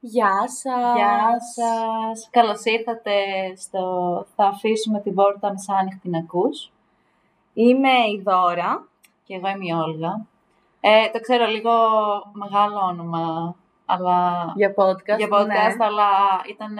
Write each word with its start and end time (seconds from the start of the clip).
Γεια 0.00 0.48
σας. 0.48 0.94
Γεια 0.96 1.36
σας. 1.54 2.28
Καλώς 2.30 2.64
ήρθατε 2.64 3.12
στο 3.56 3.80
«Θα 4.36 4.44
αφήσουμε 4.44 5.00
την 5.00 5.14
πόρτα 5.14 5.50
μεσάνυχτη 5.50 6.08
να 6.08 6.18
ακούς». 6.18 6.72
Είμαι 7.54 7.88
η 7.88 8.22
Δώρα. 8.24 8.88
Και 9.24 9.34
εγώ 9.34 9.48
είμαι 9.48 9.64
η 9.64 9.72
Όλγα. 9.72 10.26
Ε, 10.80 11.10
το 11.10 11.20
ξέρω 11.20 11.46
λίγο 11.46 11.72
μεγάλο 12.32 12.78
όνομα, 12.80 13.54
αλλά... 13.86 14.52
Για 14.56 14.74
podcast, 14.76 15.16
Για 15.18 15.28
podcast, 15.30 15.46
ναι. 15.46 15.84
αλλά 15.84 16.08
ήταν 16.48 16.76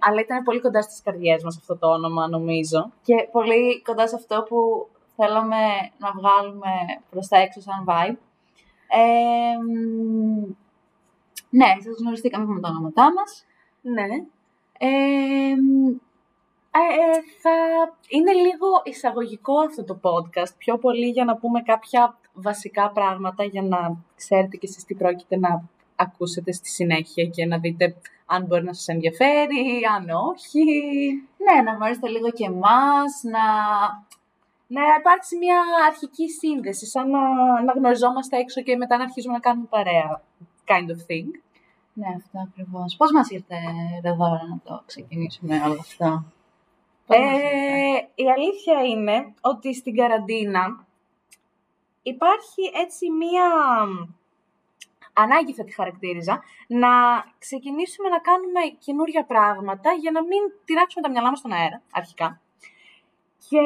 Αλλά 0.00 0.20
ήταν 0.20 0.42
πολύ 0.42 0.60
κοντά 0.60 0.82
στις 0.82 1.02
καρδιές 1.02 1.42
μας 1.44 1.56
αυτό 1.56 1.76
το 1.76 1.86
όνομα, 1.86 2.28
νομίζω. 2.28 2.90
και 3.02 3.28
πολύ 3.32 3.82
κοντά 3.82 4.08
σε 4.08 4.14
αυτό 4.14 4.42
που 4.48 4.88
θέλαμε 5.16 5.56
να 5.98 6.10
βγάλουμε 6.12 6.70
προς 7.10 7.28
τα 7.28 7.36
έξω 7.38 7.60
σαν 7.60 7.84
vibe. 7.88 8.16
Ε, 8.88 9.56
μ, 9.56 10.54
ναι, 11.50 11.66
σας 11.84 11.96
γνωριστήκαμε 12.00 12.44
με 12.44 12.60
τα 12.60 12.68
ονόματά 12.68 13.12
μας. 13.12 13.44
Ναι. 13.82 14.06
Ε, 14.78 15.54
μ, 15.56 15.96
Ε, 16.70 17.20
θα... 17.42 17.50
Είναι 18.08 18.32
λίγο 18.32 18.66
εισαγωγικό 18.84 19.60
αυτό 19.60 19.84
το 19.84 20.00
podcast, 20.02 20.52
πιο 20.58 20.78
πολύ 20.78 21.08
για 21.08 21.24
να 21.24 21.36
πούμε 21.36 21.62
κάποια 21.62 22.18
βασικά 22.34 22.90
πράγματα 22.90 23.44
για 23.44 23.62
να 23.62 23.96
ξέρετε 24.16 24.56
και 24.56 24.66
εσείς 24.66 24.84
τι 24.84 24.94
πρόκειται 24.94 25.36
να 25.36 25.64
ακούσετε 25.96 26.52
στη 26.52 26.68
συνέχεια 26.68 27.24
και 27.24 27.46
να 27.46 27.58
δείτε 27.58 27.96
αν 28.26 28.44
μπορεί 28.44 28.64
να 28.64 28.72
σας 28.72 28.88
ενδιαφέρει, 28.88 29.80
αν 29.96 30.08
όχι. 30.10 30.64
ναι, 31.44 31.62
να 31.62 31.72
γνωρίσετε 31.72 32.08
λίγο 32.08 32.30
και 32.30 32.44
εμάς, 32.44 33.22
να 33.22 33.44
Να 34.70 34.82
υπάρξει 34.98 35.36
μια 35.36 35.60
αρχική 35.86 36.28
σύνδεση, 36.30 36.86
σαν 36.86 37.10
να, 37.10 37.20
να 37.62 37.72
γνωριζόμαστε 37.72 38.36
έξω 38.36 38.62
και 38.62 38.76
μετά 38.76 38.96
να 38.96 39.02
αρχίζουμε 39.02 39.34
να 39.34 39.40
κάνουμε 39.40 39.66
παρέα. 39.70 40.22
Kind 40.68 40.88
of 40.90 41.00
thing. 41.10 41.30
Ναι, 41.92 42.06
αυτό 42.16 42.38
ακριβώς. 42.48 42.96
Πώς 42.96 43.12
μας 43.12 43.30
ήρθε 43.30 43.56
εδώ 44.02 44.16
τώρα 44.16 44.46
να 44.48 44.58
το 44.64 44.82
ξεκινήσουμε 44.86 45.62
όλο 45.64 45.76
αυτό; 45.80 46.24
Πώς 47.06 47.18
μας 47.18 47.32
ήρθε; 47.32 47.56
Ε, 47.56 48.08
η 48.14 48.30
αλήθεια 48.30 48.84
είναι 48.84 49.34
ότι 49.40 49.74
στην 49.74 49.96
καραντίνα 49.96 50.86
υπάρχει 52.02 52.62
έτσι 52.84 53.10
μία 53.10 53.48
ανάγκη 55.12 55.52
θα 55.54 55.64
τη 55.64 55.72
χαρακτήριζα, 55.72 56.42
να 56.66 56.88
ξεκινήσουμε 57.38 58.08
να 58.08 58.18
κάνουμε 58.18 58.60
καινούργια 58.78 59.24
πράγματα 59.24 59.92
για 59.92 60.10
να 60.10 60.22
μην 60.22 60.40
τυράξουμε 60.64 61.02
τα 61.02 61.10
μυαλά 61.10 61.28
μας 61.30 61.38
στον 61.38 61.52
αέρα, 61.52 61.82
αρχικά. 61.92 62.40
Και 63.48 63.60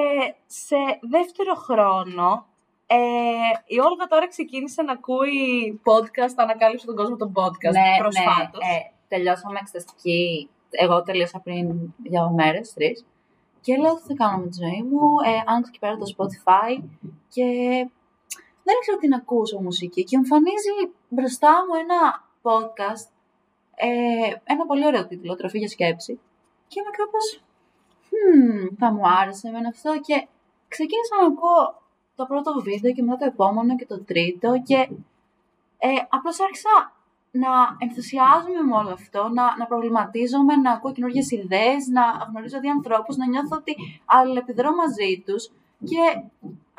σε 0.47 0.77
δεύτερο 1.01 1.55
χρόνο, 1.55 2.47
ε, 2.87 2.97
η 3.67 3.79
Όλγα 3.79 4.07
τώρα 4.09 4.29
ξεκίνησε 4.29 4.83
να 4.83 4.93
ακούει 4.93 5.81
podcast, 5.85 6.35
ανακάλυψε 6.37 6.87
τον 6.87 6.97
κόσμο 6.97 7.17
των 7.17 7.33
podcast 7.35 7.99
προσφάτως. 7.99 8.63
Ναι, 8.67 8.75
ε, 8.75 8.93
τελειώσαμε 9.09 9.59
εξεταστική. 9.61 10.49
Εγώ 10.71 11.03
τελείωσα 11.03 11.41
πριν 11.41 11.95
δύο 12.03 12.31
μέρες, 12.31 12.73
τρεις. 12.73 13.05
Και 13.61 13.77
λέω 13.77 13.95
τι 13.95 14.03
θα 14.03 14.15
κάνω 14.15 14.39
με 14.39 14.49
τη 14.49 14.57
ζωή 14.63 14.83
μου. 14.83 15.03
Ε, 15.27 15.43
άνοιξα 15.47 15.71
εκεί 15.71 15.79
πέρα 15.79 15.97
το 15.97 16.07
Spotify 16.15 16.83
και 17.29 17.47
δεν 18.65 18.75
ήξερα 18.79 18.99
τι 19.01 19.09
να 19.09 19.17
ακούσω 19.17 19.61
μουσική. 19.61 20.05
Και 20.05 20.17
εμφανίζει 20.17 20.71
μπροστά 21.09 21.53
μου 21.67 21.75
ένα 21.85 22.01
podcast. 22.43 23.09
Ε, 23.75 24.35
ένα 24.45 24.67
πολύ 24.67 24.87
ωραίο 24.87 25.07
τίτλο, 25.07 25.35
Τροφή 25.35 25.59
για 25.59 25.69
σκέψη. 25.69 26.21
Και 26.69 26.81
είμαι 26.81 26.91
κάπως, 27.01 27.43
hmm, 28.11 28.77
θα 28.79 28.93
μου 28.93 29.03
άρεσε 29.21 29.49
εμένα 29.49 29.69
αυτό. 29.69 29.91
Και 30.07 30.27
ξεκίνησα 30.69 31.15
να 31.21 31.27
ακούω 31.27 31.82
το 32.15 32.25
πρώτο 32.27 32.53
βίντεο 32.63 32.93
και 32.93 33.03
μετά 33.03 33.17
το 33.17 33.25
επόμενο 33.25 33.77
και 33.77 33.87
το 33.87 34.05
τρίτο. 34.05 34.63
Και 34.67 34.89
ε, 35.79 35.89
απλώς 36.09 36.41
άρχισα 36.41 36.93
να 37.31 37.51
ενθουσιάζομαι 37.79 38.63
με 38.69 38.77
όλο 38.77 38.91
αυτό, 38.91 39.29
να, 39.29 39.57
να 39.57 39.67
προβληματίζομαι, 39.67 40.57
να 40.57 40.73
ακούω 40.73 40.93
καινούργιες 40.93 41.31
ιδέες, 41.31 41.87
να 41.87 42.03
γνωρίζω 42.29 42.61
δύο 42.61 42.71
ανθρώπους, 42.71 43.17
να 43.17 43.27
νιώθω 43.27 43.57
ότι 43.57 43.77
αλληλεπιδρώ 44.05 44.71
μαζί 44.75 45.23
τους 45.27 45.51
και 45.91 46.03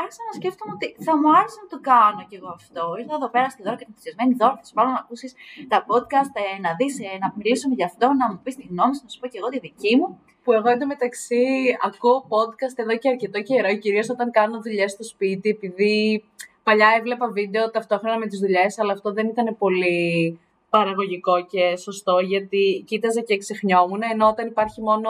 άρχισα 0.04 0.24
να 0.30 0.34
σκέφτομαι 0.40 0.72
ότι 0.78 0.88
θα 1.06 1.14
μου 1.20 1.28
άρεσε 1.38 1.60
να 1.64 1.70
το 1.74 1.80
κάνω 1.92 2.22
κι 2.30 2.36
εγώ 2.40 2.50
αυτό. 2.60 2.82
Ήρθα 3.00 3.16
εδώ 3.20 3.30
πέρα 3.34 3.48
στη 3.54 3.62
Δώρα 3.66 3.78
και 3.80 3.86
την 3.88 3.94
ενθουσιασμένη 3.94 4.34
Δώρα, 4.40 4.56
θα 4.60 4.66
σου 4.68 4.76
βάλω 4.78 4.92
να 4.98 5.02
ακούσεις 5.04 5.32
τα 5.72 5.80
podcast, 5.90 6.34
ε, 6.42 6.46
να 6.66 6.72
δεις, 6.80 6.94
ε, 7.08 7.18
να 7.24 7.28
μιλήσουμε 7.38 7.74
γι' 7.80 7.88
αυτό, 7.92 8.06
να 8.22 8.26
μου 8.30 8.40
πεις 8.44 8.56
τη 8.60 8.64
γνώμη 8.72 8.94
σου, 8.96 9.04
να 9.06 9.10
σου 9.14 9.20
πω 9.22 9.28
κι 9.32 9.40
εγώ 9.42 9.50
τη 9.54 9.60
δική 9.68 9.94
μου. 10.00 10.08
που 10.44 10.52
εγώ 10.58 10.70
εντωμεταξύ 10.70 11.44
ακούω 11.88 12.18
podcast 12.34 12.78
εδώ 12.84 12.94
και 13.02 13.10
αρκετό 13.10 13.40
καιρό, 13.42 13.72
κυρίως 13.84 14.10
όταν 14.10 14.28
κάνω 14.38 14.56
δουλειές 14.66 14.92
στο 14.92 15.04
σπίτι, 15.04 15.50
επειδή 15.50 16.24
παλιά 16.64 16.90
έβλεπα 16.98 17.28
βίντεο 17.32 17.72
ταυτόχρονα 17.72 18.18
με 18.18 18.28
τις 18.28 18.40
δουλειές, 18.40 18.80
αλλά 18.80 18.94
αυτό 18.94 19.14
δεν 19.14 19.28
ήταν 19.28 19.58
πολύ 19.58 20.40
παραγωγικό 20.70 21.46
και 21.46 21.76
σωστό, 21.76 22.20
γιατί 22.20 22.84
κοίταζα 22.88 23.22
και 23.22 23.38
ξεχνιόμουν, 23.38 24.02
ενώ 24.12 24.28
όταν 24.28 24.48
υπάρχει 24.48 24.82
μόνο 24.82 25.10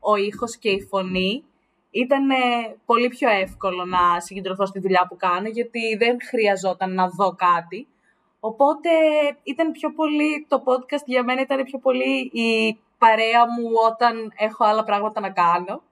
ο 0.00 0.16
ήχος 0.16 0.56
και 0.56 0.68
η 0.68 0.80
φωνή, 0.80 1.44
ήταν 1.90 2.30
ε, 2.30 2.34
πολύ 2.86 3.08
πιο 3.08 3.28
εύκολο 3.30 3.84
να 3.84 4.20
συγκεντρωθώ 4.20 4.66
στη 4.66 4.78
δουλειά 4.80 5.06
που 5.08 5.16
κάνω, 5.16 5.48
γιατί 5.48 5.96
δεν 5.98 6.16
χρειαζόταν 6.28 6.94
να 6.94 7.08
δω 7.08 7.34
κάτι. 7.34 7.88
Οπότε 8.40 8.90
ήταν 9.42 9.72
πιο 9.72 9.92
πολύ, 9.92 10.46
το 10.48 10.62
podcast 10.66 11.04
για 11.04 11.24
μένα 11.24 11.40
ήταν 11.40 11.62
πιο 11.62 11.78
πολύ 11.78 12.30
η 12.32 12.78
παρέα 12.98 13.42
μου 13.54 13.68
όταν 13.90 14.32
έχω 14.36 14.64
άλλα 14.64 14.84
πράγματα 14.84 15.20
να 15.20 15.30
κάνω. 15.30 15.82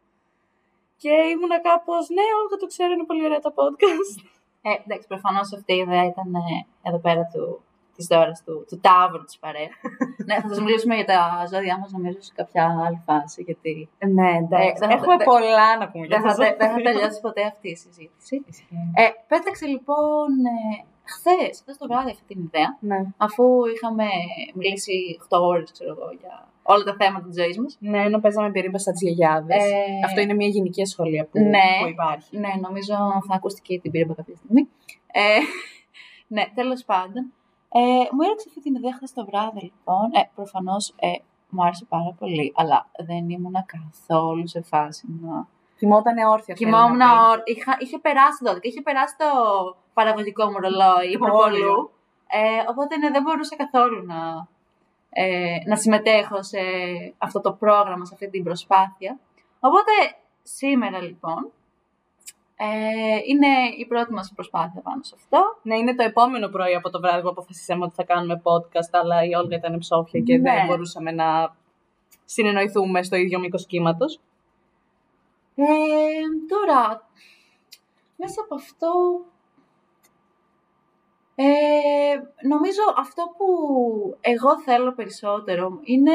Και 0.97 1.11
ήμουνα 1.33 1.61
κάπως, 1.61 2.09
ναι, 2.09 2.23
Όλγα 2.41 2.57
το 2.61 2.67
ξέρω, 2.67 2.93
είναι 2.93 3.05
πολύ 3.05 3.25
ωραία 3.25 3.39
τα 3.39 3.53
podcast. 3.59 4.17
Ε, 4.63 4.71
εντάξει, 4.85 5.07
προφανώς 5.09 5.53
αυτή 5.53 5.73
η 5.75 5.77
ιδέα 5.77 6.05
ήταν 6.05 6.35
ε, 6.35 6.67
εδώ 6.83 6.99
πέρα 6.99 7.23
του, 7.33 7.63
της 7.99 8.07
Δώρας, 8.07 8.43
του, 8.45 8.55
του 8.69 8.79
τάβρου 8.87 9.25
της 9.25 9.39
παρέα. 9.39 9.73
ναι, 10.29 10.35
θα 10.43 10.49
σας 10.49 10.61
μιλήσουμε 10.61 10.95
για 10.95 11.05
τα 11.13 11.19
ζώδιά 11.53 11.79
μας 11.81 11.91
νομίζω 11.97 12.21
σε 12.21 12.33
κάποια 12.39 12.63
άλλη 12.87 13.01
φάση, 13.07 13.43
γιατί 13.49 13.89
Ναι, 14.19 14.31
εντάξει. 14.43 14.69
Ε, 14.69 14.73
δεν 14.79 14.89
θα- 14.89 14.95
Έχουμε 14.95 15.17
δεν- 15.17 15.27
πολλά 15.33 15.69
να 15.81 15.87
πούμε 15.91 16.07
για 16.07 16.13
δεν 16.17 16.25
θα, 16.27 16.31
αυτό. 16.45 16.57
δεν 16.61 16.71
θα 16.75 16.81
τελειώσει 16.89 17.21
ποτέ 17.21 17.43
αυτή 17.53 17.69
η 17.71 17.77
συζήτηση. 17.85 18.35
Ε, 19.03 19.05
πέταξε 19.33 19.67
λοιπόν 19.75 20.29
ε, 20.57 20.85
χθες, 21.13 21.53
χθες 21.63 21.77
το 21.79 21.87
βράδυ 21.91 22.11
αυτή 22.11 22.25
την 22.35 22.41
ιδέα, 22.49 22.71
Ναι. 22.91 23.01
αφού 23.17 23.45
είχαμε 23.75 24.07
μιλήσει 24.55 24.97
8 25.29 25.39
ώρες, 25.53 25.73
ξέρω 25.73 25.91
εγώ, 25.97 26.09
για 26.21 26.35
όλα 26.63 26.85
τα 26.85 26.95
θέματα 27.01 27.27
της 27.29 27.37
ζωής 27.43 27.59
μας. 27.59 27.77
ναι, 27.81 28.01
ενώ 28.09 28.19
παίζαμε 28.21 28.51
πυρήμπα 28.51 28.79
στα 28.79 28.93
γιαγιάδες. 28.95 29.65
Ε, 29.65 29.75
Αυτό 30.05 30.21
είναι 30.21 30.35
μια 30.35 30.49
γενική 30.49 30.85
σχολεία 30.85 31.25
που, 31.25 31.39
ναι. 31.41 31.69
που 31.83 31.89
υπάρχει. 31.89 32.39
Ναι, 32.39 32.49
νομίζω 32.61 32.95
θα 33.29 33.35
ακούστηκε 33.35 33.79
την 33.79 33.91
πύριμπα 33.91 34.15
κάποια 34.15 34.37
στιγμή. 34.37 34.69
Ε, 35.13 35.39
ναι, 36.35 36.43
τέλος 36.55 36.85
πάντων. 36.85 37.33
Ε, 37.73 37.81
μου 38.13 38.23
έριξε 38.25 38.45
αυτή 38.49 38.61
την 38.61 38.75
ιδέα 38.75 38.93
χθες 38.95 39.13
το 39.13 39.25
βράδυ, 39.25 39.61
λοιπόν. 39.61 40.05
Ε, 40.13 40.31
προφανώς 40.35 40.95
ε, 40.97 41.09
μου 41.49 41.63
άρεσε 41.63 41.85
πάρα 41.85 42.15
πολύ, 42.19 42.53
αλλά 42.57 42.87
δεν 43.07 43.29
ήμουν 43.31 43.55
καθόλου 43.67 44.49
σε 44.49 44.63
φάση 44.63 45.07
να... 45.23 45.47
Θυμότανε 45.77 46.27
όρθια. 46.27 46.55
θέλω 46.57 46.71
Κοιμόμουν, 46.71 46.97
να 46.97 47.07
πει. 47.07 47.39
ω- 47.39 47.43
είχα, 47.45 47.77
είχε 47.79 47.99
περάσει 47.99 48.45
το 48.45 48.53
12, 48.53 48.59
είχε 48.61 48.81
περάσει 48.83 49.15
το 49.17 49.27
παραγωγικό 49.95 50.45
μου 50.45 50.59
ρολόι 50.59 51.13
Το 51.13 51.19
προπολού. 51.19 51.45
όριο. 51.45 51.91
Ε, 52.27 52.65
οπότε 52.71 52.97
ναι, 52.97 53.11
δεν 53.11 53.23
μπορούσα 53.23 53.57
καθόλου 53.57 54.07
να, 54.07 54.47
ε, 55.11 55.57
να 55.67 55.77
συμμετέχω 55.77 56.43
σε 56.43 56.59
αυτό 57.19 57.41
το 57.41 57.53
πρόγραμμα, 57.53 58.05
σε 58.05 58.15
αυτή 58.15 58.31
την 58.31 58.45
προσπάθεια. 58.45 59.19
Οπότε 59.61 59.93
σήμερα 60.43 61.01
λοιπόν 61.03 61.51
ε, 62.61 63.19
είναι 63.27 63.47
η 63.79 63.87
πρώτη 63.87 64.13
μας 64.13 64.33
προσπάθεια 64.35 64.81
πάνω 64.81 65.03
σε 65.03 65.15
αυτό. 65.17 65.59
Ναι, 65.63 65.77
είναι 65.77 65.95
το 65.95 66.03
επόμενο 66.03 66.49
πρωί 66.49 66.75
από 66.75 66.91
το 66.91 67.01
βράδυ 67.01 67.23
που 67.23 67.29
αποφασίσαμε 67.29 67.85
ότι 67.85 67.95
θα 67.95 68.05
κάνουμε 68.05 68.43
podcast, 68.45 68.91
αλλά 68.91 69.25
η 69.25 69.35
Όλγα 69.35 69.57
ήταν 69.57 69.79
ψόφια 69.79 70.21
και 70.21 70.37
Ναι. 70.37 70.53
δεν 70.53 70.67
μπορούσαμε 70.67 71.11
να 71.11 71.57
συνεννοηθούμε 72.25 73.03
στο 73.03 73.17
ίδιο 73.17 73.39
μήκος 73.39 73.67
κύματος. 73.67 74.21
Ε, 75.55 75.65
τώρα, 76.49 77.09
μέσα 78.17 78.41
από 78.45 78.55
αυτό, 78.55 78.91
ε, 81.35 81.45
νομίζω 82.49 82.83
αυτό 82.97 83.23
που 83.37 83.47
εγώ 84.21 84.61
θέλω 84.61 84.93
περισσότερο 84.95 85.79
είναι 85.83 86.13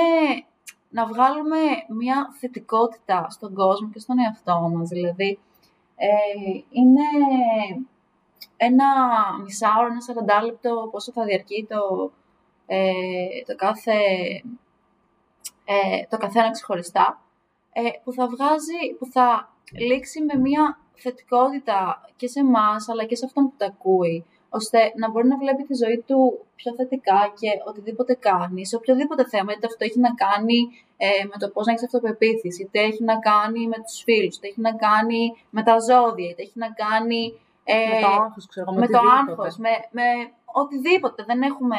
να 0.89 1.05
βγάλουμε 1.05 1.57
μια 1.87 2.29
θετικότητα 2.39 3.27
στον 3.29 3.53
κόσμο 3.53 3.89
και 3.89 3.99
στον 3.99 4.19
εαυτό 4.19 4.71
μας. 4.75 4.89
Δηλαδή, 4.89 5.39
ε, 5.95 6.07
είναι 6.69 7.07
ένα 8.57 8.85
μισάωρο, 9.43 9.85
ένα 9.85 10.01
σαραντάλεπτο, 10.01 10.89
πόσο 10.91 11.11
θα 11.11 11.23
διαρκεί 11.23 11.67
το, 11.69 12.11
ε, 12.65 12.83
το 13.45 13.55
κάθε 13.55 13.93
ε, 15.65 16.05
το 16.09 16.17
καθένα 16.17 16.51
ξεχωριστά, 16.51 17.21
ε, 17.73 17.81
που 18.03 18.13
θα 18.13 18.27
βγάζει, 18.27 18.95
που 18.99 19.05
θα 19.05 19.53
λήξει 19.87 20.21
με 20.21 20.39
μια 20.39 20.79
θετικότητα 20.93 22.09
και 22.15 22.27
σε 22.27 22.39
εμάς, 22.39 22.89
αλλά 22.89 23.05
και 23.05 23.15
σε 23.15 23.25
αυτόν 23.25 23.43
που 23.43 23.53
τα 23.57 23.65
ακούει, 23.65 24.25
ώστε 24.57 24.79
να 25.01 25.09
μπορεί 25.09 25.27
να 25.27 25.37
βλέπει 25.37 25.63
τη 25.63 25.75
ζωή 25.83 26.03
του 26.07 26.19
πιο 26.55 26.73
θετικά 26.77 27.19
και 27.39 27.49
οτιδήποτε 27.69 28.13
κάνει, 28.13 28.65
σε 28.65 28.75
οποιοδήποτε 28.75 29.23
θέμα, 29.27 29.51
είτε 29.53 29.65
αυτό 29.71 29.83
έχει 29.87 29.99
να 29.99 30.11
κάνει 30.25 30.59
ε, 30.97 31.07
με 31.31 31.35
το 31.39 31.47
πώς 31.53 31.65
να 31.65 31.71
έχεις 31.71 31.85
αυτοπεποίθηση, 31.85 32.61
είτε 32.63 32.79
έχει 32.79 33.03
να 33.03 33.15
κάνει 33.29 33.67
με 33.67 33.77
τους 33.85 33.97
φίλους, 34.03 34.35
είτε 34.37 34.47
έχει 34.47 34.61
να 34.61 34.73
κάνει 34.85 35.21
με 35.49 35.63
τα 35.63 35.75
ζώδια, 35.87 36.29
είτε 36.29 36.41
έχει 36.41 36.57
να 36.65 36.69
κάνει 36.83 37.21
ε, 37.63 37.75
με 37.93 37.99
το 38.01 38.07
άγχος, 38.07 38.45
ξέρω 38.47 38.65
εγώ, 38.69 38.79
με 38.79 38.87
το 38.87 38.97
οτιδήποτε. 38.97 39.31
άγχος, 39.31 39.57
με, 39.57 39.69
με 39.97 40.07
οτιδήποτε. 40.61 41.23
Δεν 41.29 41.41
έχουμε 41.41 41.77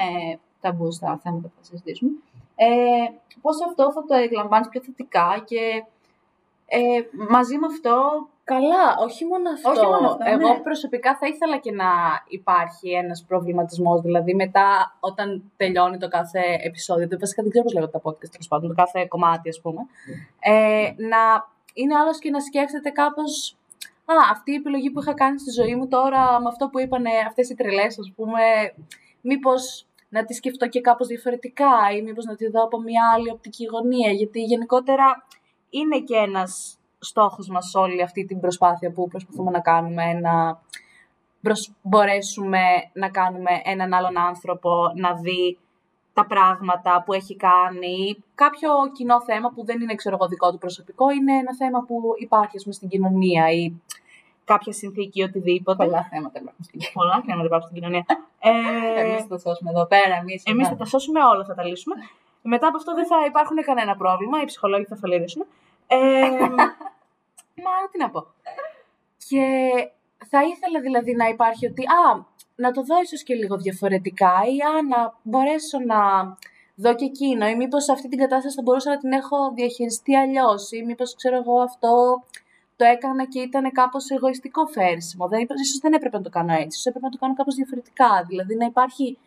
ταμπού 0.60 0.92
στα 0.92 1.20
θέματα 1.22 1.46
που 1.48 1.54
θα 1.58 1.64
συζητήσουμε. 1.64 2.10
ε, 2.56 2.66
πώς 3.42 3.56
αυτό 3.68 3.92
θα 3.92 4.04
το 4.08 4.14
εκλαμβάνεις 4.14 4.68
πιο 4.68 4.80
θετικά 4.80 5.42
και 5.44 5.62
ε, 6.66 7.00
μαζί 7.28 7.56
με 7.58 7.66
αυτό 7.66 8.28
Καλά, 8.44 8.96
όχι 8.98 9.24
μόνο 9.24 9.50
αυτό. 9.50 9.70
Όχι 9.70 9.86
μόνο 9.86 10.06
αυτό, 10.08 10.24
Εγώ 10.26 10.48
ναι. 10.48 10.60
προσωπικά 10.60 11.16
θα 11.16 11.26
ήθελα 11.26 11.56
και 11.58 11.72
να 11.72 11.90
υπάρχει 12.28 12.90
ένας 12.90 13.24
προβληματισμός, 13.28 14.00
δηλαδή 14.00 14.34
μετά 14.34 14.96
όταν 15.00 15.52
τελειώνει 15.56 15.98
το 15.98 16.08
κάθε 16.08 16.40
επεισόδιο, 16.62 17.08
το 17.08 17.18
βασικά 17.18 17.42
δεν 17.42 17.50
ξέρω 17.50 17.64
πώς 17.64 17.74
λέγονται 17.74 17.98
τα 17.98 18.02
podcast, 18.04 18.30
τέλος 18.30 18.48
πάντων, 18.48 18.68
το 18.68 18.74
κάθε 18.74 19.06
κομμάτι 19.08 19.48
ας 19.48 19.60
πούμε, 19.60 19.80
ε, 20.38 20.92
να 20.96 21.52
είναι 21.74 21.94
άλλος 21.94 22.18
και 22.18 22.30
να 22.30 22.40
σκέφτεται 22.40 22.90
κάπως 22.90 23.56
Α, 24.06 24.14
αυτή 24.30 24.52
η 24.52 24.54
επιλογή 24.54 24.90
που 24.90 25.00
είχα 25.00 25.14
κάνει 25.14 25.38
στη 25.40 25.50
ζωή 25.50 25.74
μου 25.74 25.88
τώρα 25.88 26.40
με 26.40 26.48
αυτό 26.48 26.68
που 26.68 26.80
είπαν 26.80 27.04
αυτές 27.26 27.50
οι 27.50 27.54
τρελές, 27.54 27.98
ας 27.98 28.12
πούμε, 28.16 28.42
μήπως 29.20 29.86
να 30.08 30.24
τη 30.24 30.34
σκεφτώ 30.34 30.68
και 30.68 30.80
κάπως 30.80 31.06
διαφορετικά 31.06 31.70
ή 31.96 32.02
μήπως 32.02 32.24
να 32.24 32.36
τη 32.36 32.50
δω 32.50 32.62
από 32.62 32.80
μια 32.80 33.02
άλλη 33.14 33.30
οπτική 33.30 33.64
γωνία, 33.64 34.10
γιατί 34.10 34.42
γενικότερα 34.42 35.26
είναι 35.70 35.98
και 35.98 36.16
ένας 36.16 36.78
στόχος 37.04 37.48
μας 37.48 37.74
όλη 37.74 38.02
αυτή 38.02 38.24
την 38.24 38.40
προσπάθεια 38.40 38.92
που 38.92 39.08
προσπαθούμε 39.08 39.50
να 39.50 39.60
κάνουμε, 39.60 40.12
να 40.12 40.60
προσ- 41.42 41.72
μπορέσουμε 41.82 42.60
να 42.92 43.08
κάνουμε 43.08 43.50
έναν 43.64 43.92
άλλον 43.92 44.18
άνθρωπο 44.18 44.70
να 44.94 45.14
δει 45.14 45.58
τα 46.12 46.26
πράγματα 46.26 47.02
που 47.04 47.12
έχει 47.12 47.36
κάνει, 47.36 48.24
κάποιο 48.34 48.70
κοινό 48.92 49.22
θέμα 49.22 49.50
που 49.54 49.64
δεν 49.64 49.80
είναι 49.80 49.94
ξέρω 49.94 50.16
εγώ, 50.20 50.28
δικό 50.28 50.50
του 50.52 50.58
προσωπικό, 50.58 51.10
είναι 51.10 51.32
ένα 51.32 51.54
θέμα 51.56 51.84
που 51.86 52.00
υπάρχει 52.18 52.56
ας 52.56 52.62
πούμε, 52.62 52.74
στην 52.74 52.88
κοινωνία 52.88 53.50
ή 53.50 53.72
κάποια 54.44 54.72
συνθήκη 54.72 55.20
ή 55.20 55.22
οτιδήποτε. 55.22 55.84
πολλά 55.84 56.08
θέματα 56.10 56.38
υπάρχουν 56.40 56.64
στην 56.64 56.80
Πολλά 56.92 57.22
θέματα 57.26 57.44
υπάρχουν 57.44 57.68
στην 57.68 57.80
κοινωνία. 57.80 58.04
Ε, 58.38 59.00
Εμείς 59.00 59.20
θα 59.22 59.26
το 59.28 59.38
σώσουμε 59.38 59.70
εδώ 59.70 59.86
πέρα, 59.86 60.14
εμείς. 60.20 60.42
Εμείς 60.46 60.68
θα 60.68 60.76
τα 60.76 60.84
σώσουμε 60.84 61.20
όλα, 61.24 61.44
θα 61.44 61.54
τα 61.54 61.64
λύσουμε. 61.64 61.94
Μετά 62.42 62.66
από 62.66 62.76
αυτό 62.76 62.94
δεν 62.94 63.06
θα 63.06 63.16
υπάρχουν 63.26 63.56
κανένα 63.56 63.96
πρόβλημα. 63.96 64.40
Οι 64.42 64.44
ψυχολόγοι 64.44 64.84
θα 64.84 64.96
φαλυρίσουν. 64.96 65.46
Ε, 65.86 65.96
μα 67.62 67.88
τι 67.90 67.98
να 67.98 68.10
πω. 68.10 68.20
Και 69.28 69.44
θα 70.30 70.42
ήθελα 70.42 70.80
δηλαδή 70.80 71.14
να 71.14 71.26
υπάρχει 71.28 71.66
ότι, 71.66 71.82
α, 71.82 72.24
να 72.56 72.70
το 72.72 72.82
δω 72.82 73.00
ίσως 73.02 73.22
και 73.22 73.34
λίγο 73.34 73.56
διαφορετικά 73.56 74.32
ή 74.54 74.56
α, 74.60 74.82
να 74.88 75.14
μπορέσω 75.22 75.78
να 75.78 76.00
δω 76.74 76.94
και 76.94 77.04
εκείνο 77.04 77.46
ή 77.46 77.56
μήπως 77.56 77.88
αυτή 77.88 78.08
την 78.08 78.18
κατάσταση 78.18 78.54
θα 78.56 78.62
μπορούσα 78.62 78.90
να 78.90 78.98
την 78.98 79.12
έχω 79.12 79.36
διαχειριστεί 79.54 80.16
αλλιώς 80.16 80.70
ή 80.72 80.82
μήπως 80.82 81.14
ξέρω 81.14 81.36
εγώ 81.36 81.60
αυτό 81.60 82.22
το 82.76 82.84
έκανα 82.84 83.24
και 83.26 83.40
ήταν 83.40 83.72
κάπως 83.72 84.10
εγωιστικό 84.10 84.66
φέρσιμο. 84.66 85.28
Δεν, 85.28 85.40
είπα- 85.40 85.54
ίσως 85.62 85.78
δεν 85.78 85.92
έπρεπε 85.92 86.16
να 86.16 86.22
το 86.22 86.30
κάνω 86.30 86.52
έτσι, 86.52 86.66
ίσως 86.68 86.86
έπρεπε 86.86 87.04
να 87.06 87.12
το 87.12 87.18
κάνω 87.18 87.34
κάπως 87.34 87.54
διαφορετικά. 87.54 88.24
Δηλαδή 88.28 88.54
να 88.56 88.64
υπάρχει 88.64 89.18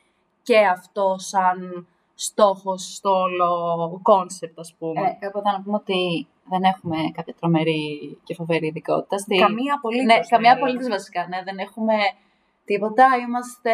και 0.44 0.58
αυτό 0.58 1.16
σαν 1.18 1.88
στόχος 2.16 2.96
στο 2.96 3.10
όλο 3.12 4.00
concept, 4.04 4.60
ας 4.60 4.74
πούμε. 4.80 5.02
Ε, 5.02 5.18
κάπου 5.20 5.38
εδώ 5.38 5.52
να 5.52 5.62
πούμε 5.62 5.76
ότι 5.76 6.28
δεν 6.50 6.64
έχουμε 6.64 6.98
κάποια 7.14 7.34
τρομερή 7.40 8.18
και 8.24 8.34
φοβερή 8.34 8.68
ειδικότητα. 8.68 9.18
Στη... 9.18 9.36
καμία 9.36 9.74
απολύτως. 9.74 10.06
Ναι, 10.06 10.14
δεν 10.14 10.28
καμία 10.30 10.52
είναι. 10.52 10.60
απολύτως 10.60 10.88
βασικά. 10.88 11.28
Ναι, 11.30 11.42
δεν 11.44 11.58
έχουμε 11.58 11.94
τίποτα. 12.66 13.06
Είμαστε 13.28 13.72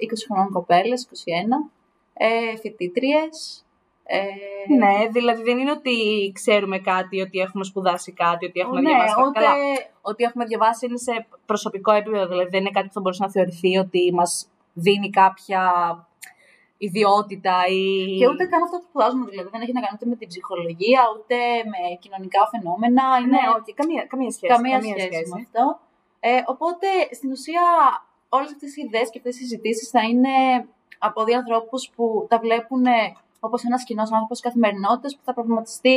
20 0.00 0.24
χρονών 0.26 0.50
κοπέλες, 0.52 1.08
21, 1.08 1.70
ε, 2.14 2.56
φοιτήτριες. 2.56 3.64
Ε, 4.06 4.22
Ναι, 4.78 5.08
δηλαδή 5.10 5.42
δεν 5.42 5.58
είναι 5.58 5.70
ότι 5.70 5.96
ξέρουμε 6.34 6.78
κάτι, 6.78 7.20
ότι 7.20 7.38
έχουμε 7.38 7.64
σπουδάσει 7.64 8.12
κάτι, 8.12 8.46
ότι 8.46 8.60
έχουμε 8.60 8.80
ναι, 8.80 8.88
διαβάσει 8.88 9.14
κάτι. 9.14 9.28
ούτε... 9.28 9.40
Καλά, 9.40 9.54
ότι 10.00 10.24
έχουμε 10.24 10.44
διαβάσει 10.44 10.86
είναι 10.86 10.96
σε 10.96 11.26
προσωπικό 11.46 11.92
επίπεδο, 11.92 12.26
δηλαδή 12.26 12.48
δεν 12.50 12.60
είναι 12.60 12.70
κάτι 12.70 12.86
που 12.86 12.92
θα 12.92 13.00
μπορούσε 13.00 13.22
να 13.22 13.30
θεωρηθεί 13.30 13.76
ότι 13.76 14.12
μας 14.14 14.48
δίνει 14.72 15.10
κάποια 15.10 15.62
ιδιότητα 16.88 17.54
ή... 17.78 17.84
Και 18.20 18.28
ούτε 18.32 18.44
καν 18.50 18.60
αυτό 18.66 18.76
που 18.80 18.86
σπουδάζουμε, 18.88 19.24
δηλαδή 19.32 19.48
δεν 19.54 19.60
έχει 19.64 19.74
να 19.78 19.82
κάνει 19.84 19.94
ούτε 19.96 20.08
με 20.12 20.16
την 20.20 20.28
ψυχολογία, 20.32 21.02
ούτε 21.14 21.36
με 21.72 21.80
κοινωνικά 22.02 22.40
φαινόμενα. 22.52 23.04
Είναι 23.20 23.36
Ναι, 23.36 23.44
όχι, 23.56 23.70
καμία, 23.80 24.02
καμία 24.12 24.30
σχέση. 24.36 24.52
καμία, 24.54 24.78
σχέση, 24.82 25.24
με 25.32 25.38
αυτό. 25.44 25.64
Ε, 26.28 26.40
οπότε, 26.52 26.88
στην 27.18 27.30
ουσία, 27.36 27.64
όλες 28.36 28.50
αυτές 28.54 28.70
οι 28.76 28.80
ιδέες 28.86 29.08
και 29.10 29.18
αυτές 29.20 29.34
οι 29.36 29.38
συζητήσεις 29.38 29.88
θα 29.94 30.02
είναι 30.10 30.34
από 31.08 31.18
δύο 31.24 31.36
ανθρώπους 31.42 31.80
που 31.94 32.26
τα 32.30 32.36
βλέπουν 32.44 32.84
όπως 33.46 33.64
ένας 33.64 33.84
κοινός 33.84 34.12
άνθρωπος 34.12 34.40
καθημερινότητας 34.40 35.16
που 35.16 35.22
θα 35.24 35.32
προβληματιστεί 35.34 35.96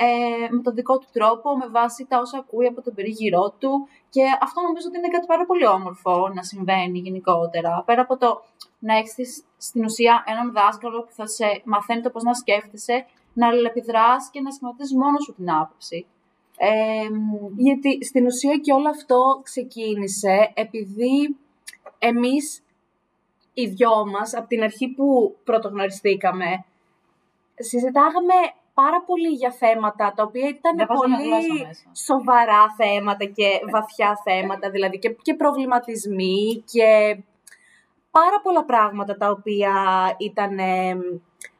ε, 0.00 0.48
με 0.50 0.62
τον 0.62 0.74
δικό 0.74 0.98
του 0.98 1.06
τρόπο, 1.12 1.56
με 1.56 1.68
βάση 1.68 2.06
τα 2.08 2.18
όσα 2.18 2.38
ακούει 2.38 2.66
από 2.66 2.82
τον 2.82 2.94
περίγυρό 2.94 3.54
του. 3.58 3.88
Και 4.10 4.22
αυτό 4.40 4.60
νομίζω 4.60 4.86
ότι 4.88 4.98
είναι 4.98 5.08
κάτι 5.08 5.26
πάρα 5.26 5.46
πολύ 5.46 5.66
όμορφο 5.66 6.28
να 6.34 6.42
συμβαίνει 6.42 6.98
γενικότερα. 6.98 7.82
Πέρα 7.86 8.02
από 8.02 8.16
το 8.16 8.42
να 8.78 8.96
έχεις 8.96 9.44
στην 9.56 9.84
ουσία 9.84 10.24
έναν 10.26 10.52
δάσκαλο 10.52 11.02
που 11.02 11.12
θα 11.12 11.26
σε 11.26 11.62
μαθαίνει 11.64 12.02
το 12.02 12.10
πώς 12.10 12.22
να 12.22 12.34
σκέφτεσαι, 12.34 13.06
να 13.32 13.46
αλληλεπιδράς 13.46 14.30
και 14.32 14.40
να 14.40 14.50
σχηματίζεις 14.50 14.96
μόνος 14.96 15.24
σου 15.24 15.34
την 15.34 15.50
άποψη. 15.50 16.06
Ε, 16.56 17.08
Γιατί 17.56 18.04
στην 18.04 18.26
ουσία 18.26 18.56
και 18.56 18.72
όλο 18.72 18.88
αυτό 18.88 19.40
ξεκίνησε 19.42 20.52
επειδή 20.54 21.36
εμείς 21.98 22.62
οι 23.54 23.66
δυο 23.66 24.06
μας, 24.06 24.34
από 24.34 24.48
την 24.48 24.62
αρχή 24.62 24.88
που 24.88 25.36
πρωτογνωριστήκαμε, 25.44 26.64
συζητάγαμε 27.54 28.34
πάρα 28.82 29.00
πολύ 29.08 29.28
για 29.28 29.52
θέματα 29.62 30.12
τα 30.16 30.22
οποία 30.22 30.48
ήταν 30.48 30.76
Δεν 30.76 30.86
βάζαμε 30.88 31.16
πολύ 31.16 31.28
γλώσσα 31.28 31.66
μέσα. 31.66 31.86
σοβαρά 32.08 32.62
θέματα 32.80 33.24
και 33.36 33.48
βαθιά 33.74 34.10
θέματα, 34.26 34.70
δηλαδή 34.70 34.98
και, 34.98 35.10
και 35.22 35.34
προβληματισμοί 35.34 36.62
και 36.72 36.88
πάρα 38.10 38.38
πολλά 38.42 38.64
πράγματα 38.64 39.16
τα 39.16 39.30
οποία 39.30 39.74
ήταν 40.18 40.56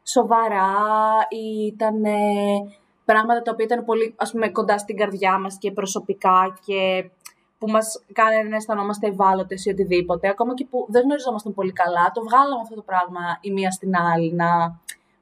σοβαρά 0.02 0.74
ή 1.28 1.66
ήταν 1.72 1.96
πράγματα 3.04 3.42
τα 3.42 3.50
οποία 3.52 3.64
ήταν 3.64 3.84
πολύ 3.84 4.14
ας 4.16 4.30
πούμε, 4.32 4.48
κοντά 4.48 4.78
στην 4.78 4.96
καρδιά 4.96 5.38
μας 5.38 5.58
και 5.58 5.70
προσωπικά 5.72 6.58
και 6.66 7.10
που 7.58 7.70
μας 7.70 8.04
κάνανε 8.12 8.48
να 8.48 8.56
αισθανόμαστε 8.56 9.06
ευάλωτες 9.06 9.64
ή 9.64 9.70
οτιδήποτε, 9.70 10.28
ακόμα 10.28 10.54
και 10.54 10.66
που 10.70 10.86
δεν 10.88 11.02
γνωριζόμασταν 11.02 11.54
πολύ 11.54 11.72
καλά, 11.72 12.10
το 12.14 12.22
βγάλαμε 12.22 12.60
αυτό 12.62 12.74
το 12.74 12.82
πράγμα 12.82 13.20
η 13.40 13.50
μία 13.50 13.70
στην 13.70 13.96
άλλη, 13.96 14.32
να 14.32 14.46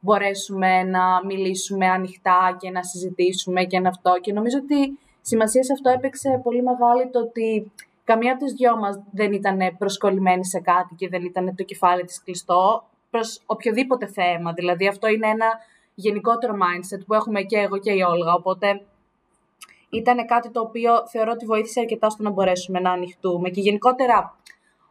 μπορέσουμε 0.00 0.82
να 0.82 1.25
μιλήσουμε 1.26 1.87
ανοιχτά 1.87 2.56
και 2.60 2.70
να 2.70 2.82
συζητήσουμε 2.82 3.64
και 3.64 3.81
να 3.81 3.88
αυτό. 3.88 4.19
Και 4.20 4.32
νομίζω 4.32 4.58
ότι 4.58 4.98
σημασία 5.20 5.64
σε 5.64 5.72
αυτό 5.72 5.90
έπαιξε 5.90 6.40
πολύ 6.43 6.62
μεγάλη 6.62 7.10
το 7.10 7.19
ότι 7.19 7.72
καμία 8.04 8.32
από 8.32 8.44
τις 8.44 8.52
δυο 8.52 8.76
μας 8.76 9.02
δεν 9.10 9.32
ήταν 9.32 9.58
προσκολλημένη 9.78 10.44
σε 10.46 10.60
κάτι 10.60 10.94
και 10.94 11.08
δεν 11.08 11.25
ήταν 11.25 11.54
το 11.56 11.62
κεφάλι 11.62 12.04
της 12.04 12.22
κλειστό 12.22 12.84
προς 13.10 13.43
οποιοδήποτε 13.46 14.06
θέμα. 14.06 14.52
Δηλαδή 14.52 14.88
αυτό 14.88 15.06
είναι 15.08 15.28
ένα 15.28 15.46
γενικότερο 15.94 16.52
mindset 16.52 17.00
που 17.06 17.14
έχουμε 17.14 17.42
και 17.42 17.59
εγώ 17.59 17.78
και 17.78 17.92
η 17.92 18.00
Όλγα, 18.02 18.35
οπότε 18.35 18.80
ήταν 19.90 20.26
κάτι 20.26 20.50
το 20.50 20.61
οποίο 20.61 21.06
θεωρώ 21.09 21.30
ότι 21.35 21.44
βοήθησε 21.44 21.80
αρκετά 21.80 22.11
στο 22.11 22.23
να 22.23 22.30
μπορέσουμε 22.30 22.80
να 22.80 22.90
ανοιχτούμε 22.90 23.49
και 23.49 23.61
γενικότερα 23.61 24.37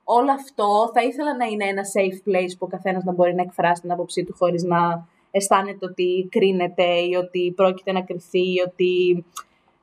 όλο 0.05 0.31
αυτό 0.31 0.91
θα 0.93 1.03
ήθελα 1.03 1.35
να 1.35 1.45
είναι 1.45 1.65
ένα 1.65 1.81
safe 1.95 2.29
place 2.29 2.51
που 2.57 2.65
ο 2.65 2.67
καθένας 2.67 3.03
να 3.03 3.13
μπορεί 3.13 3.35
να 3.35 3.41
εκφράσει 3.41 3.81
την 3.81 3.91
άποψή 3.91 4.23
του 4.23 4.35
χωρίς 4.37 4.63
να 4.63 5.07
αισθάνεται 5.31 5.85
ότι 5.85 6.27
κρίνεται 6.31 6.83
ή 6.83 7.15
ότι 7.15 7.53
πρόκειται 7.55 7.91
να 7.91 8.01
κρυθεί 8.01 8.53
ή 8.53 8.61
ότι 8.67 9.25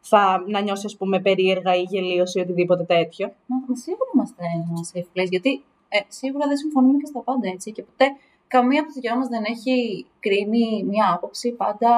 θα 0.00 0.44
να 0.46 0.60
νιώσει 0.60 0.86
ας 0.86 0.96
πούμε 0.96 1.20
περίεργα 1.20 1.74
ή 1.74 1.82
γελίωση 1.82 2.38
ή 2.38 2.42
οτιδήποτε 2.42 2.84
τέτοιο. 2.84 3.26
Μα, 3.46 3.56
μα 3.68 3.74
σίγουρα 3.74 4.10
είμαστε 4.14 4.42
ένα 4.54 4.80
safe 4.92 5.18
place, 5.18 5.30
γιατί 5.30 5.62
ε, 5.88 5.98
σίγουρα 6.08 6.46
δεν 6.46 6.56
συμφωνούμε 6.56 6.98
και 6.98 7.06
στα 7.06 7.20
πάντα 7.20 7.48
έτσι. 7.48 7.72
Και 7.72 7.82
ποτέ 7.82 8.06
καμία 8.46 8.80
από 8.80 8.88
τις 8.90 9.00
δυο 9.00 9.16
μας 9.16 9.28
δεν 9.28 9.42
έχει 9.44 10.06
κρίνει 10.20 10.84
μία 10.84 11.12
άποψη. 11.14 11.52
Πάντα 11.52 11.92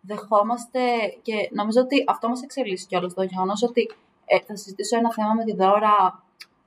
δεχόμαστε 0.00 0.80
και 1.22 1.34
νομίζω 1.52 1.80
ότι 1.80 2.04
αυτό 2.06 2.28
μας 2.28 2.42
εξελίσσει 2.42 2.86
κιόλας 2.86 3.14
το 3.14 3.22
γεγονός 3.22 3.62
ότι 3.62 3.90
ε, 4.26 4.38
θα 4.46 4.56
συζητήσω 4.56 4.96
ένα 4.96 5.12
θέμα 5.12 5.32
με 5.34 5.44
τη 5.44 5.54
Δώρα 5.54 6.22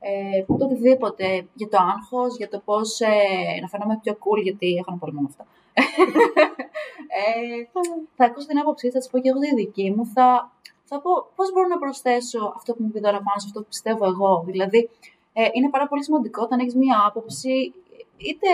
ε, 0.07 0.43
το 0.43 0.65
οτιδήποτε 0.65 1.47
για 1.53 1.67
το 1.67 1.77
άγχος, 1.93 2.38
για 2.38 2.50
το 2.50 2.62
πώς 2.65 3.00
ε, 3.00 3.59
να 3.62 3.67
φαίνομαι 3.67 4.00
πιο 4.03 4.13
cool, 4.13 4.41
γιατί 4.43 4.67
έχω 4.79 4.85
ένα 4.88 4.97
πρόβλημα 4.97 5.21
με 5.21 5.29
αυτό. 5.31 5.43
ε, 7.19 7.81
θα 8.15 8.25
ακούσω 8.25 8.47
την 8.47 8.59
άποψή, 8.59 8.89
θα 8.89 9.00
της 9.00 9.09
πω 9.09 9.19
και 9.19 9.29
εγώ 9.29 9.39
τη 9.39 9.55
δική 9.55 9.91
μου, 9.95 10.05
θα, 10.05 10.51
θα 10.83 11.01
πω 11.01 11.12
πώς 11.35 11.51
μπορώ 11.51 11.67
να 11.67 11.77
προσθέσω 11.77 12.53
αυτό 12.55 12.74
που 12.74 12.83
μου 12.83 12.91
πει 12.91 13.00
τώρα 13.00 13.17
πάνω 13.17 13.39
σε 13.39 13.45
αυτό 13.50 13.59
που 13.59 13.67
πιστεύω 13.67 14.05
εγώ. 14.05 14.43
Δηλαδή, 14.45 14.89
ε, 15.33 15.47
είναι 15.53 15.69
πάρα 15.69 15.88
πολύ 15.88 16.03
σημαντικό 16.03 16.41
όταν 16.43 16.59
έχεις 16.59 16.75
μία 16.75 17.03
άποψη, 17.07 17.74
είτε 18.17 18.50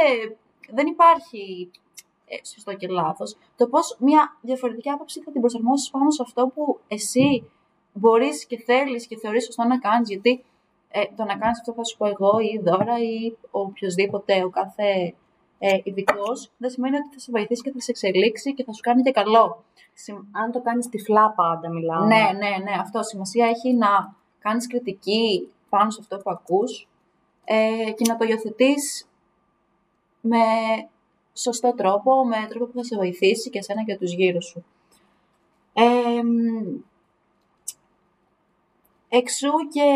δεν 0.70 0.88
υπάρχει 0.88 1.72
ε, 2.25 2.46
σωστό 2.46 2.74
και 2.74 2.88
λάθος, 2.88 3.38
το 3.58 3.67
πώς 3.67 3.98
μία 4.00 4.38
διαφορετική 4.41 4.89
άποψη 4.89 5.22
θα 5.22 5.31
την 5.31 5.41
προσαρμόσεις 5.41 5.89
πάνω 5.89 6.12
σε 6.12 6.22
αυτό 6.25 6.51
που 6.55 6.79
εσύ 6.88 7.51
μπορείς 7.93 8.46
και 8.46 8.58
θέλεις 8.58 9.08
και 9.08 9.17
θεωρείς 9.17 9.46
σωστό 9.46 9.63
να 9.63 9.79
κάνεις, 9.79 10.10
γιατί 10.10 10.43
ε, 10.91 11.01
το 11.15 11.24
να 11.24 11.38
κάνεις 11.38 11.60
αυτό 11.60 11.71
που 11.71 11.77
θα 11.77 11.83
σου 11.83 11.98
πω 11.98 12.05
εγώ 12.05 12.39
ή 12.39 12.45
η 12.45 12.62
δώρα 12.63 13.00
ή 13.00 13.33
ο 13.51 13.60
οποιοδήποτε, 13.60 14.43
ο 14.43 14.50
κάθε 14.50 15.13
ε, 15.60 15.77
ειδικός, 15.83 16.51
δεν 16.57 16.69
σημαίνει 16.69 16.95
ότι 16.95 17.07
θα 17.13 17.19
σε 17.19 17.31
βοηθήσει 17.31 17.62
και 17.62 17.71
θα 17.71 17.79
σε 17.79 17.91
εξελίξει 17.91 18.53
και 18.53 18.63
θα 18.63 18.74
σου 18.74 18.81
κάνει 18.81 19.01
και 19.01 19.12
καλό. 19.12 19.63
Συμ- 19.93 20.25
Αν 20.31 20.51
το 20.51 20.62
κάνεις 20.62 20.89
τυφλά 20.89 21.29
πάντα 21.31 21.69
μιλάω. 21.69 22.05
ναι, 22.05 22.15
ναι, 22.15 22.50
ναι, 22.63 22.71
αυτό. 22.79 23.03
Σημασία 23.03 23.45
έχει 23.48 23.74
να 23.74 24.15
κάνεις 24.39 24.67
κριτική 24.67 25.51
πάνω 25.69 25.89
σε 25.91 25.98
αυτό 26.01 26.17
που 26.17 26.31
ακούς 26.31 26.88
ε, 27.45 27.91
και 27.91 28.03
να 28.07 28.17
το 28.17 28.25
υιοθετείς 28.25 29.07
με 30.21 30.38
σωστό 31.33 31.74
τρόπο, 31.75 32.25
με 32.25 32.36
τρόπο 32.50 32.65
που 32.65 32.71
θα 32.77 32.83
σε 32.83 32.95
βοηθήσει 32.95 33.50
και 33.50 33.57
εσένα 33.60 33.83
και 33.83 33.98
τους 33.98 34.13
γύρω 34.13 34.41
σου. 34.41 34.63
Ε, 35.74 36.21
εξού 39.10 39.51
και, 39.74 39.89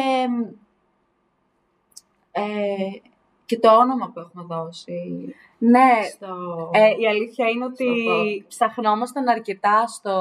ε, 2.38 3.00
και 3.46 3.60
το 3.60 3.78
όνομα 3.78 4.12
που 4.14 4.20
έχουμε 4.20 4.44
δώσει. 4.48 5.34
Ναι, 5.58 5.92
στο... 6.14 6.28
ε, 6.74 7.02
η 7.02 7.08
αλήθεια 7.08 7.50
είναι 7.50 7.66
ότι 7.66 7.86
pod. 8.10 8.46
ψαχνόμασταν 8.48 9.28
αρκετά 9.28 9.88
στο 9.88 10.14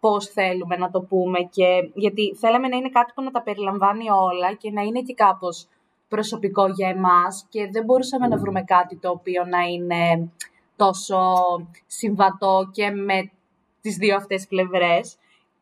πώς 0.00 0.26
θέλουμε 0.26 0.76
να 0.76 0.90
το 0.90 1.00
πούμε 1.00 1.38
και 1.50 1.90
γιατί 1.94 2.34
θέλαμε 2.34 2.68
να 2.68 2.76
είναι 2.76 2.88
κάτι 2.88 3.12
που 3.14 3.22
να 3.22 3.30
τα 3.30 3.42
περιλαμβάνει 3.42 4.10
όλα 4.10 4.52
και 4.52 4.70
να 4.70 4.82
είναι 4.82 5.00
και 5.00 5.14
κάπως 5.14 5.66
προσωπικό 6.08 6.66
για 6.66 6.88
εμάς 6.88 7.46
και 7.48 7.68
δεν 7.72 7.84
μπορούσαμε 7.84 8.28
να 8.28 8.36
βρούμε 8.36 8.62
κάτι 8.62 8.96
το 8.96 9.10
οποίο 9.10 9.44
να 9.44 9.60
είναι 9.60 10.30
τόσο 10.76 11.18
συμβατό 11.86 12.70
και 12.72 12.90
με 12.90 13.30
τις 13.80 13.96
δύο 13.96 14.16
αυτές 14.16 14.46
πλευρές. 14.46 15.16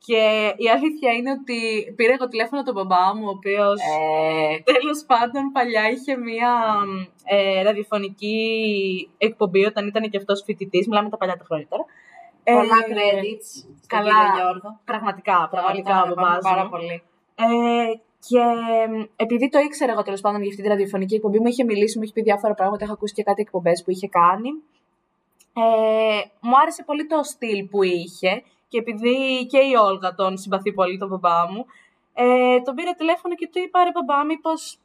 Και 0.06 0.54
η 0.56 0.68
αλήθεια 0.68 1.12
είναι 1.12 1.30
ότι 1.30 1.58
πήρα 1.96 2.12
εγώ 2.12 2.28
τηλέφωνο 2.28 2.62
τον 2.62 2.74
μπαμπά 2.74 3.14
μου, 3.16 3.26
ο 3.26 3.30
οποίος 3.30 3.80
Ε, 3.80 4.62
τέλος 4.72 5.04
πάντων 5.06 5.42
παλιά 5.52 5.88
είχε 5.90 6.16
μία 6.16 6.50
ε, 7.24 7.62
ραδιοφωνική 7.62 8.36
εκπομπή 9.18 9.64
όταν 9.64 9.86
ήταν 9.86 10.10
και 10.10 10.16
αυτός 10.16 10.42
φοιτητής, 10.46 10.86
μιλάμε 10.88 11.08
τα 11.08 11.16
παλιά 11.16 11.36
τα 11.36 11.44
χρόνια 11.44 11.66
τώρα. 11.68 11.84
πολλά 12.44 12.78
Ε, 12.86 12.92
credits 12.92 13.48
στον 13.84 13.86
καλά. 13.86 14.10
κύριο 14.14 14.34
Γιώργο. 14.36 14.80
Πραγματικά, 14.84 15.48
πραγματικά 15.50 16.02
ο 16.02 16.04
Τον 16.06 16.14
μπαμπάς 16.14 16.28
αγαπάμε 16.30 16.50
πάρα 16.50 16.64
μου. 16.64 16.70
πολύ. 16.70 16.96
Ε, 17.34 17.92
και 18.28 18.42
μ, 18.92 19.02
επειδή 19.16 19.48
το 19.48 19.58
ήξερα 19.58 19.92
εγώ 19.92 20.02
τέλος 20.02 20.20
πάντων 20.20 20.40
για 20.40 20.50
αυτή 20.50 20.62
τη 20.62 20.68
ραδιοφωνική 20.68 21.14
εκπομπή, 21.14 21.38
μου 21.40 21.46
είχε 21.46 21.64
μιλήσει, 21.64 21.96
μου 21.98 22.04
είχε 22.04 22.12
πει 22.12 22.22
διάφορα 22.22 22.54
πράγματα, 22.54 22.84
είχα 22.84 22.92
ακούσει 22.92 23.14
και 23.14 23.22
κάτι 23.22 23.40
εκπομπές 23.42 23.82
που 23.84 23.90
είχε 23.90 24.08
κάνει. 24.08 24.50
Ε, 25.56 26.20
μου 26.40 26.52
άρεσε 26.62 26.82
πολύ 26.84 27.06
το 27.06 27.22
στυλ 27.22 27.64
που 27.70 27.82
είχε 27.82 28.42
και 28.72 28.78
επειδή 28.78 29.46
και 29.46 29.58
η 29.58 29.74
Όλγα 29.74 30.14
τον 30.14 30.38
συμπαθεί 30.38 30.72
πολύ 30.72 30.98
τον 30.98 31.08
μπαμπά 31.08 31.50
μου, 31.50 31.66
ε, 32.14 32.60
τον 32.60 32.74
πήρα 32.74 32.94
τηλέφωνο 32.94 33.34
και 33.34 33.48
του 33.52 33.58
είπα 33.58 33.84
ρε 33.84 33.90
μπαμπά 33.94 34.24
μήπως 34.24 34.78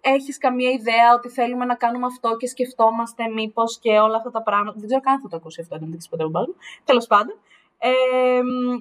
έχεις 0.00 0.38
καμία 0.38 0.70
ιδέα 0.70 1.14
ότι 1.16 1.28
θέλουμε 1.28 1.64
να 1.64 1.74
κάνουμε 1.74 2.06
αυτό 2.06 2.36
και 2.36 2.46
σκεφτόμαστε 2.46 3.28
μήπως 3.28 3.78
και 3.78 3.98
όλα 3.98 4.16
αυτά 4.16 4.30
τα 4.30 4.42
πράγματα. 4.42 4.78
Δεν 4.78 4.86
ξέρω 4.86 5.00
καν 5.00 5.14
αν 5.14 5.20
θα 5.20 5.28
το 5.28 5.36
ακούσει 5.36 5.60
αυτό, 5.60 5.78
δεν 5.78 5.90
το 5.90 6.06
ποτέ 6.10 6.24
ο 6.24 6.28
μπαμπάς 6.28 6.46
μου. 6.48 6.54
Τέλος 6.84 7.06
πάντων. 7.06 7.36
Ε, 7.78 8.42
μ, 8.42 8.78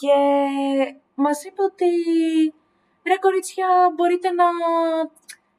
και 0.00 0.16
μας 1.14 1.44
είπε 1.44 1.62
ότι 1.62 1.90
ρε 3.06 3.16
κορίτσια 3.20 3.66
μπορείτε 3.94 4.30
να 4.30 4.44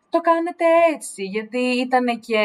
το 0.10 0.20
κάνετε 0.22 0.66
έτσι, 0.94 1.24
γιατί 1.24 1.60
ήταν 1.60 2.20
και 2.20 2.42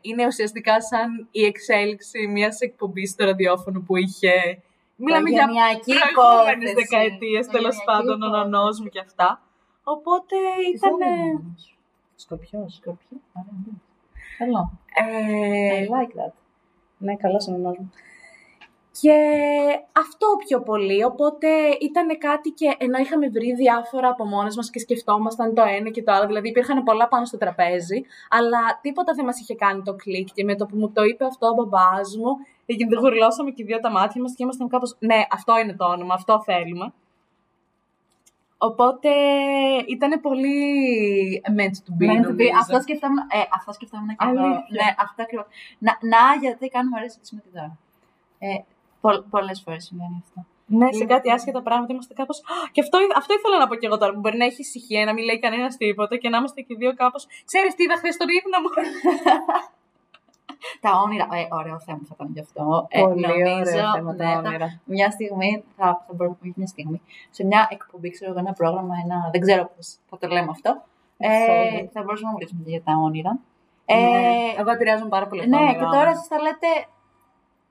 είναι 0.00 0.26
ουσιαστικά 0.26 0.80
σαν 0.82 1.28
η 1.30 1.44
εξέλιξη 1.44 2.26
μιας 2.26 2.60
εκπομπής 2.60 3.10
στο 3.10 3.24
ραδιόφωνο 3.24 3.80
που 3.86 3.96
είχε 3.96 4.62
Μιλάμε 5.04 5.28
για 5.30 5.42
Οικογενειακή 5.42 5.92
προηγούμενες 6.14 6.70
υπόθεση. 6.70 6.74
δεκαετίες, 6.80 7.44
τέλος 7.54 7.76
Οικογενειακή 7.76 7.84
πάντων, 7.90 8.22
ο 8.22 8.26
υπόθεση. 8.26 8.48
νονός 8.50 8.74
μου 8.80 8.88
και 8.94 9.00
αυτά. 9.06 9.28
Οπότε 9.94 10.36
ήταν... 10.74 10.96
Σκορπιός. 12.22 12.74
Σκορπιό. 12.74 13.16
Ωραία, 13.38 13.54
ναι. 13.66 13.74
Καλό. 14.40 14.62
Ε, 14.94 15.84
I 15.84 15.88
like 15.96 16.14
that. 16.20 16.32
ναι, 16.98 17.16
καλός 17.16 17.48
ο 17.48 17.50
νονός 17.50 17.76
μου. 17.78 17.90
Και 19.00 19.16
αυτό 19.92 20.26
πιο 20.46 20.62
πολύ, 20.62 21.04
οπότε 21.04 21.48
ήταν 21.80 22.18
κάτι 22.18 22.50
και 22.50 22.74
ενώ 22.78 22.98
είχαμε 22.98 23.28
βρει 23.28 23.54
διάφορα 23.54 24.08
από 24.08 24.24
μόνες 24.24 24.56
μας 24.56 24.70
και 24.70 24.78
σκεφτόμασταν 24.78 25.54
το 25.54 25.62
ένα 25.62 25.90
και 25.90 26.02
το 26.02 26.12
άλλο, 26.12 26.26
δηλαδή 26.26 26.48
υπήρχαν 26.48 26.82
πολλά 26.82 27.08
πάνω 27.08 27.24
στο 27.24 27.38
τραπέζι, 27.38 28.02
αλλά 28.30 28.78
τίποτα 28.80 29.12
δεν 29.14 29.24
μας 29.24 29.40
είχε 29.40 29.54
κάνει 29.54 29.82
το 29.82 29.94
κλικ 29.94 30.28
και 30.34 30.44
με 30.44 30.54
το 30.56 30.66
που 30.66 30.76
μου 30.76 30.90
το 30.90 31.02
είπε 31.02 31.24
αυτό 31.24 31.46
ο 31.46 31.54
μπαμπάς 31.54 32.16
μου, 32.16 32.36
ε, 32.66 32.74
γουρλώσαμε 33.00 33.50
και 33.50 33.62
οι 33.62 33.66
δύο 33.66 33.80
τα 33.80 33.90
μάτια 33.90 34.22
μας 34.22 34.34
και 34.34 34.42
ήμασταν 34.42 34.68
κάπως, 34.68 34.96
ναι, 34.98 35.26
αυτό 35.30 35.58
είναι 35.58 35.74
το 35.74 35.84
όνομα, 35.84 36.14
αυτό 36.14 36.42
θέλουμε. 36.42 36.92
Οπότε 38.58 39.10
ήταν 39.86 40.20
πολύ 40.20 40.58
meant 41.56 41.76
to 41.86 41.92
be, 41.98 42.06
Meant 42.10 42.24
to 42.26 42.30
be. 42.30 42.30
νομίζω. 42.30 42.50
Αυτό 42.60 42.80
σκεφτόμουν, 42.80 43.18
ε, 43.18 43.42
αυτό 43.54 43.72
σκεφτόμουν 43.72 44.08
και 44.08 44.16
εγώ. 44.18 44.30
Αλήθεια. 44.30 44.64
Ναι, 44.78 44.94
αυτό 44.98 45.22
ακριβώς. 45.22 45.46
Να, 45.78 45.92
να, 46.12 46.22
γιατί 46.40 46.68
κάνουμε 46.68 46.96
ωραία 46.96 47.08
συζήτηση 47.08 47.34
με 47.34 47.40
τη 47.40 47.48
δώρα. 47.54 47.78
Ε, 48.38 48.64
πο, 49.00 49.08
πολλές 49.30 49.60
φορές 49.64 49.84
συμβαίνει 49.84 50.22
αυτό. 50.26 50.44
Ναι, 50.72 50.86
σε 50.86 50.98
Λοιπόν. 50.98 51.08
κάτι 51.16 51.30
άσχετα 51.30 51.62
πράγματα 51.62 51.92
είμαστε 51.92 52.14
κάπω. 52.14 52.32
Και 52.72 52.80
αυτό, 52.80 52.98
αυτό 53.16 53.34
ήθελα 53.38 53.58
να 53.58 53.66
πω 53.68 53.74
και 53.74 53.86
εγώ 53.86 53.98
τώρα. 53.98 54.12
Που 54.12 54.20
μπορεί 54.20 54.36
να 54.36 54.44
έχει 54.44 54.60
ησυχία, 54.60 55.04
να 55.04 55.12
μην 55.12 55.24
λέει 55.24 55.38
κανένας 55.38 55.76
τίποτα 55.76 56.16
και 56.16 56.28
να 56.28 56.36
είμαστε 56.38 56.60
και 56.60 56.72
οι 56.72 56.76
δύο 56.76 56.94
κάπω. 56.94 57.18
Ξέρεις 57.44 57.74
τι 57.74 57.82
είδα 57.84 57.96
χθε 57.96 58.10
στον 58.10 58.28
ύπνο 58.38 58.56
μου. 58.62 58.70
Τα 60.80 60.90
όνειρα. 61.04 61.26
Ε, 61.32 61.46
ωραίο 61.50 61.78
θέμα 61.86 62.00
θα 62.08 62.12
ήταν 62.14 62.28
γι' 62.34 62.40
αυτό. 62.40 62.86
Ε, 62.88 63.00
Πολύ 63.00 63.20
νομίζω, 63.26 63.70
ωραίο 63.78 63.92
θέμα 63.94 64.14
τα 64.16 64.24
ναι, 64.24 64.48
όνειρα. 64.48 64.80
Μια 64.84 65.10
στιγμή, 65.10 65.64
θα, 65.76 66.04
θα 66.06 66.12
μπορούμε 66.14 66.36
όχι 66.42 66.52
μια 66.56 66.66
στιγμή, 66.66 67.00
σε 67.30 67.44
μια 67.44 67.68
εκπομπή, 67.70 68.10
ξέρω 68.10 68.30
εγώ, 68.30 68.40
ένα 68.40 68.52
πρόγραμμα, 68.52 68.94
ένα, 69.04 69.16
δεν 69.32 69.40
ξέρω 69.40 69.70
πώς 69.76 69.96
θα 70.10 70.18
το 70.18 70.26
λέμε 70.28 70.48
αυτό. 70.50 70.82
Ε, 71.18 71.28
Sorry. 71.28 71.88
θα 71.92 72.02
μπορούσαμε 72.02 72.30
να 72.30 72.36
μιλήσουμε 72.36 72.60
και 72.64 72.70
για 72.70 72.82
τα 72.82 72.92
όνειρα. 73.06 73.38
Ε, 73.84 73.94
Ε, 73.94 74.60
εγώ 74.60 74.70
επηρεάζουν 74.70 75.08
πάρα 75.08 75.26
πολύ. 75.26 75.40
ναι, 75.48 75.56
τα 75.56 75.62
και 75.62 75.68
όνειρά 75.68 75.90
τώρα 75.90 76.08
μου. 76.10 76.16
σας 76.16 76.26
θα 76.26 76.38
λέτε. 76.40 76.68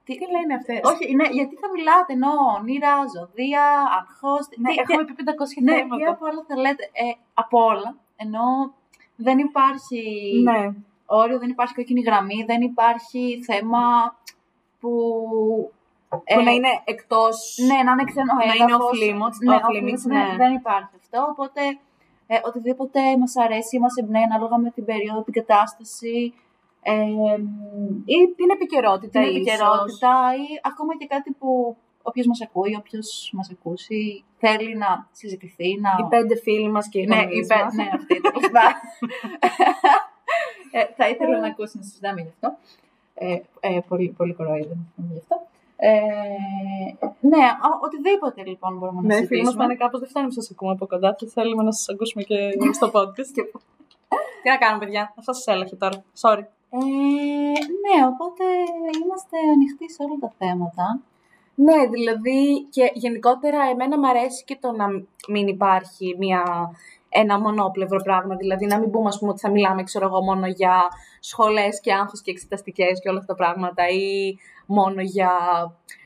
Τι, 0.10 0.16
Τι 0.22 0.26
λένε 0.36 0.54
αυτές; 0.60 0.80
όχι, 0.92 1.16
ναι, 1.20 1.28
γιατί 1.38 1.56
θα 1.64 1.68
μιλάτε, 1.76 2.12
ενώ 2.18 2.32
όνειρα, 2.58 2.94
ζωδία, 3.16 3.66
αρχώς, 4.00 4.42
Ναι, 4.64 4.70
τι- 4.70 4.80
έχουμε 4.84 5.04
τι- 5.06 5.14
πει 5.14 5.24
500 5.24 5.62
ναι, 5.62 5.74
τι 5.74 5.80
θέματα. 5.80 6.10
από 6.16 6.26
όλα 6.30 6.42
θα 6.48 6.56
λέτε. 6.64 6.84
Ε, 7.06 7.06
από 7.44 7.58
όλα, 7.72 7.90
ενώ 8.24 8.46
δεν 9.26 9.38
υπάρχει 9.48 10.04
Ναι. 10.50 10.60
όριο, 11.06 11.38
δεν 11.40 11.50
υπάρχει 11.50 11.74
κόκκινη 11.74 12.02
γραμμή, 12.02 12.40
δεν 12.52 12.62
υπάρχει 12.62 13.24
θέμα 13.50 13.84
που... 14.80 14.92
Που 16.10 16.22
ε, 16.24 16.42
να 16.42 16.52
είναι 16.52 16.72
εκτός. 16.84 17.58
Ναι, 17.70 17.84
να 17.84 17.92
είναι 17.92 18.04
ξένο 18.12 18.34
Να 18.34 18.44
έδαφος. 18.54 19.02
είναι 19.02 19.18
off 19.18 19.28
limits, 19.28 19.38
Ναι, 19.44 19.56
off 19.56 19.66
off 19.66 19.72
limits, 19.78 19.90
limits, 19.94 20.08
ναι. 20.14 20.26
δεν, 20.28 20.38
δεν 20.38 20.54
υπάρχει 20.54 20.94
αυτό. 21.02 21.20
Οπότε 21.32 21.62
ε, 22.28 22.40
οτιδήποτε 22.44 23.00
μας 23.18 23.36
αρέσει 23.38 23.76
ή 23.76 23.80
μας 23.80 23.96
εμπνέει 23.96 24.24
ανάλογα 24.24 24.58
με 24.58 24.70
την 24.72 24.86
περίοδο, 24.86 25.22
την 25.24 25.34
κατάσταση, 25.34 26.34
ε, 26.82 26.94
ή 28.06 28.18
την 28.36 28.50
επικαιρότητα. 28.54 29.20
την 29.20 29.30
ίσως. 29.30 29.36
επικαιρότητα 29.36 30.12
ή 30.36 30.46
ακόμα 30.64 30.98
και 30.98 31.06
κάτι 31.08 31.32
που 31.40 31.78
όποιος 32.04 32.26
μας 32.28 32.42
ακούει, 32.42 32.76
όποιος 32.80 33.30
μας 33.34 33.50
ακούσει, 33.52 34.24
θέλει 34.38 34.78
να 34.78 35.08
συζητηθεί, 35.12 35.80
να... 35.80 35.90
Οι 36.00 36.08
πέντε 36.10 36.36
φίλοι 36.36 36.70
μας 36.70 36.90
και 36.90 37.00
οι 37.00 37.06
ναι, 37.06 37.16
γονείς 37.16 37.46
είπε, 37.46 37.56
μας. 37.64 37.74
ναι, 37.74 37.90
αυτή 37.94 38.22
τέλος 38.22 38.50
πάντων. 38.52 38.80
ε, 40.72 40.86
θα 40.98 41.10
ήθελα 41.10 41.40
να 41.40 41.48
ακούσει 41.48 41.78
να 41.78 41.84
συζητάμε 41.84 42.22
γι' 42.22 42.28
αυτό. 42.30 42.58
Ε, 43.14 43.38
ε, 43.60 43.80
πολύ, 43.88 44.14
πολύ 44.18 44.34
κοροϊδό 44.34 44.76
γι' 44.96 45.18
αυτό. 45.18 45.48
Ε, 45.82 45.90
ναι, 47.20 47.46
ο- 47.68 47.80
οτιδήποτε 47.86 48.44
λοιπόν 48.46 48.78
μπορούμε 48.78 49.02
να 49.02 49.08
Ναι, 49.08 49.14
οι 49.14 49.18
φίλοι 49.18 49.24
μας 49.26 49.30
συζητήσουμε. 49.30 49.64
πάνε 49.64 49.76
κάπως. 49.76 50.00
Δεν 50.00 50.10
φτάνει 50.10 50.26
που 50.28 50.34
σας 50.34 50.52
ακούμε 50.52 50.72
από 50.72 50.86
κοντά. 50.88 51.14
Και 51.14 51.26
θέλουμε 51.26 51.64
να 51.64 51.72
σας 51.72 51.90
ακούσουμε 51.90 52.24
και 52.24 52.38
στο 52.74 52.88
podcast. 52.94 53.32
Τι 54.42 54.50
να 54.50 54.58
κάνουμε, 54.58 54.84
παιδιά; 54.86 55.14
Αυτό 55.18 55.34
σας 55.34 55.48
έλεγχε 55.48 55.76
τώρα. 55.76 56.04
Sorry. 56.22 56.44
Ε, 56.72 56.78
ναι, 57.84 58.06
οπότε 58.06 58.44
είμαστε 59.04 59.38
ανοιχτοί 59.54 59.92
σε 59.92 60.04
όλα 60.04 60.18
τα 60.20 60.34
θέματα. 60.38 61.00
Ναι, 61.56 61.88
δηλαδή 61.88 62.68
και 62.70 62.92
γενικότερα 62.94 63.64
εμένα 63.72 64.00
μου 64.00 64.08
αρέσει 64.08 64.44
και 64.44 64.58
το 64.62 64.72
να 64.72 64.86
μην 65.28 65.48
υπάρχει 65.48 66.16
μια, 66.18 66.44
ένα 67.10 67.40
μονόπλευρο 67.40 68.02
πράγμα. 68.04 68.36
Δηλαδή 68.36 68.66
να 68.66 68.80
μην 68.80 68.92
πούμε 68.92 69.08
ας 69.08 69.20
πούμε, 69.20 69.32
ότι 69.32 69.40
θα 69.40 69.50
μιλάμε 69.50 69.84
ξέρω 69.84 70.06
εγώ, 70.06 70.24
μόνο 70.24 70.48
για 70.48 70.88
σχολές 71.20 71.80
και 71.82 71.94
άγχος 71.94 72.22
και 72.22 72.32
εξεταστικές 72.32 73.00
και 73.02 73.10
όλα 73.10 73.20
αυτά 73.20 73.34
τα 73.36 73.44
πράγματα 73.44 73.88
ή 73.88 74.38
μόνο 74.66 75.02
για 75.02 75.32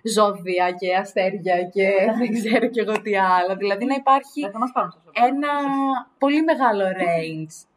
ζώδια 0.04 0.72
και 0.72 0.96
αστέρια 0.96 1.64
και 1.64 1.90
δεν 2.20 2.34
ξέρω 2.34 2.68
και 2.68 2.82
εγώ 2.82 3.02
τι 3.02 3.18
άλλο. 3.18 3.56
Δηλαδή 3.56 3.86
να 3.86 3.96
υπάρχει 3.96 4.42
Δεν 4.42 4.52
θα 4.52 4.60
μας 4.60 4.72
πάρουν 4.74 4.92
στο 4.92 5.12
ένα 5.14 5.50
πολύ 6.18 6.44
μεγάλο 6.44 6.84
range 6.84 7.56
Ε, 7.68 7.73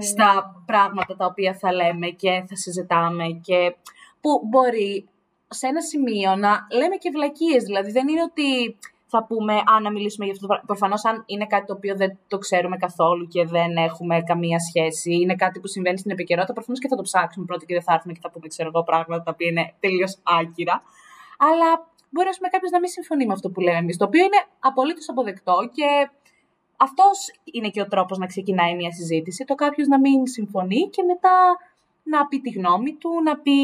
στα 0.00 0.62
πράγματα 0.66 1.16
τα 1.16 1.26
οποία 1.26 1.54
θα 1.54 1.72
λέμε 1.72 2.08
και 2.08 2.44
θα 2.48 2.56
συζητάμε 2.56 3.24
και 3.42 3.76
που 4.20 4.30
μπορεί 4.48 5.08
σε 5.48 5.66
ένα 5.66 5.80
σημείο 5.80 6.36
να 6.36 6.66
λέμε 6.72 6.96
και 6.96 7.10
βλακίες. 7.10 7.62
Δηλαδή 7.64 7.90
δεν 7.90 8.08
είναι 8.08 8.22
ότι 8.22 8.78
θα 9.06 9.24
πούμε 9.24 9.54
αν 9.74 9.82
να 9.82 9.90
μιλήσουμε 9.90 10.24
για 10.26 10.34
αυτό. 10.34 10.46
Προφανώς, 10.66 11.04
αν 11.04 11.22
είναι 11.26 11.46
κάτι 11.46 11.66
το 11.66 11.72
οποίο 11.72 11.96
δεν 11.96 12.18
το 12.28 12.38
ξέρουμε 12.38 12.76
καθόλου 12.76 13.26
και 13.26 13.44
δεν 13.46 13.76
έχουμε 13.76 14.22
καμία 14.22 14.58
σχέση, 14.58 15.14
είναι 15.14 15.34
κάτι 15.34 15.60
που 15.60 15.66
συμβαίνει 15.66 15.98
στην 15.98 16.10
επικαιρότητα, 16.10 16.52
προφανώς 16.52 16.80
και 16.80 16.88
θα 16.88 16.96
το 16.96 17.02
ψάξουμε 17.02 17.44
πρώτα 17.44 17.64
και 17.64 17.74
δεν 17.74 17.82
θα 17.82 17.92
έρθουμε 17.92 18.12
και 18.12 18.20
θα 18.22 18.30
πούμε, 18.30 18.46
ξέρω 18.48 18.70
εγώ, 18.74 18.82
πράγματα 18.82 19.22
τα 19.22 19.30
οποία 19.34 19.48
είναι 19.48 19.74
τελείως 19.80 20.18
άκυρα. 20.22 20.82
Αλλά 21.38 21.68
μπορεί 22.10 22.28
να 22.40 22.48
κάποιος 22.48 22.70
να 22.70 22.78
μην 22.78 22.88
συμφωνεί 22.88 23.26
με 23.26 23.32
αυτό 23.32 23.50
που 23.50 23.60
λέμε 23.60 23.78
εμείς, 23.78 23.96
το 23.96 24.04
οποίο 24.04 24.24
είναι 24.24 24.40
απολύτως 24.58 25.08
αποδεκτό 25.08 25.56
και 25.76 25.88
αυτός 26.86 27.16
είναι 27.44 27.68
και 27.68 27.80
ο 27.80 27.86
τρόπος 27.88 28.18
να 28.18 28.26
ξεκινάει 28.26 28.74
μια 28.74 28.92
συζήτηση. 28.92 29.44
Το 29.44 29.54
κάποιος 29.54 29.86
να 29.86 29.98
μην 30.00 30.26
συμφωνεί 30.26 30.88
και 30.94 31.02
μετά 31.02 31.36
να 32.02 32.26
πει 32.26 32.40
τη 32.40 32.50
γνώμη 32.50 32.92
του, 33.00 33.10
να 33.24 33.36
πει 33.36 33.58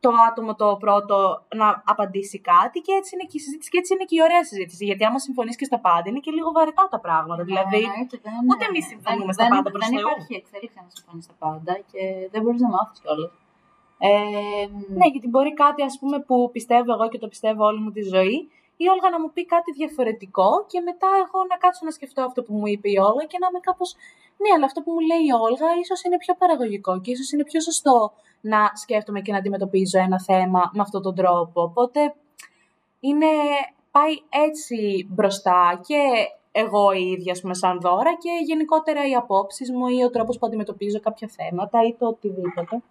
το 0.00 0.10
άτομο 0.30 0.54
το 0.54 0.76
πρώτο 0.84 1.16
να 1.60 1.82
απαντήσει 1.86 2.38
κάτι 2.40 2.78
και 2.80 2.92
έτσι 2.92 3.10
είναι 3.14 3.22
και 3.30 3.36
η 3.40 3.40
συζήτηση 3.40 3.70
και 3.70 3.78
έτσι 3.78 3.94
είναι 3.94 4.04
και 4.04 4.16
η 4.18 4.22
ωραία 4.28 4.44
συζήτηση. 4.44 4.84
Γιατί 4.84 5.04
άμα 5.04 5.18
συμφωνείς 5.18 5.56
και 5.56 5.64
στα 5.70 5.78
πάντα 5.86 6.06
είναι 6.10 6.18
και 6.18 6.30
λίγο 6.30 6.50
βαρετά 6.52 6.88
τα 6.90 7.00
πράγματα. 7.00 7.42
δηλαδή, 7.44 7.76
εννοείται, 7.88 8.18
δεν- 8.22 8.32
ούτε 8.50 8.64
εμείς 8.70 8.84
συμφωνούμε 8.92 9.24
δεν- 9.24 9.34
στα 9.34 9.42
δεν- 9.44 9.52
πάντα 9.56 9.70
προς 9.74 9.82
Δεν 9.88 9.98
Θεού. 9.98 10.08
υπάρχει 10.08 10.34
εξέλιξη 10.40 10.76
να 10.84 10.90
συμφωνείς 10.96 11.24
στα 11.24 11.34
πάντα 11.44 11.72
και 11.90 12.00
δεν 12.32 12.40
μπορείς 12.42 12.60
να 12.66 12.68
μάθεις 12.68 12.98
κιόλας. 13.02 13.30
Ε, 13.98 14.08
Ναι, 15.00 15.06
γιατί 15.12 15.28
μπορεί 15.32 15.52
κάτι 15.64 15.82
ας 15.82 15.94
πούμε 16.00 16.16
που 16.26 16.36
πιστεύω 16.56 16.92
εγώ 16.96 17.08
και 17.08 17.18
το 17.18 17.28
πιστεύω 17.28 17.64
όλη 17.70 17.80
μου 17.84 17.90
τη 17.96 18.02
ζωή, 18.14 18.36
η 18.82 18.84
Όλγα 18.92 19.08
να 19.10 19.20
μου 19.20 19.30
πει 19.34 19.42
κάτι 19.54 19.70
διαφορετικό 19.72 20.50
και 20.70 20.80
μετά 20.80 21.08
εγώ 21.22 21.38
να 21.50 21.56
κάτσω 21.56 21.84
να 21.84 21.90
σκεφτώ 21.90 22.20
αυτό 22.28 22.42
που 22.42 22.52
μου 22.58 22.66
είπε 22.66 22.88
η 22.90 22.98
Όλγα 23.08 23.24
και 23.30 23.38
να 23.40 23.46
είμαι 23.48 23.60
κάπως 23.68 23.90
ναι, 24.42 24.50
αλλά 24.54 24.64
αυτό 24.64 24.80
που 24.82 24.90
μου 24.92 25.02
λέει 25.10 25.22
η 25.30 25.32
Όλγα 25.46 25.68
ίσως 25.82 26.02
είναι 26.04 26.18
πιο 26.24 26.34
παραγωγικό 26.34 27.00
και 27.00 27.10
ίσως 27.10 27.32
είναι 27.32 27.44
πιο 27.44 27.60
σωστό 27.60 28.12
να 28.40 28.70
σκέφτομαι 28.74 29.20
και 29.20 29.32
να 29.32 29.38
αντιμετωπίζω 29.38 29.98
ένα 29.98 30.20
θέμα 30.20 30.70
με 30.74 30.82
αυτόν 30.82 31.02
τον 31.02 31.14
τρόπο. 31.14 31.62
Οπότε 31.62 32.14
είναι, 33.00 33.32
πάει 33.90 34.14
έτσι 34.46 35.06
μπροστά 35.10 35.80
και 35.86 36.00
εγώ 36.52 36.92
η 36.92 37.10
ίδια, 37.10 37.32
ας 37.32 37.40
πούμε, 37.40 37.54
σαν 37.54 37.80
δώρα 37.80 38.12
και 38.22 38.30
γενικότερα 38.44 39.08
οι 39.08 39.14
απόψεις 39.14 39.70
μου 39.70 39.86
ή 39.86 40.04
ο 40.04 40.10
τρόπος 40.10 40.38
που 40.38 40.46
αντιμετωπίζω 40.46 41.00
κάποια 41.00 41.28
θέματα 41.36 41.78
ή 41.86 41.94
το 41.98 42.06
οτιδήποτε. 42.06 42.82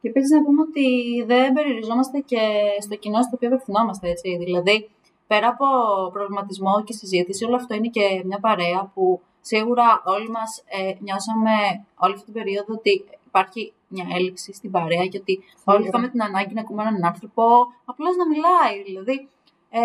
Και 0.00 0.08
επίσης 0.08 0.30
να 0.30 0.42
πούμε 0.42 0.62
ότι 0.62 0.86
δεν 1.26 1.52
περιοριζόμαστε 1.52 2.18
και 2.18 2.38
στο 2.80 2.94
κοινό 2.94 3.22
στο 3.22 3.30
οποίο 3.34 3.48
απευθυνόμαστε, 3.48 4.08
έτσι. 4.08 4.36
Δηλαδή, 4.36 4.90
πέρα 5.28 5.48
από 5.48 5.66
προβληματισμό 6.12 6.82
και 6.84 6.92
συζήτηση, 6.92 7.44
όλο 7.44 7.56
αυτό 7.56 7.74
είναι 7.74 7.88
και 7.88 8.22
μια 8.24 8.38
παρέα 8.40 8.90
που 8.94 9.20
σίγουρα 9.40 10.02
όλοι 10.04 10.28
μας 10.30 10.62
ε, 10.66 10.92
νιώσαμε 11.00 11.84
όλη 11.96 12.12
αυτή 12.12 12.24
την 12.24 12.34
περίοδο 12.34 12.74
ότι 12.74 13.04
υπάρχει 13.26 13.72
μια 13.88 14.06
έλλειψη 14.16 14.52
στην 14.52 14.70
παρέα 14.70 15.06
και 15.06 15.18
ότι 15.18 15.38
όλοι 15.64 15.86
είχαμε 15.86 16.08
την 16.08 16.22
ανάγκη 16.22 16.54
να 16.54 16.60
ακούμε 16.60 16.82
έναν 16.82 17.04
άνθρωπο 17.04 17.42
απλώς 17.84 18.16
να 18.16 18.26
μιλάει. 18.26 18.82
Δηλαδή, 18.82 19.28
ε, 19.70 19.80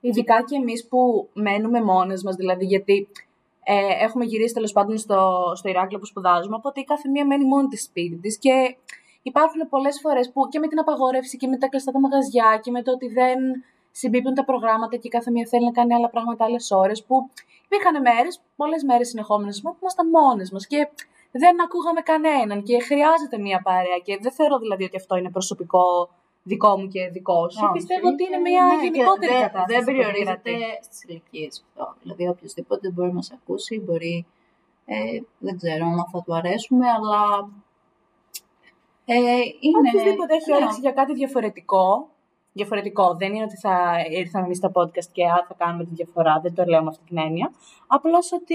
Ειδικά 0.00 0.42
και 0.42 0.56
εμείς 0.56 0.86
που 0.88 1.28
μένουμε 1.32 1.82
μόνες 1.82 2.22
μας, 2.22 2.34
δηλαδή 2.34 2.64
γιατί 2.64 3.08
ε, 3.62 4.04
έχουμε 4.04 4.24
γυρίσει 4.24 4.54
τέλος 4.54 4.72
πάντων 4.72 4.98
στο, 4.98 5.52
στο 5.54 5.68
Ηράκλειο 5.68 5.98
που 5.98 6.06
σπουδάζουμε, 6.06 6.56
οπότε 6.56 6.80
η 6.80 6.84
κάθε 6.84 7.08
μία 7.08 7.26
μένει 7.26 7.44
μόνη 7.44 7.68
της 7.68 7.82
σπίτι 7.82 8.16
της 8.16 8.38
και 8.38 8.76
υπάρχουν 9.22 9.68
πολλές 9.68 10.00
φορές 10.00 10.30
που 10.32 10.48
και 10.48 10.58
με 10.58 10.66
την 10.68 10.78
απαγόρευση 10.78 11.36
και 11.36 11.46
με 11.46 11.56
τα 11.58 11.68
κλειστά 11.68 11.92
τα 11.92 12.00
μαγαζιά 12.00 12.60
και 12.62 12.70
με 12.70 12.82
το 12.82 12.92
ότι 12.92 13.08
δεν 13.08 13.38
συμπίπτουν 13.90 14.34
τα 14.34 14.44
προγράμματα 14.44 14.96
και 14.96 15.08
κάθε 15.08 15.30
μία 15.30 15.46
θέλει 15.46 15.64
να 15.64 15.70
κάνει 15.72 15.94
άλλα 15.94 16.08
πράγματα 16.10 16.44
άλλες 16.44 16.70
ώρες. 16.70 17.04
Που 17.04 17.30
υπήρχαν 17.64 18.00
μέρες, 18.00 18.40
πολλές 18.56 18.82
μέρες 18.82 19.08
συνεχόμενες 19.08 19.60
που 19.60 19.76
ήμασταν 19.80 20.08
μόνες 20.08 20.50
μας 20.50 20.66
και 20.66 20.88
δεν 21.30 21.62
ακούγαμε 21.62 22.00
κανέναν 22.00 22.62
και 22.62 22.80
χρειάζεται 22.82 23.38
μία 23.38 23.60
παρέα. 23.62 23.98
Και 24.04 24.18
δεν 24.20 24.32
θεωρώ 24.32 24.58
δηλαδή 24.58 24.84
ότι 24.84 24.96
αυτό 24.96 25.16
είναι 25.16 25.30
προσωπικό 25.30 26.08
δικό 26.42 26.78
μου 26.78 26.88
και 26.88 27.08
δικό 27.08 27.48
σου. 27.50 27.58
Όχι, 27.62 27.72
Πιστεύω 27.72 28.08
ότι 28.08 28.24
είναι 28.24 28.36
και- 28.36 28.50
μια 28.50 28.64
ναι, 28.64 28.74
και 28.80 28.84
γενικότερη 28.86 29.32
δεν- 29.32 29.40
κατάσταση. 29.42 29.72
Δεν 29.74 29.78
που 29.78 29.84
περιορίζεται 29.84 30.50
επικρατεί. 30.50 30.84
στις 30.84 31.02
ηλικίες 31.04 31.64
αυτό. 31.68 31.94
Δηλαδή, 32.02 32.28
οποιοδήποτε 32.28 32.90
μπορεί 32.90 33.08
να 33.08 33.14
μας 33.14 33.30
ακούσει, 33.32 33.80
μπορεί. 33.80 34.26
Ε, 34.86 35.20
δεν 35.38 35.56
ξέρω 35.56 35.84
αν 35.86 36.06
θα 36.12 36.22
του 36.22 36.34
αρέσουμε, 36.34 36.86
αλλά. 36.96 37.48
Ε, 39.10 39.16
είναι. 39.60 39.88
Οποιοδήποτε 39.88 40.34
έχει 40.34 40.50
ναι. 40.50 40.56
όρεξη 40.56 40.80
για 40.80 40.92
κάτι 40.92 41.12
διαφορετικό. 41.14 42.08
Διαφορετικό. 42.52 43.16
Δεν 43.16 43.34
είναι 43.34 43.44
ότι 43.44 43.56
θα 43.56 43.96
ήρθαμε 44.10 44.44
εμείς 44.44 44.56
στο 44.56 44.70
podcast 44.74 45.10
και 45.12 45.24
α, 45.24 45.44
θα 45.48 45.54
κάνουμε 45.58 45.84
τη 45.84 45.94
διαφορά. 45.94 46.40
Δεν 46.42 46.54
το 46.54 46.64
λέω 46.64 46.82
με 46.82 46.88
αυτή 46.88 47.04
την 47.04 47.18
έννοια. 47.18 47.52
Απλώς 47.86 48.32
ότι 48.32 48.54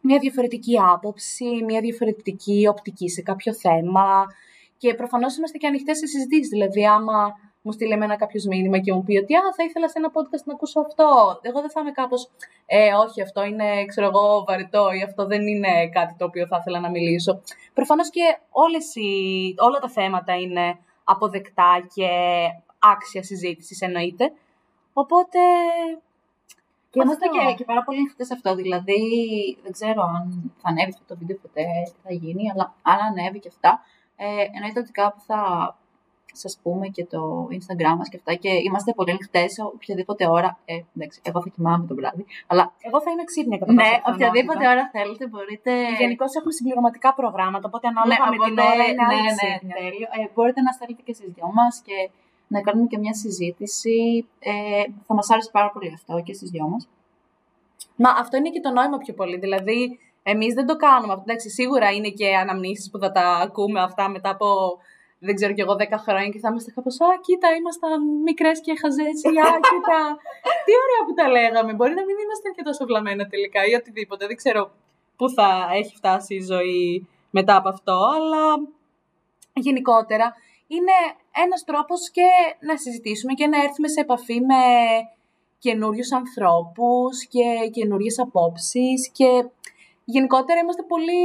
μια 0.00 0.18
διαφορετική 0.18 0.78
άποψη, 0.92 1.64
μια 1.64 1.80
διαφορετική 1.80 2.66
οπτική 2.68 3.08
σε 3.08 3.22
κάποιο 3.22 3.54
θέμα. 3.54 4.26
Και 4.78 4.94
προφανώς 4.94 5.36
είμαστε 5.36 5.58
και 5.58 5.66
ανοιχτές 5.66 5.98
σε 5.98 6.06
συζητήσεις. 6.06 6.48
Δηλαδή, 6.48 6.86
άμα 6.86 7.34
μου 7.62 7.72
στείλει 7.72 7.92
εμένα 7.92 8.16
κάποιος 8.16 8.44
μήνυμα 8.44 8.78
και 8.78 8.92
μου 8.92 9.02
πει 9.04 9.16
ότι 9.16 9.34
Α, 9.34 9.40
θα 9.56 9.64
ήθελα 9.64 9.88
σε 9.88 9.98
ένα 9.98 10.10
podcast 10.12 10.44
να 10.44 10.52
ακούσω 10.52 10.80
αυτό. 10.80 11.38
Εγώ 11.42 11.60
δεν 11.60 11.70
θα 11.70 11.80
είμαι 11.80 11.90
κάπως. 11.90 12.30
Ε, 12.66 12.92
όχι, 12.94 13.22
αυτό 13.22 13.44
είναι, 13.44 13.84
ξέρω 13.84 14.06
εγώ, 14.06 14.44
βαρετό 14.46 14.92
ή 14.92 15.02
αυτό 15.02 15.26
δεν 15.26 15.46
είναι 15.46 15.88
κάτι 15.88 16.14
το 16.18 16.24
οποίο 16.24 16.46
θα 16.46 16.56
ήθελα 16.60 16.80
να 16.80 16.90
μιλήσω. 16.90 17.42
Προφανώς 17.74 18.10
και 18.10 18.38
όλες 18.50 18.94
οι, 18.94 19.10
όλα 19.58 19.78
τα 19.78 19.88
θέματα 19.88 20.34
είναι 20.34 20.78
αποδεκτά 21.04 21.86
και 21.94 22.08
άξια 22.78 23.22
συζήτησης 23.22 23.80
εννοείται. 23.80 24.32
Οπότε. 24.92 25.38
Και 26.90 27.00
είμαστε 27.02 27.26
αυτό. 27.28 27.46
και, 27.46 27.54
και 27.54 27.64
πάρα 27.64 27.82
πολύ 27.82 27.98
ανοιχτέ 27.98 28.24
σε 28.24 28.34
αυτό. 28.34 28.54
Δηλαδή, 28.54 29.00
δεν 29.62 29.72
ξέρω 29.72 30.02
αν 30.02 30.52
θα 30.62 30.68
ανέβει 30.68 30.90
αυτό 30.94 31.04
το 31.06 31.16
βίντεο 31.18 31.36
ποτέ, 31.36 31.64
τι 31.84 32.00
θα 32.02 32.12
γίνει, 32.12 32.50
αλλά 32.50 32.74
αν 32.82 32.98
ανέβει 33.00 33.38
και 33.38 33.48
αυτά, 33.48 33.80
ε, 34.16 34.44
εννοείται 34.54 34.80
ότι 34.80 34.90
κάπου 34.90 35.20
θα 35.20 35.40
σα 36.42 36.60
πούμε 36.62 36.86
και 36.96 37.04
το 37.04 37.48
Instagram 37.58 37.94
μας 37.98 38.08
και 38.08 38.16
αυτά. 38.20 38.34
Και 38.34 38.50
είμαστε 38.66 38.92
πολύ 38.92 39.10
ανοιχτές 39.10 39.52
σε 39.52 39.62
οποιαδήποτε 39.62 40.22
ώρα. 40.28 40.50
Ε, 40.64 40.74
εντάξει, 40.96 41.20
εγώ 41.28 41.38
θα 41.42 41.48
κοιμάμαι 41.54 41.86
το 41.86 41.94
βράδυ. 41.94 42.24
Αλλά 42.46 42.72
Εγώ 42.88 42.98
θα 43.04 43.10
είμαι 43.10 43.24
ξύπνια 43.30 43.58
κατά 43.58 43.72
ναι, 43.72 43.76
πάσα 43.82 43.90
πιθανότητα. 43.96 44.26
οποιαδήποτε 44.26 44.64
ώρα 44.74 44.84
θέλετε 44.94 45.24
μπορείτε. 45.30 45.70
Γενικώ 46.02 46.24
έχουμε 46.38 46.52
συμπληρωματικά 46.58 47.08
προγράμματα, 47.20 47.64
οπότε 47.70 47.86
ανάλογα 47.92 48.24
με 48.32 48.36
την 48.44 48.52
οπότε- 48.58 48.68
ώρα 48.72 48.84
είναι 48.90 49.02
ναι, 49.02 49.14
άλλη 49.14 49.22
ναι, 49.28 49.34
ξύπνια. 49.38 49.74
τέλειο. 49.80 50.06
Ε, 50.18 50.20
μπορείτε 50.34 50.60
να 50.66 50.70
στέλνετε 50.76 51.02
και 51.06 51.14
στις 51.18 51.28
δυο 51.36 51.48
μας 51.58 51.74
και 51.86 51.96
να 52.54 52.58
κάνουμε 52.66 52.86
και 52.90 52.98
μια 53.04 53.14
συζήτηση. 53.22 53.96
Ε, 54.38 54.84
θα 55.06 55.12
μας 55.18 55.26
άρεσε 55.32 55.50
πάρα 55.58 55.70
πολύ 55.74 55.88
αυτό 55.98 56.12
και 56.26 56.34
στις 56.38 56.48
δυο 56.54 56.66
μας. 56.72 56.82
Μα 58.02 58.10
αυτό 58.22 58.34
είναι 58.36 58.50
και 58.50 58.60
το 58.60 58.70
νόημα 58.70 58.98
πιο 58.98 59.14
πολύ. 59.14 59.36
Δηλαδή, 59.38 59.98
εμείς 60.22 60.54
δεν 60.54 60.66
το 60.66 60.76
κάνουμε 60.76 61.12
αυτό. 61.12 61.24
Εντάξει, 61.26 61.48
σίγουρα 61.50 61.90
είναι 61.90 62.08
και 62.08 62.36
αναμνήσεις 62.36 62.90
που 62.90 62.98
θα 62.98 63.10
τα 63.12 63.26
ακούμε 63.46 63.80
αυτά 63.82 64.08
μετά 64.08 64.30
από 64.30 64.46
δεν 65.26 65.34
ξέρω 65.34 65.52
κι 65.56 65.64
εγώ 65.66 65.74
10 65.78 65.84
χρόνια 66.04 66.28
και 66.32 66.38
θα 66.42 66.48
είμαστε 66.50 66.70
κάπως. 66.76 67.00
Α, 67.00 67.06
κοίτα, 67.26 67.48
ήμασταν 67.60 67.90
μικρές 68.28 68.60
και 68.60 68.72
χαζέτσι. 68.80 69.28
Α, 69.28 69.50
κοίτα. 69.68 70.00
Τι 70.64 70.72
ωραία 70.84 71.02
που 71.06 71.14
τα 71.20 71.26
λέγαμε. 71.36 71.72
Μπορεί 71.76 71.94
να 72.00 72.04
μην 72.06 72.16
ήμασταν 72.24 72.50
και 72.56 72.62
τόσο 72.68 72.82
βλαμμένα 72.88 73.24
τελικά 73.26 73.60
ή 73.70 73.72
οτιδήποτε. 73.74 74.26
Δεν 74.26 74.36
ξέρω 74.36 74.62
πού 75.16 75.30
θα 75.36 75.48
έχει 75.80 75.94
φτάσει 75.96 76.34
η 76.34 76.42
ζωή 76.52 77.06
μετά 77.30 77.56
από 77.56 77.68
αυτό, 77.68 77.96
αλλά 78.16 78.44
γενικότερα 79.52 80.34
είναι 80.66 80.96
ένας 81.44 81.64
τρόπος 81.64 82.10
και 82.10 82.28
να 82.60 82.76
συζητήσουμε 82.76 83.32
και 83.32 83.46
να 83.46 83.58
έρθουμε 83.62 83.88
σε 83.88 84.00
επαφή 84.00 84.40
με 84.40 84.62
καινούριους 85.58 86.12
ανθρώπους 86.12 87.26
και 87.32 87.70
καινούριες 87.72 88.18
απόψεις 88.18 89.10
και 89.12 89.48
γενικότερα 90.04 90.60
είμαστε 90.60 90.82
πολύ 90.82 91.24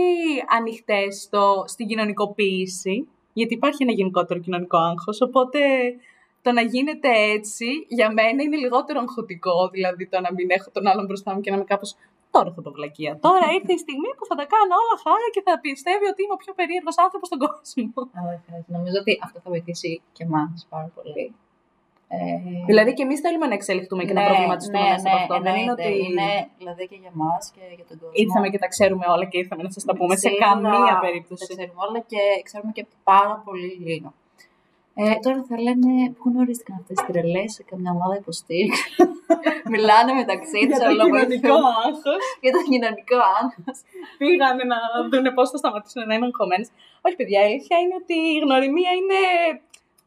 ανοιχτές 0.58 1.22
στο, 1.22 1.64
στην 1.68 1.88
κοινωνικοποίηση 1.88 3.08
γιατί 3.40 3.54
υπάρχει 3.54 3.84
ένα 3.86 3.94
γενικότερο 4.00 4.40
κοινωνικό 4.46 4.78
άγχος, 4.78 5.18
οπότε 5.28 5.60
το 6.46 6.52
να 6.58 6.62
γίνεται 6.74 7.10
έτσι 7.38 7.68
για 7.98 8.08
μένα 8.18 8.40
είναι 8.44 8.58
λιγότερο 8.66 9.00
αγχωτικό, 9.06 9.58
δηλαδή 9.76 10.04
το 10.14 10.18
να 10.26 10.30
μην 10.36 10.48
έχω 10.58 10.70
τον 10.76 10.88
άλλον 10.88 11.06
μπροστά 11.06 11.30
μου 11.34 11.42
και 11.42 11.50
να 11.52 11.56
είμαι 11.56 11.66
κάπως 11.74 11.90
τώρα 12.32 12.50
θα 12.56 12.62
το 12.66 12.72
βλακεία. 12.78 13.12
Τώρα 13.28 13.46
ήρθε 13.58 13.74
η 13.74 13.82
στιγμή 13.86 14.10
που 14.18 14.26
θα 14.30 14.36
τα 14.40 14.46
κάνω 14.54 14.74
όλα 14.82 14.96
χάρη 15.06 15.28
και 15.36 15.42
θα 15.48 15.54
πιστεύει 15.66 16.06
ότι 16.12 16.20
είμαι 16.24 16.36
ο 16.38 16.42
πιο 16.44 16.54
περίεργος 16.60 16.98
άνθρωπος 17.06 17.28
στον 17.30 17.40
κόσμο. 17.46 17.86
Όχι, 18.32 18.50
όχι. 18.58 18.70
Νομίζω 18.78 18.98
ότι 19.04 19.14
αυτό 19.26 19.38
θα 19.44 19.50
βοηθήσει 19.54 19.92
και 20.16 20.24
εμάς 20.28 20.58
πάρα 20.74 20.90
πολύ. 20.96 21.26
Ε, 22.08 22.18
Δηλαδή 22.70 22.92
και 22.94 23.04
εμείς 23.08 23.20
θέλουμε 23.26 23.46
να 23.52 23.54
εξελιχθούμε 23.60 24.04
και 24.08 24.14
να 24.14 24.22
ναι, 24.22 24.28
προβληματιστούμε 24.28 24.80
ναι, 24.84 24.90
μέσα 24.94 25.08
από 25.10 25.18
ναι, 25.18 25.22
αυτό. 25.24 25.34
Δεν 25.46 25.56
είναι 25.56 25.72
εννοείται. 25.72 25.88
ότι 25.90 26.06
Είναι 26.06 26.28
δηλαδή 26.62 26.84
και 26.92 26.98
για 27.04 27.12
εμάς 27.16 27.44
και 27.56 27.64
για 27.78 27.86
τον 27.90 27.96
κόσμο. 28.00 28.16
ήρθαμε 28.24 28.48
και 28.54 28.60
τα 28.64 28.68
ξέρουμε 28.74 29.06
όλα 29.14 29.26
και 29.32 29.38
ήρθαμε 29.44 29.62
να 29.68 29.72
σας 29.76 29.84
τα 29.90 29.94
πούμε 29.98 30.16
σε 30.16 30.28
Σίγουρα 30.28 30.46
καμία 30.48 30.94
Τα 30.96 31.04
περίπτωση. 31.06 31.44
ξέρουμε 31.48 31.80
όλα 31.88 32.00
και 32.12 32.22
ξέρουμε 32.48 32.72
και 32.78 32.84
πάρα 33.12 33.36
πολύ 33.46 33.72
λίγο. 33.88 34.10
Ε, 35.04 35.16
τώρα 35.26 35.40
θα 35.50 35.56
λένε 35.66 35.92
πού 36.18 36.24
γνωρίστηκαν 36.32 36.76
αυτές 36.82 36.96
τι 36.98 37.06
τρελές 37.12 37.50
σε 37.58 37.64
καμιά 37.70 37.92
ομάδα 37.98 38.16
υποστήριξη; 38.24 38.86
Μιλάνε 39.74 40.12
μεταξύ 40.22 40.60
τους, 40.68 40.78
Για 40.80 40.88
το 40.90 41.04
κοινωνικό 41.06 41.56
άγχος. 41.86 42.24
για 42.44 42.52
το 42.56 42.62
κοινωνικό 42.70 43.18
άγχος. 43.40 43.78
Πήγανε 44.20 44.64
να 44.74 44.80
δουν 45.12 45.26
πώς 45.38 45.48
θα 45.52 45.58
σταματήσουν 45.62 46.02
να 46.10 46.14
είναι 46.16 46.28
αγχωμένε. 46.30 46.66
Όχι, 47.06 47.16
παιδιά, 47.20 47.40
η 47.42 47.46
αλήθεια 47.50 47.78
είναι 47.84 47.96
ότι 48.02 48.16
η 48.36 48.38
γνωριμία 48.46 48.92
είναι 49.00 49.20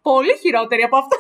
πολύ 0.08 0.34
χειρότερη 0.42 0.82
από 0.88 0.96
αυτό. 1.02 1.16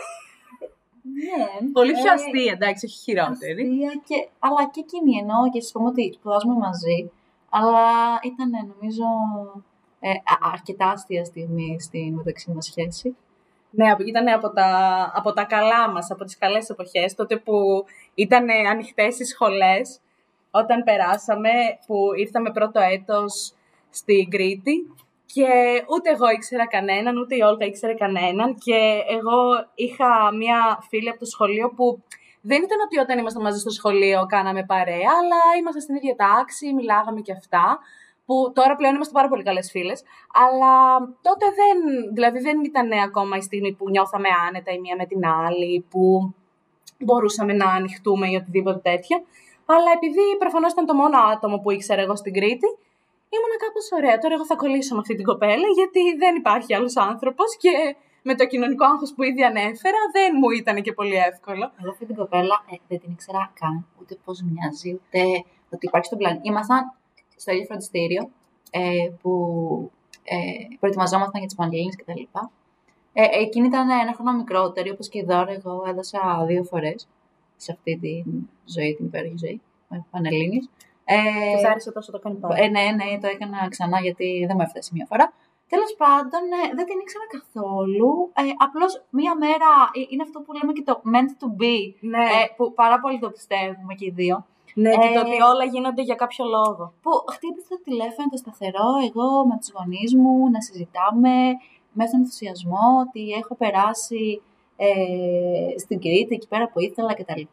Ναι, 1.16 1.70
πολύ 1.72 1.92
πιο 1.92 2.10
ε, 2.10 2.14
αστεία, 2.14 2.52
εντάξει, 2.52 2.86
όχι 2.86 2.98
χειρότερη. 2.98 3.62
αστεία 3.62 3.92
και, 4.04 4.28
αλλά 4.38 4.70
και 4.72 4.80
εκείνη 4.80 5.18
εννοώ 5.18 5.50
και 5.52 5.60
σα 5.60 5.72
πούμε 5.72 5.88
ότι 5.88 6.12
σπουδάζουμε 6.12 6.54
μαζί. 6.54 7.10
Αλλά 7.50 7.86
ήταν 8.24 8.50
νομίζω 8.50 9.04
ε, 10.00 10.10
α- 10.10 10.50
αρκετά 10.52 10.88
αστεία 10.90 11.24
στιγμή 11.24 11.80
στη 11.80 12.12
μεταξύ 12.16 12.50
μας 12.50 12.64
σχέση. 12.64 13.16
Ναι, 13.70 13.94
ήταν 14.06 14.28
από 14.28 14.50
τα, 14.50 14.70
από 15.14 15.32
τα 15.32 15.44
καλά 15.44 15.90
μας, 15.90 16.10
από 16.10 16.24
τις 16.24 16.38
καλές 16.38 16.68
εποχές, 16.68 17.14
τότε 17.14 17.36
που 17.36 17.84
ήταν 18.14 18.46
ανοιχτές 18.70 19.18
οι 19.18 19.24
σχολές, 19.24 20.00
όταν 20.50 20.82
περάσαμε, 20.84 21.50
που 21.86 21.96
ήρθαμε 22.16 22.50
πρώτο 22.50 22.80
έτος 22.80 23.52
στην 23.90 24.30
Κρήτη 24.30 24.86
και 25.32 25.48
ούτε 25.92 26.10
εγώ 26.10 26.30
ήξερα 26.30 26.66
κανέναν, 26.66 27.16
ούτε 27.16 27.34
η 27.36 27.40
Όλγα 27.40 27.66
ήξερε 27.66 27.94
κανέναν 27.94 28.54
και 28.64 28.78
εγώ 29.16 29.40
είχα 29.74 30.10
μία 30.40 30.58
φίλη 30.88 31.08
από 31.08 31.18
το 31.18 31.24
σχολείο 31.24 31.70
που 31.76 32.02
δεν 32.40 32.62
ήταν 32.62 32.78
ότι 32.84 32.98
όταν 32.98 33.18
ήμασταν 33.18 33.42
μαζί 33.42 33.58
στο 33.58 33.70
σχολείο 33.70 34.26
κάναμε 34.26 34.64
παρέα, 34.64 35.10
αλλά 35.20 35.40
ήμασταν 35.58 35.82
στην 35.82 35.94
ίδια 35.94 36.14
τάξη, 36.16 36.74
μιλάγαμε 36.74 37.20
και 37.20 37.32
αυτά 37.32 37.78
που 38.26 38.52
τώρα 38.54 38.74
πλέον 38.76 38.94
είμαστε 38.94 39.12
πάρα 39.12 39.28
πολύ 39.28 39.42
καλές 39.42 39.70
φίλες, 39.70 40.02
αλλά 40.44 40.74
τότε 40.98 41.46
δεν, 41.60 41.78
δηλαδή 42.14 42.38
δεν 42.38 42.64
ήταν 42.64 42.92
ακόμα 42.92 43.36
η 43.36 43.40
στιγμή 43.40 43.72
που 43.72 43.90
νιώθαμε 43.90 44.28
άνετα 44.48 44.72
η 44.72 44.78
μία 44.78 44.96
με 44.96 45.06
την 45.06 45.26
άλλη, 45.26 45.86
που 45.90 46.34
μπορούσαμε 46.98 47.52
να 47.52 47.70
ανοιχτούμε 47.70 48.30
ή 48.30 48.34
οτιδήποτε 48.34 48.78
τέτοιο. 48.90 49.16
Αλλά 49.66 49.90
επειδή 49.96 50.24
προφανώς 50.38 50.72
ήταν 50.72 50.86
το 50.86 50.94
μόνο 50.94 51.18
άτομο 51.32 51.56
που 51.58 51.70
ήξερα 51.70 52.02
εγώ 52.02 52.16
στην 52.16 52.32
Κρήτη, 52.32 52.66
ήμουνα 53.34 53.56
κάπως 53.64 53.86
ωραία. 53.98 54.18
Τώρα 54.22 54.34
εγώ 54.36 54.46
θα 54.50 54.56
κολλήσω 54.62 54.94
με 54.94 55.00
αυτή 55.04 55.14
την 55.18 55.26
κοπέλα, 55.30 55.68
γιατί 55.78 56.02
δεν 56.22 56.32
υπάρχει 56.36 56.74
άλλος 56.74 56.96
άνθρωπος 56.96 57.56
και 57.62 57.74
με 58.22 58.34
το 58.34 58.44
κοινωνικό 58.46 58.84
άγχος 58.84 59.10
που 59.14 59.22
ήδη 59.22 59.42
ανέφερα, 59.50 60.00
δεν 60.16 60.30
μου 60.40 60.50
ήταν 60.50 60.76
και 60.82 60.92
πολύ 60.92 61.16
εύκολο. 61.30 61.64
Εγώ 61.80 61.90
αυτή 61.90 62.04
την 62.06 62.16
κοπέλα 62.20 62.56
ε, 62.70 62.76
δεν 62.88 62.98
την 63.00 63.10
ήξερα 63.12 63.52
καν 63.60 63.86
ούτε 64.00 64.14
πώς 64.24 64.42
μοιάζει, 64.42 64.90
ούτε 64.94 65.20
ότι 65.74 65.86
υπάρχει 65.86 66.06
στον 66.06 66.18
πλανήτη. 66.18 66.48
Ήμασταν 66.48 66.80
στο 67.36 67.52
ίδιο 67.52 67.64
φροντιστήριο 67.64 68.30
ε, 68.70 69.08
που 69.20 69.32
ε, 70.24 70.36
προετοιμαζόμασταν 70.80 71.38
για 71.38 71.46
τις 71.46 71.56
Πανελλήνιες 71.56 71.96
κτλ. 71.96 72.22
Ε, 73.12 73.24
εκείνη 73.40 73.66
ήταν 73.66 73.90
ένα 73.90 74.12
χρόνο 74.14 74.32
μικρότερη, 74.32 74.90
όπως 74.90 75.08
και 75.08 75.18
η 75.18 75.24
Δώρα. 75.28 75.52
Εγώ 75.52 75.84
έδωσα 75.88 76.44
δύο 76.46 76.64
φορές 76.64 77.08
σε 77.56 77.72
αυτή 77.72 77.98
τη 77.98 78.22
ζωή, 78.64 78.94
την 78.94 79.06
υπέροχη 79.06 79.34
ζωή, 79.38 79.60
με 79.88 80.04
Πανελλήνιες. 80.10 80.68
Ε, 81.14 81.54
Της 81.54 81.64
άρεσε 81.70 81.90
τόσο 81.92 82.10
το 82.12 82.18
κάνει 82.18 82.36
πάλι. 82.42 82.54
Ε, 82.62 82.68
ναι, 82.74 82.84
ναι, 82.98 83.08
το 83.22 83.28
έκανα 83.34 83.58
ξανά 83.74 83.98
γιατί 84.06 84.44
δεν 84.48 84.54
μου 84.56 84.64
έφτασε 84.66 84.90
μία 84.94 85.06
φορά. 85.10 85.26
Τέλος 85.72 85.92
πάντων, 86.02 86.42
ε, 86.58 86.62
δεν 86.76 86.84
την 86.88 86.98
ήξερα 87.02 87.26
καθόλου. 87.36 88.10
Ε, 88.40 88.42
Απλώς 88.66 88.92
μία 89.18 89.32
μέρα 89.44 89.70
ε, 89.98 90.00
είναι 90.10 90.24
αυτό 90.26 90.38
που 90.40 90.50
λέμε 90.56 90.72
και 90.76 90.84
το 90.88 90.94
meant 91.12 91.32
to 91.40 91.48
be. 91.60 91.76
Ναι. 92.12 92.24
Ε, 92.36 92.40
που 92.56 92.64
πάρα 92.80 92.96
πολύ 93.02 93.18
το 93.24 93.28
πιστεύουμε 93.36 93.94
και 93.98 94.06
οι 94.08 94.14
δύο. 94.20 94.36
Ναι, 94.84 94.90
και 95.02 95.10
το 95.16 95.20
Ε, 95.20 95.24
ότι 95.24 95.36
όλα 95.50 95.64
γίνονται 95.72 96.02
για 96.08 96.18
κάποιο 96.22 96.44
λόγο. 96.56 96.84
Που 97.02 97.10
χτύπησε 97.34 97.68
το 97.68 97.80
τηλέφωνο 97.88 98.26
το 98.34 98.38
σταθερό, 98.44 98.88
εγώ 99.08 99.26
με 99.48 99.54
τους 99.60 99.70
γονείς 99.76 100.10
μου 100.20 100.34
να 100.54 100.60
συζητάμε 100.66 101.34
μέσα 101.96 102.08
στον 102.10 102.20
ενθουσιασμό 102.20 102.86
ότι 103.04 103.22
έχω 103.40 103.52
περάσει 103.62 104.24
ε, 104.76 105.78
στην 105.82 106.00
Κρήτη, 106.04 106.32
εκεί 106.38 106.48
πέρα 106.48 106.66
που 106.70 106.80
ήθελα 106.80 107.12
κτλ. 107.18 107.44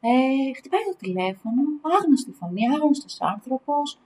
Ε, 0.00 0.10
χτυπάει 0.58 0.84
το 0.90 0.96
τηλέφωνο, 1.04 1.62
άγνωστη 1.98 2.32
φωνή, 2.40 2.62
άγνωστος 2.74 3.16
άνθρωπος, 3.20 3.98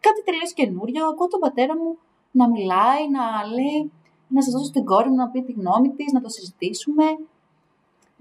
κάτι 0.00 0.20
τελείως 0.26 0.52
καινούριο. 0.52 1.02
Ακούω 1.08 1.28
τον 1.28 1.40
πατέρα 1.40 1.74
μου 1.80 1.98
να 2.30 2.48
μιλάει, 2.48 3.02
να 3.16 3.24
λέει, 3.56 3.80
να 4.34 4.40
σας 4.42 4.52
δώσω 4.54 4.70
την 4.70 4.84
κόρη 4.84 5.08
μου 5.08 5.20
να 5.22 5.28
πει 5.28 5.42
τη 5.42 5.52
γνώμη 5.52 5.88
της, 5.96 6.12
να 6.12 6.20
το 6.24 6.28
συζητήσουμε. 6.28 7.06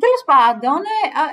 Τέλος 0.03 0.23
πάντων, 0.31 0.79
ε, 0.95 0.99
α, 1.19 1.23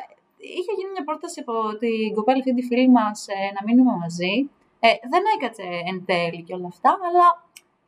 είχε 0.56 0.72
γίνει 0.78 0.90
μια 0.94 1.04
πρόταση 1.08 1.38
από 1.44 1.54
την 1.82 2.14
κοπέλα 2.16 2.38
αυτή 2.38 2.54
τη 2.54 2.62
φίλη 2.68 2.88
μας 2.98 3.18
ε, 3.28 3.38
να 3.56 3.60
μείνουμε 3.66 3.94
μαζί. 4.02 4.34
Ε, 4.80 4.88
δεν 5.12 5.22
έκατσε 5.34 5.66
εν 5.90 5.98
τέλει 6.08 6.40
και 6.46 6.54
όλα 6.54 6.68
αυτά, 6.74 6.90
αλλά 7.06 7.26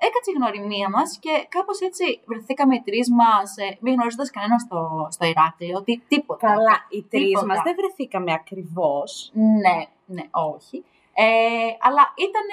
έκατσε 0.06 0.30
η 0.32 0.36
γνωριμία 0.38 0.88
μας 0.90 1.18
και 1.24 1.32
κάπως 1.48 1.78
έτσι 1.80 2.20
βρεθήκαμε 2.30 2.74
οι 2.74 2.82
τρεις 2.88 3.06
μας, 3.20 3.56
ε, 3.56 3.78
μη 3.80 3.90
γνωρίζοντας 3.92 4.30
κανένας 4.30 4.62
στο, 4.62 4.80
στο 5.10 5.24
Ηράκλειο, 5.26 5.76
ότι 5.76 6.02
τίποτα. 6.08 6.46
Καλά, 6.46 6.76
οι 6.88 7.02
τρεις 7.12 7.26
Τίποτα. 7.26 7.46
μας 7.46 7.58
δεν 7.66 7.74
βρεθήκαμε 7.80 8.32
ακριβώς. 8.32 9.30
Ναι, 9.62 9.78
ναι, 10.14 10.24
όχι. 10.54 10.84
Ε, 11.14 11.70
αλλά 11.86 12.02
ήταν 12.28 12.48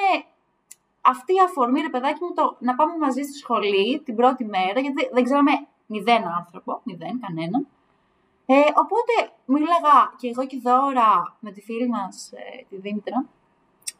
αυτή 1.02 1.34
η 1.34 1.42
αφορμή, 1.48 1.80
ρε 1.82 1.90
παιδάκι 1.90 2.24
μου, 2.24 2.34
το 2.34 2.56
να 2.60 2.76
πάμε 2.76 2.94
μαζί 2.98 3.22
στη 3.22 3.38
σχολή 3.44 4.02
την 4.06 4.16
πρώτη 4.16 4.46
μέρα, 4.46 4.80
γιατί 4.80 5.10
δεν 5.12 5.24
ξέραμε 5.24 5.54
μηδέν 5.86 6.24
άνθρωπο, 6.40 6.82
μηδέν, 6.84 7.20
κανέναν. 7.26 7.68
Ε, 8.46 8.56
οπότε 8.56 9.14
μίλαγα 9.46 9.98
και 10.18 10.28
εγώ 10.28 10.46
και 10.46 10.56
η 10.56 10.60
Δώρα 10.64 11.38
με 11.40 11.52
τη 11.52 11.62
φίλη 11.62 11.88
μας, 11.88 12.32
ε, 12.34 12.66
τη 12.70 12.76
Δήμητρα, 12.78 13.26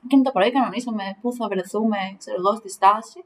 και 0.08 0.18
το 0.18 0.32
πρωί 0.32 0.52
κανονίσαμε 0.52 1.18
πού 1.22 1.34
θα 1.34 1.48
βρεθούμε, 1.48 1.98
ξέρω 2.18 2.38
εγώ, 2.40 2.56
στη 2.56 2.70
στάση. 2.70 3.24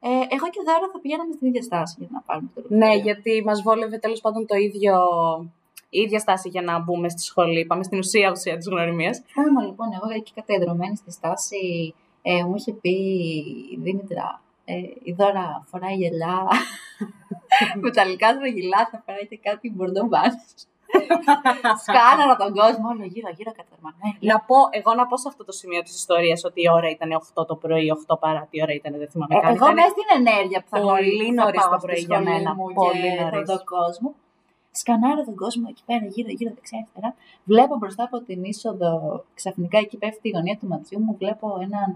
Ε, 0.00 0.08
εγώ 0.08 0.46
και 0.52 0.60
η 0.62 0.66
Δώρα 0.66 0.86
θα 0.92 0.98
πηγαίναμε 1.02 1.32
στην 1.32 1.46
ίδια 1.46 1.62
στάση 1.62 1.94
για 1.98 2.08
να 2.12 2.20
πάρουμε 2.20 2.48
το 2.54 2.60
Ναι, 2.68 2.76
λεωφορείο. 2.78 3.02
γιατί 3.02 3.42
μας 3.44 3.62
βόλευε 3.62 3.98
τέλος 3.98 4.20
πάντων 4.20 4.46
το 4.46 4.56
ίδιο. 4.56 4.94
Η 5.90 6.00
ίδια 6.00 6.18
στάση 6.18 6.48
για 6.48 6.62
να 6.62 6.78
μπούμε 6.78 7.08
στη 7.08 7.22
σχολή. 7.22 7.64
Πάμε 7.66 7.82
στην 7.82 7.98
ουσία 7.98 8.30
ουσία 8.30 8.56
της 8.56 8.66
γνωριμίας. 8.68 9.22
Άμα 9.46 9.62
λοιπόν, 9.62 9.86
εγώ 9.92 10.14
εκεί 10.16 10.32
κατεδρωμένη 10.34 10.96
στη 10.96 11.10
στάση, 11.10 11.94
ε, 12.22 12.44
μου 12.44 12.54
είχε 12.56 12.72
πει 12.72 12.90
η 13.72 13.78
Δήμητρα, 13.82 14.42
ε, 14.64 14.74
η 15.02 15.12
Δώρα 15.12 15.64
φοράει 15.70 15.94
γελιά, 15.94 16.46
μεταλλικά 17.84 18.28
στρογγυλά, 18.34 18.88
θα 18.90 19.02
φοράει 19.06 19.26
και 19.26 19.38
κάτι 19.42 19.70
μπορντό 19.74 20.06
μπάνες. 20.06 20.66
Σκάναρα 21.86 22.34
τον 22.42 22.50
κόσμο, 22.60 22.86
όλο 22.92 23.04
γύρω 23.14 23.28
γύρω 23.38 23.52
κατερμαγμένη. 23.60 24.18
Να 24.30 24.36
πω, 24.48 24.56
εγώ 24.78 24.90
να 25.00 25.04
πω 25.08 25.16
σε 25.22 25.28
αυτό 25.32 25.42
το 25.48 25.52
σημείο 25.60 25.80
της 25.86 25.94
ιστορίας 26.02 26.44
ότι 26.48 26.58
η 26.66 26.68
ώρα 26.78 26.88
ήταν 26.96 27.08
8 27.12 27.46
το 27.50 27.54
πρωί, 27.62 27.86
8 28.06 28.18
παρά 28.24 28.42
τι 28.50 28.56
ώρα 28.64 28.72
ήταν, 28.80 28.92
δεν 29.02 29.08
θυμάμαι 29.12 29.34
Ε, 29.36 29.40
καν. 29.40 29.48
εγώ 29.54 29.64
Ήταν- 29.64 29.74
μέσα 29.78 29.88
στην 29.96 30.08
ενέργεια 30.20 30.58
που 30.62 30.68
θα 30.72 30.78
πολύ 30.80 30.94
γνωρίσω, 30.96 31.34
θα 31.34 31.44
νωρίς 31.44 31.60
πάω 31.62 31.70
το 31.72 31.78
στη 31.78 31.86
πρωί 31.86 32.00
για 32.10 32.16
σχολή 32.18 32.28
μένα, 32.30 32.50
μου 32.54 32.66
πολύ 32.80 33.08
και 33.16 33.22
νωρίς. 33.22 33.48
τον 33.52 33.62
κόσμο. 33.76 34.08
Σκανάρω 34.80 35.22
τον 35.30 35.36
κόσμο 35.44 35.66
εκεί 35.72 35.82
πέρα, 35.88 36.04
γύρω, 36.14 36.30
γύρω, 36.38 36.50
δεξιά, 36.56 36.78
αριστερά. 36.80 37.10
Βλέπω 37.50 37.74
μπροστά 37.80 38.02
από 38.08 38.18
την 38.28 38.38
είσοδο, 38.50 38.92
ξαφνικά 39.38 39.78
εκεί 39.84 39.96
πέφτει 40.02 40.28
η 40.28 40.32
γωνία 40.36 40.56
του 40.60 40.66
ματιού 40.72 40.98
μου. 41.04 41.12
Βλέπω 41.22 41.46
έναν 41.66 41.88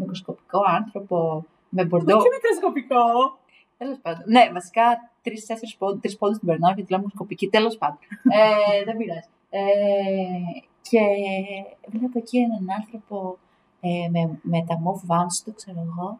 μικροσκοπικό 0.00 0.60
άνθρωπο 0.78 1.44
με 1.68 1.82
μπορντό. 1.84 2.16
Όχι 2.16 2.28
μικροσκοπικό; 2.36 3.02
Τέλος 3.80 3.98
πάντων. 4.02 4.22
Ναι, 4.26 4.50
βασικά 4.52 4.82
τρει-τέσσερι 5.22 5.74
πόντου 5.78 5.98
τρεις 5.98 6.16
πόντους 6.16 6.38
την 6.38 6.46
περνάω 6.48 6.72
γιατί 6.72 6.90
λέω 6.90 6.98
μικροσκοπική. 6.98 7.48
Τέλος 7.48 7.76
πάντων. 7.76 7.98
ε, 8.38 8.84
δεν 8.84 8.96
πειράζει. 8.96 9.28
Ε, 9.50 9.62
και 10.88 11.00
βλέπω 11.86 12.18
εκεί 12.18 12.38
έναν 12.38 12.66
άνθρωπο 12.78 13.38
ε, 13.80 14.08
με, 14.10 14.38
με 14.42 14.64
τα 14.68 14.74
move 14.84 15.02
vans 15.10 15.34
του, 15.44 15.54
ξέρω 15.54 15.80
εγώ. 15.88 16.18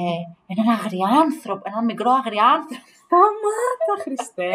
Ε, 0.00 0.22
έναν 0.52 0.68
αγριάνθρωπο, 0.78 1.62
έναν 1.64 1.84
μικρό 1.84 2.10
αγριάνθρωπο. 2.10 2.84
Σταμάτα, 3.10 3.94
Χριστέ. 4.04 4.52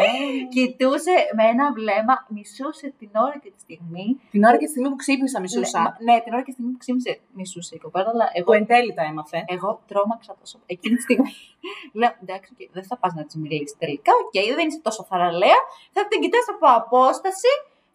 Κοιτούσε 0.54 1.14
με 1.38 1.44
ένα 1.52 1.66
βλέμμα, 1.78 2.14
μισούσε 2.34 2.86
την 3.00 3.10
ώρα 3.26 3.36
και 3.42 3.50
τη 3.54 3.60
στιγμή. 3.66 4.06
Την 4.34 4.42
ώρα 4.48 4.56
και 4.60 4.66
τη 4.68 4.72
στιγμή 4.74 4.88
που 4.92 5.00
ξύπνησα, 5.04 5.38
μισούσα. 5.44 5.80
Ναι, 5.82 6.12
ναι, 6.12 6.16
την 6.24 6.32
ώρα 6.34 6.42
και 6.44 6.50
τη 6.52 6.56
στιγμή 6.56 6.70
που 6.74 6.80
ξύπνησε, 6.84 7.12
μισούσε 7.38 7.72
η 7.78 7.80
κοπέλα, 7.84 8.08
αλλά 8.14 8.26
εγώ 8.38 8.48
Που 8.50 8.52
εν 8.60 8.66
τέλει 8.72 8.92
τα 8.98 9.04
έμαθε. 9.10 9.38
εγώ 9.54 9.70
τρόμαξα 9.90 10.32
τόσο. 10.40 10.56
Εκείνη 10.74 10.94
τη 10.98 11.02
στιγμή 11.06 11.30
λέω: 12.00 12.12
Εντάξει, 12.22 12.48
οκ, 12.52 12.60
δεν 12.76 12.84
θα 12.90 12.96
πας 13.00 13.12
να 13.18 13.22
της 13.28 13.36
μιλήσεις 13.42 13.76
τελικά. 13.82 14.10
Οκ, 14.22 14.36
δεν 14.58 14.66
είσαι 14.68 14.80
τόσο 14.88 15.02
θαρραλέα. 15.10 15.58
Θα 15.94 16.02
την 16.10 16.18
κοιτάς 16.22 16.46
από 16.54 16.66
απόσταση. 16.82 17.50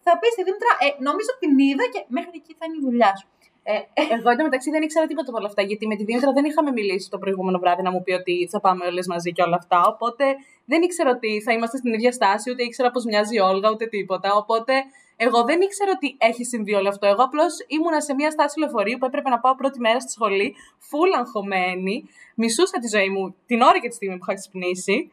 Θα 0.06 0.12
πεις 0.20 0.32
στη 0.36 0.42
Δήμητρα: 0.48 0.72
ε, 0.86 0.88
Νομίζω 1.08 1.32
την 1.42 1.52
είδα 1.68 1.86
και 1.94 2.02
μέχρι 2.18 2.36
εκεί 2.42 2.54
θα 2.60 2.64
είναι 2.66 2.78
η 2.82 2.84
δουλειά 2.88 3.12
σου. 3.20 3.28
Ε, 3.64 3.74
Εγώ 4.16 4.30
εντωμεταξύ 4.30 4.70
δεν 4.70 4.82
ήξερα 4.82 5.06
τίποτα 5.06 5.30
από 5.30 5.38
όλα 5.38 5.48
αυτά, 5.48 5.62
γιατί 5.62 5.88
με 5.88 5.96
τη 5.96 6.04
Δήμητρα 6.04 6.32
δεν 6.32 6.46
είχαμε 6.46 6.72
μιλήσει 6.72 7.10
το 7.10 7.18
προηγούμενο 7.18 7.60
βράδυ 7.60 7.82
να 7.82 7.92
μου 7.92 8.04
πει 8.04 8.12
ότι 8.12 8.48
θα 8.52 8.60
πάμε 8.60 8.86
όλες 8.86 9.08
μαζί 9.08 9.32
και 9.32 9.42
όλα 9.42 9.56
αυτά. 9.56 9.82
Οπότε 9.88 10.26
δεν 10.66 10.82
ήξερα 10.82 11.10
ότι 11.10 11.42
θα 11.42 11.52
είμαστε 11.54 11.78
στην 11.78 11.94
ίδια 11.94 12.12
στάση, 12.12 12.52
ούτε 12.52 12.64
ήξερα 12.64 12.92
πώς 12.92 13.06
μοιάζει 13.06 13.36
η 13.36 13.40
Όλγα, 13.40 13.70
ούτε 13.70 13.86
τίποτα. 13.86 14.34
Οπότε 14.36 14.74
εγώ 15.16 15.44
δεν 15.44 15.62
ήξερα 15.62 15.92
ότι 15.96 16.16
έχει 16.18 16.44
συμβεί 16.44 16.74
όλο 16.74 16.90
αυτό. 16.90 17.08
Εγώ 17.08 17.24
απλώς 17.24 17.54
ήμουνα 17.68 18.02
σε 18.02 18.14
μια 18.14 18.32
στάση 18.32 18.60
λεωφορείου 18.60 18.98
που 18.98 19.06
έπρεπε 19.06 19.30
να 19.30 19.40
πάω 19.40 19.56
πρώτη 19.56 19.80
μέρα 19.80 20.00
στη 20.00 20.12
σχολή, 20.12 20.56
φουλ 20.78 21.14
αγχωμένη. 21.14 22.10
Μισούσα 22.36 22.80
τη 22.80 22.88
ζωή 22.88 23.10
μου 23.10 23.36
την 23.46 23.62
ώρα 23.62 23.80
και 23.80 23.88
τη 23.88 23.96
στιγμή 23.96 24.18
που 24.18 24.26
είχα 24.28 24.34
ξυπνήσει. 24.40 25.12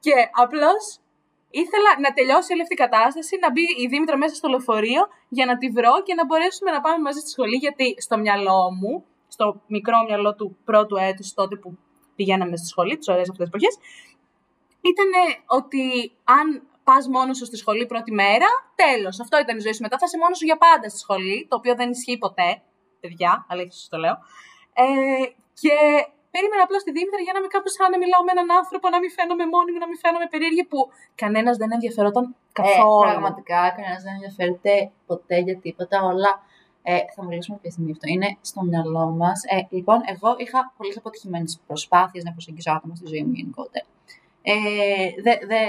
Και 0.00 0.12
απλώς 0.42 0.98
ήθελα 1.62 1.90
να 2.04 2.10
τελειώσει 2.16 2.52
όλη 2.54 2.62
αυτή 2.66 2.74
η 2.78 2.82
κατάσταση, 2.84 3.34
να 3.44 3.48
μπει 3.52 3.64
η 3.82 3.86
Δήμητρα 3.92 4.16
μέσα 4.22 4.34
στο 4.34 4.48
λεωφορείο 4.48 5.02
για 5.28 5.46
να 5.50 5.54
τη 5.60 5.68
βρω 5.76 5.94
και 6.06 6.14
να 6.14 6.24
μπορέσουμε 6.26 6.70
να 6.70 6.80
πάμε 6.80 6.98
μαζί 7.06 7.20
στη 7.24 7.30
σχολή. 7.30 7.56
Γιατί 7.56 7.86
στο 8.04 8.16
μυαλό 8.18 8.60
μου, 8.80 9.04
στο 9.28 9.46
μικρό 9.66 9.98
μυαλό 10.08 10.34
του 10.34 10.56
πρώτου 10.64 10.96
έτους, 10.96 11.34
τότε 11.34 11.54
που 11.56 11.68
πηγαίναμε 12.16 12.56
στη 12.56 12.66
σχολή, 12.66 12.94
τις 12.98 13.08
ωραίες 13.08 13.28
αυτές 13.30 13.48
τι 13.48 13.52
εποχές, 13.52 13.74
ήταν 14.90 15.10
ότι 15.58 15.84
αν 16.38 16.46
πας 16.84 17.08
μόνος 17.08 17.36
σου 17.36 17.44
στη 17.44 17.56
σχολή 17.56 17.86
πρώτη 17.86 18.12
μέρα, 18.12 18.48
τέλος. 18.74 19.20
Αυτό 19.20 19.38
ήταν 19.38 19.56
η 19.56 19.60
ζωή 19.60 19.72
σου. 19.72 19.82
Μετά 19.82 19.98
θα 19.98 20.06
είσαι 20.06 20.18
μόνος 20.18 20.38
σου 20.38 20.44
για 20.44 20.58
πάντα 20.58 20.88
στη 20.88 20.98
σχολή, 20.98 21.46
το 21.50 21.56
οποίο 21.56 21.74
δεν 21.74 21.90
ισχύει 21.90 22.18
ποτέ. 22.18 22.62
Παιδιά, 23.00 23.46
αλήθεια 23.48 23.72
σας 23.72 23.88
το 23.88 23.98
λέω. 23.98 24.16
Ε, 24.72 24.84
και 25.60 25.76
περίμενα 26.34 26.62
απλώς 26.66 26.82
τη 26.86 26.90
Δήμητρα 26.96 27.20
για 27.26 27.32
να 27.34 27.38
είμαι 27.40 27.50
κάπω 27.56 27.68
σαν 27.76 27.88
να 27.94 27.98
μιλάω 28.02 28.22
με 28.26 28.32
έναν 28.36 28.48
άνθρωπο, 28.60 28.86
να 28.94 28.98
μην 29.02 29.10
φαίνομαι 29.16 29.44
μόνη 29.54 29.68
μου, 29.72 29.80
να 29.84 29.88
μην 29.90 29.98
φαίνομαι 30.02 30.26
περίεργη, 30.34 30.62
που 30.70 30.78
κανένας 31.22 31.54
δεν 31.60 31.68
ενδιαφερόταν 31.76 32.24
καθόλου. 32.60 33.02
Ε, 33.02 33.10
πραγματικά 33.10 33.60
κανένας 33.76 34.02
δεν 34.06 34.12
ενδιαφέρεται 34.18 34.72
ποτέ 35.10 35.36
για 35.46 35.56
τίποτα. 35.64 35.96
Όλα 36.12 36.30
ε, 36.90 36.94
θα 37.14 37.20
μιλήσουμε 37.28 37.56
ποια 37.60 37.70
στιγμή 37.74 37.90
αυτό. 37.96 38.06
Είναι 38.14 38.28
στο 38.50 38.60
μυαλό 38.70 39.04
μας. 39.20 39.38
Ε, 39.54 39.58
λοιπόν, 39.76 39.98
εγώ 40.12 40.28
είχα 40.42 40.58
πολλές 40.76 40.96
αποτυχημένες 41.00 41.50
προσπάθειες 41.68 42.22
να 42.26 42.32
προσεγγίσω 42.36 42.70
άτομα 42.76 42.94
στη 42.98 43.06
ζωή 43.12 43.22
μου 43.26 43.32
γενικότερα. 43.40 43.86
Ε, 44.42 44.54
δεν 45.24 45.36
δε, 45.50 45.60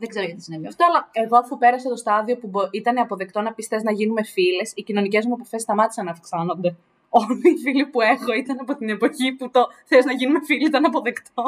δεν 0.00 0.08
ξέρω 0.12 0.24
γιατί 0.26 0.42
συνέβη 0.42 0.66
αυτό, 0.72 0.82
αλλά 0.88 1.00
Εγώ, 1.12 1.36
αφού 1.42 1.58
πέρασε 1.58 1.88
το 1.88 1.96
στάδιο 1.96 2.34
που 2.40 2.46
μπο- 2.48 2.68
ήταν 2.70 2.98
αποδεκτό 2.98 3.40
να 3.40 3.52
πει 3.54 3.62
θες 3.62 3.82
να 3.82 3.92
γίνουμε 3.92 4.22
φίλες, 4.24 4.72
οι 4.74 4.82
κοινωνικές 4.82 5.26
μου 5.26 5.34
επαφές 5.38 5.62
σταμάτησαν 5.62 6.04
να 6.04 6.10
αυξάνονται. 6.10 6.76
Όλοι 7.12 7.50
οι 7.50 7.56
φίλοι 7.56 7.86
που 7.86 8.00
έχω 8.00 8.32
ήταν 8.32 8.56
από 8.60 8.76
την 8.76 8.88
εποχή 8.88 9.32
που 9.32 9.50
το 9.50 9.66
θες 9.84 10.04
να 10.04 10.12
γίνουμε 10.12 10.44
φίλοι 10.44 10.66
ήταν 10.66 10.84
αποδεκτό. 10.84 11.42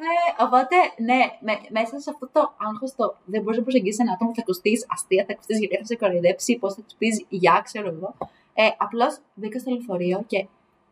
Ε, 0.00 0.42
οπότε, 0.44 0.76
ναι, 0.96 1.20
με, 1.40 1.60
μέσα 1.70 1.98
σε 1.98 2.10
αυτό 2.10 2.28
το 2.32 2.54
άγχος 2.58 2.94
το 2.94 3.16
δεν 3.24 3.42
μπορείς 3.42 3.58
να 3.58 3.62
προσεγγίσεις 3.62 4.00
ένα 4.00 4.12
άτομο, 4.12 4.34
θα 4.34 4.40
ακουστεί 4.40 4.72
αστεία, 4.88 5.24
θα 5.26 5.32
ακουστεί 5.32 5.56
γιατί 5.56 5.76
θα 5.76 5.84
σε 5.84 5.96
κοροϊδέψει, 5.96 6.58
πώς 6.58 6.74
θα 6.74 6.82
τους 6.82 6.94
πεις 6.98 7.24
γεια, 7.28 7.60
ξέρω 7.64 7.88
εγώ. 7.88 8.14
Ε, 8.54 8.68
Απλώς 8.78 9.18
μπήκα 9.34 9.58
στο 9.58 9.70
λεωφορείο 9.70 10.24
και 10.26 10.38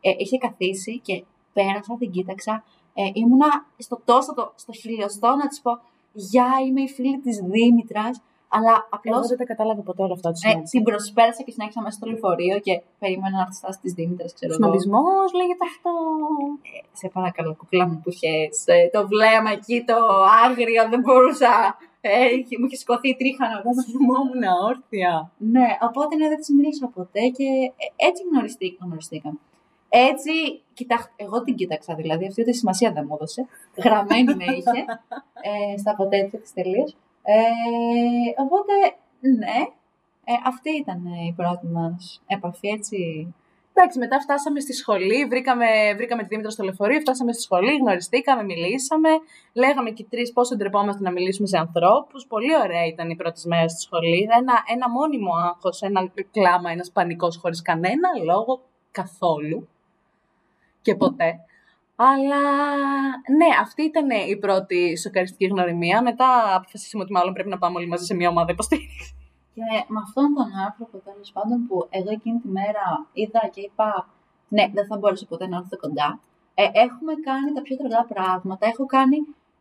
ε, 0.01 0.11
είχε 0.17 0.39
καθίσει 0.39 0.99
και 0.99 1.25
πέρασα, 1.53 1.97
την 1.99 2.11
κοίταξα. 2.11 2.65
Ε, 2.95 3.11
ήμουνα 3.13 3.67
στο 3.79 4.01
τόσο, 4.05 4.35
το, 4.35 4.53
στο 4.57 4.73
χιλιοστό 4.73 5.37
να 5.37 5.49
της 5.49 5.61
πω 5.61 5.81
Γεια, 6.19 6.49
είμαι 6.67 6.81
η 6.81 6.89
φίλη 6.89 7.19
της 7.19 7.39
Δήμητρας. 7.39 8.23
Αλλά 8.49 8.73
Εγώ 8.73 8.87
απλώ 8.97 9.27
δεν 9.31 9.39
τα 9.39 9.45
κατάλαβα 9.45 9.83
ποτέ 9.83 10.03
όλα 10.03 10.13
αυτά. 10.19 10.31
ε, 10.51 10.63
την 10.71 10.83
προσπέρασα 10.83 11.43
και 11.43 11.51
συνέχισα 11.51 11.81
μέσα 11.83 11.97
στο 11.99 12.07
λεωφορείο 12.11 12.59
και 12.67 12.75
περίμενα 12.99 13.37
να 13.37 13.41
έρθει 13.45 13.55
στάση 13.55 13.79
της 13.83 13.93
Δήμητρας, 13.93 14.33
ξέρω 14.35 14.53
εγώ. 14.53 14.63
Σνобισμό 14.63 15.03
λέγεται 15.41 15.65
αυτό. 15.73 15.91
Σε 17.01 17.07
παρακαλώ, 17.15 17.55
κουκλά 17.61 17.85
μου 17.89 18.01
που 18.03 18.11
είχες, 18.15 18.65
ε, 18.67 18.89
το 18.95 19.01
βλέμμα 19.13 19.51
εκεί, 19.59 19.77
το 19.91 19.97
άγριο, 20.45 20.83
δεν 20.93 21.01
μπορούσα. 21.01 21.53
Ε, 22.01 22.25
είχε- 22.39 22.59
μου 22.59 22.67
είχε 22.67 22.77
σηκωθεί 22.77 23.17
τρίχα 23.21 23.45
να 23.53 23.57
πούμε. 23.63 23.83
Θυμόμουν 23.93 24.43
όρθια. 24.71 25.13
Ναι, 25.55 25.69
οπότε 25.89 26.13
ναι, 26.17 26.29
δεν 26.29 26.41
τη 26.41 26.53
μίλησα 26.53 26.87
ποτέ 26.99 27.21
και 27.37 27.47
ε, 27.83 28.07
έτσι 28.09 28.21
γνωριστήκα, 28.31 28.79
γνωριστήκαμε. 28.87 29.39
Έτσι, 29.89 30.33
κοιτάξτε, 30.75 31.11
εγώ 31.17 31.43
την 31.43 31.55
κοίταξα 31.55 31.95
δηλαδή, 31.95 32.27
αυτή 32.27 32.41
ούτε 32.43 32.53
σημασία 32.53 32.93
δεν 32.93 33.05
μου 33.09 33.15
έδωσε. 33.15 33.47
Γραμμένη 33.85 34.35
με 34.35 34.45
είχε 34.45 34.79
ε, 35.75 35.79
στα 35.79 35.95
ποτέτια 35.97 36.39
της 36.39 36.53
τελείως. 36.53 36.97
Ε, 37.29 38.43
οπότε, 38.43 38.73
ναι, 39.21 39.59
ε, 40.25 40.33
αυτή 40.45 40.71
ήταν 40.71 41.05
η 41.05 41.33
πρώτη 41.37 41.67
μας 41.67 42.23
επαφή, 42.27 42.69
έτσι. 42.69 42.99
Εντάξει, 43.73 43.99
μετά 43.99 44.21
φτάσαμε 44.21 44.61
στη 44.61 44.73
σχολή, 44.73 45.25
βρήκαμε, 45.25 45.67
βρήκαμε 45.97 46.23
τη 46.23 46.29
Δήμητρα 46.29 46.51
στο 46.51 46.65
λεωφορείο, 46.65 47.01
φτάσαμε 47.01 47.33
στη 47.33 47.43
σχολή, 47.43 47.77
γνωριστήκαμε, 47.77 48.43
μιλήσαμε. 48.43 49.09
Λέγαμε 49.53 49.91
και 49.91 50.03
οι 50.03 50.07
τρεις 50.11 50.33
πόσο 50.33 50.57
ντρεπόμαστε 50.57 51.03
να 51.03 51.11
μιλήσουμε 51.11 51.47
σε 51.47 51.59
ανθρώπους. 51.59 52.27
Πολύ 52.27 52.57
ωραία 52.65 52.87
ήταν 52.87 53.11
οι 53.11 53.17
πρώτες 53.17 53.45
μέρες 53.45 53.73
στη 53.73 53.81
σχολή. 53.81 54.29
Ένα, 54.39 54.55
ένα 54.75 54.91
μόνιμο 54.91 55.33
άγχος, 55.35 55.83
ένα 55.83 56.13
κλάμα, 56.31 56.71
ένας 56.71 56.91
πανικός 56.91 57.37
χωρίς 57.37 57.63
κανένα 57.63 58.09
λόγο 58.25 58.61
καθόλου. 58.91 59.69
Και 60.83 60.95
ποτέ. 60.95 61.41
Αλλά 61.97 62.43
ναι, 63.37 63.47
αυτή 63.61 63.83
ήταν 63.83 64.11
η 64.11 64.37
πρώτη 64.37 64.99
σοκαριστική 64.99 65.47
γνωριμία. 65.47 66.03
Μετά 66.03 66.55
αποφασίσαμε 66.57 67.03
ότι 67.03 67.13
μάλλον 67.13 67.33
πρέπει 67.33 67.49
να 67.49 67.59
πάμε 67.59 67.77
όλοι 67.77 67.89
μαζί 67.89 68.05
σε 68.05 68.15
μια 68.15 68.29
ομάδα 68.29 68.53
υποστήριξης. 68.53 69.15
Και 69.55 69.63
με 69.89 70.01
αυτόν 70.03 70.35
τον 70.35 70.49
άνθρωπο 70.67 70.99
τέλος 70.99 71.33
πάντων 71.33 71.67
που 71.67 71.87
εγώ 71.91 72.11
εκείνη 72.11 72.39
τη 72.39 72.49
μέρα 72.49 73.07
είδα 73.13 73.49
και 73.53 73.61
είπα 73.61 74.09
ναι, 74.49 74.71
δεν 74.75 74.87
θα 74.87 74.97
μπορέσω 74.97 75.27
ποτέ 75.27 75.47
να 75.47 75.57
έρθω 75.57 75.77
κοντά. 75.77 76.21
Ε, 76.55 76.63
έχουμε 76.73 77.13
κάνει 77.15 77.53
τα 77.55 77.63
πιο 77.63 77.77
τρελά 77.77 78.05
πράγματα. 78.05 78.67
Έχω 78.67 78.87
κάνει 78.87 79.17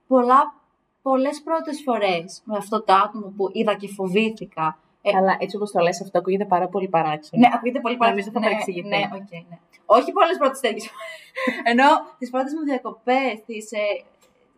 πολλά, 0.08 0.54
πολλές 1.02 1.42
πρώτες 1.44 1.82
φορές 1.86 2.42
με 2.46 2.58
αυτό 2.58 2.84
το 2.84 2.94
άτομο 2.94 3.34
που 3.38 3.50
είδα 3.52 3.76
και 3.76 3.88
φοβήθηκα. 3.88 4.78
Ε, 5.08 5.18
Αλλά 5.18 5.34
έτσι 5.40 5.56
όπως 5.56 5.72
το 5.72 5.80
λες, 5.80 6.02
αυτό 6.02 6.18
ακούγεται 6.20 6.46
πάρα 6.46 6.68
πολύ 6.68 6.88
παράξενο. 6.88 7.42
Ναι, 7.42 7.50
ακούγεται 7.56 7.80
πολύ 7.80 7.98
Νομίζω 7.98 8.32
παράξενο. 8.32 8.34
θα 8.36 8.40
ναι, 8.40 8.46
παρεξηγηθεί. 8.46 8.88
ναι, 8.88 9.02
οκ, 9.20 9.32
ναι. 9.50 9.58
Όχι 9.86 10.12
πολλές 10.12 10.38
πρώτες 10.38 10.60
τέτοιες. 10.60 10.90
Ενώ 11.72 11.88
τις 12.18 12.30
πρώτες 12.30 12.54
μου 12.54 12.64
διακοπές, 12.70 13.34
τις 13.46 13.72
ε, 13.72 13.86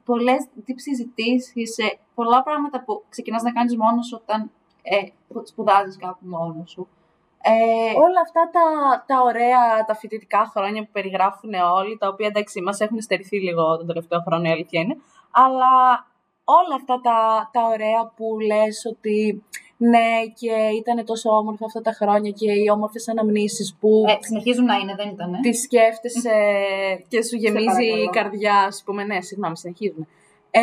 πολλές 0.06 0.42
τύπου 0.66 0.80
συζητήσεις, 0.80 1.78
ε, 1.78 1.98
πολλά 2.16 2.44
πράγματα 2.44 2.84
που 2.84 3.04
ξεκινάς 3.10 3.42
να 3.44 3.52
κάνεις 3.52 3.78
μόνος 3.78 4.06
σου 4.08 4.20
όταν 4.22 4.52
ε, 4.82 4.98
σπουδάζεις 5.44 5.98
κάπου 5.98 6.26
μόνος 6.36 6.70
σου. 6.72 6.88
Ε, 7.42 7.94
Όλα 8.06 8.22
αυτά 8.26 8.50
τα, 8.56 8.68
τα 9.08 9.22
ωραία, 9.22 9.86
τα 9.88 9.96
φοιτητικά 9.96 10.52
χρόνια 10.54 10.82
που 10.84 10.90
περιγράφουν 10.92 11.54
όλοι, 11.54 11.98
τα 11.98 12.08
οποία 12.08 12.28
εντάξει 12.28 12.62
μας 12.62 12.80
έχουν 12.80 13.02
στερηθεί 13.02 13.38
λίγο 13.42 13.78
τον 13.78 13.88
τελευταίο 13.88 14.20
χρόνο, 14.28 14.44
η 14.50 14.52
αλήθεια 14.52 14.82
είναι. 14.82 14.96
Αλλά 15.32 15.72
όλα 16.44 16.76
αυτά 16.76 17.02
τα, 17.02 17.50
τα 17.54 17.62
ωραία 17.68 18.12
που 18.16 18.40
λες 18.40 18.86
ότι 18.94 19.44
ναι 19.78 20.26
και 20.34 20.52
ήταν 20.82 21.06
τόσο 21.06 21.30
όμορφα 21.30 21.66
αυτά 21.66 21.82
τα 21.82 21.92
χρόνια 21.92 22.32
και 22.32 22.52
οι 22.52 22.70
όμορφες 22.70 23.08
αναμνήσεις 23.08 23.76
που 23.80 24.04
ε, 24.08 24.18
συνεχίζουν 24.20 24.66
να 24.66 24.76
είναι, 24.76 24.96
δεν 24.96 25.10
ήταν. 25.10 25.32
τη 25.42 25.54
σκέφτεσαι 25.54 26.36
και 27.10 27.24
σου 27.24 27.36
γεμίζει 27.36 27.86
η 27.86 27.90
παρακαλώ. 27.90 28.10
καρδιά, 28.12 28.56
ας 28.56 28.82
πούμε. 28.86 29.04
Ναι, 29.04 29.22
συγγνώμη, 29.22 29.58
συνεχίζουμε. 29.58 30.08
Ε, 30.52 30.62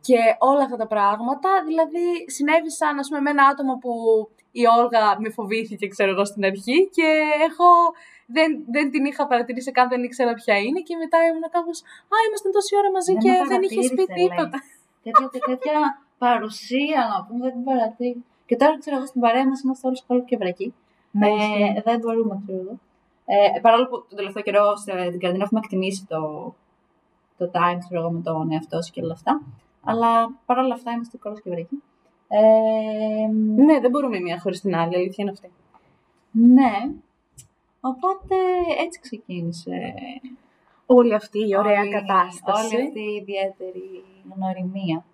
και 0.00 0.18
όλα 0.38 0.62
αυτά 0.62 0.76
τα 0.76 0.86
πράγματα, 0.86 1.50
δηλαδή 1.66 2.04
συνέβησαν, 2.36 2.98
ας 2.98 3.08
πούμε, 3.08 3.20
με 3.20 3.30
ένα 3.30 3.44
άτομο 3.52 3.72
που 3.82 3.92
η 4.60 4.62
Όλγα 4.78 5.04
με 5.22 5.28
φοβήθηκε, 5.30 5.86
ξέρω 5.94 6.10
εγώ, 6.10 6.24
στην 6.24 6.44
αρχή 6.44 6.78
και 6.96 7.08
έχω, 7.48 7.68
δεν, 8.36 8.50
δεν 8.74 8.90
την 8.92 9.04
είχα 9.04 9.26
παρατηρήσει 9.26 9.70
καν, 9.70 9.88
δεν 9.88 10.02
ήξερα 10.02 10.32
ποια 10.40 10.56
είναι 10.64 10.80
και 10.80 10.94
μετά 11.02 11.18
ήμουν 11.28 11.46
κάπως, 11.56 11.78
α, 12.12 12.16
ήμασταν 12.28 12.52
τόση 12.56 12.72
ώρα 12.80 12.90
μαζί 12.96 13.12
Δεν 13.12 13.22
και 13.22 13.30
με 13.30 13.46
δεν 13.52 13.62
είχε 13.62 13.80
πει 13.80 13.80
παρατήρησε, 13.80 14.14
λέει. 14.18 14.28
τίποτα. 14.28 14.58
τέτοια, 15.04 15.26
τέτοια 15.48 15.78
παρουσία 16.24 17.00
να 17.12 17.24
πούμε, 17.26 17.40
δεν 17.44 17.52
την 17.52 17.64
παρατήρη. 17.64 18.24
Και 18.46 18.56
τώρα 18.56 18.78
ξέρω 18.78 18.96
εγώ 18.96 19.06
στην 19.06 19.20
παρέα 19.20 19.46
μας 19.48 19.60
είμαστε 19.62 19.86
όλοι 19.88 19.96
σχόλιο 19.96 20.24
και 20.24 20.36
βρακοί. 20.36 20.74
Ναι, 21.10 21.28
ε, 21.28 21.34
ισχύει. 21.34 21.82
δεν 21.84 21.98
μπορούμε, 22.00 22.40
ξέρω 22.44 22.58
εγώ. 22.64 22.74
Ε, 23.26 23.60
παρόλο 23.60 23.84
που 23.88 23.96
τον 24.08 24.16
τελευταίο 24.18 24.42
καιρό 24.42 24.76
στην 24.76 24.92
καραντίνα 25.20 25.44
έχουμε 25.44 25.60
εκτιμήσει 25.64 26.06
το, 26.06 26.20
το 27.38 27.50
time 27.54 27.76
ξέρω 27.88 28.00
εγώ, 28.00 28.10
με 28.10 28.20
τον 28.20 28.52
εαυτό 28.52 28.82
σου 28.82 28.92
και 28.92 29.00
όλα 29.02 29.12
αυτά. 29.12 29.42
Αλλά 29.84 30.10
παρόλα 30.46 30.74
αυτά 30.74 30.90
είμαστε 30.90 31.16
κόλλο 31.16 31.36
και 31.44 31.50
βρακοί. 31.50 31.82
Ε, 32.28 33.26
Ναι, 33.66 33.80
δεν 33.80 33.90
μπορούμε 33.90 34.16
η 34.16 34.20
μία 34.20 34.40
χωρίς 34.40 34.60
την 34.60 34.74
άλλη, 34.76 34.92
η 34.92 34.96
αλήθεια 34.96 35.24
είναι 35.24 35.30
αυτή. 35.30 35.50
ναι. 36.30 36.72
Οπότε 37.80 38.34
έτσι 38.84 39.00
ξεκίνησε 39.00 39.94
Όλη 40.86 41.14
αυτή 41.14 41.38
η 41.48 41.56
ωραία 41.56 41.80
όλη- 41.80 41.90
κατάσταση. 41.92 42.74
Όλη 42.74 42.84
αυτή 42.86 43.00
η 43.00 43.14
ιδιαίτερη 43.20 44.04
γνωριμία. 44.34 45.04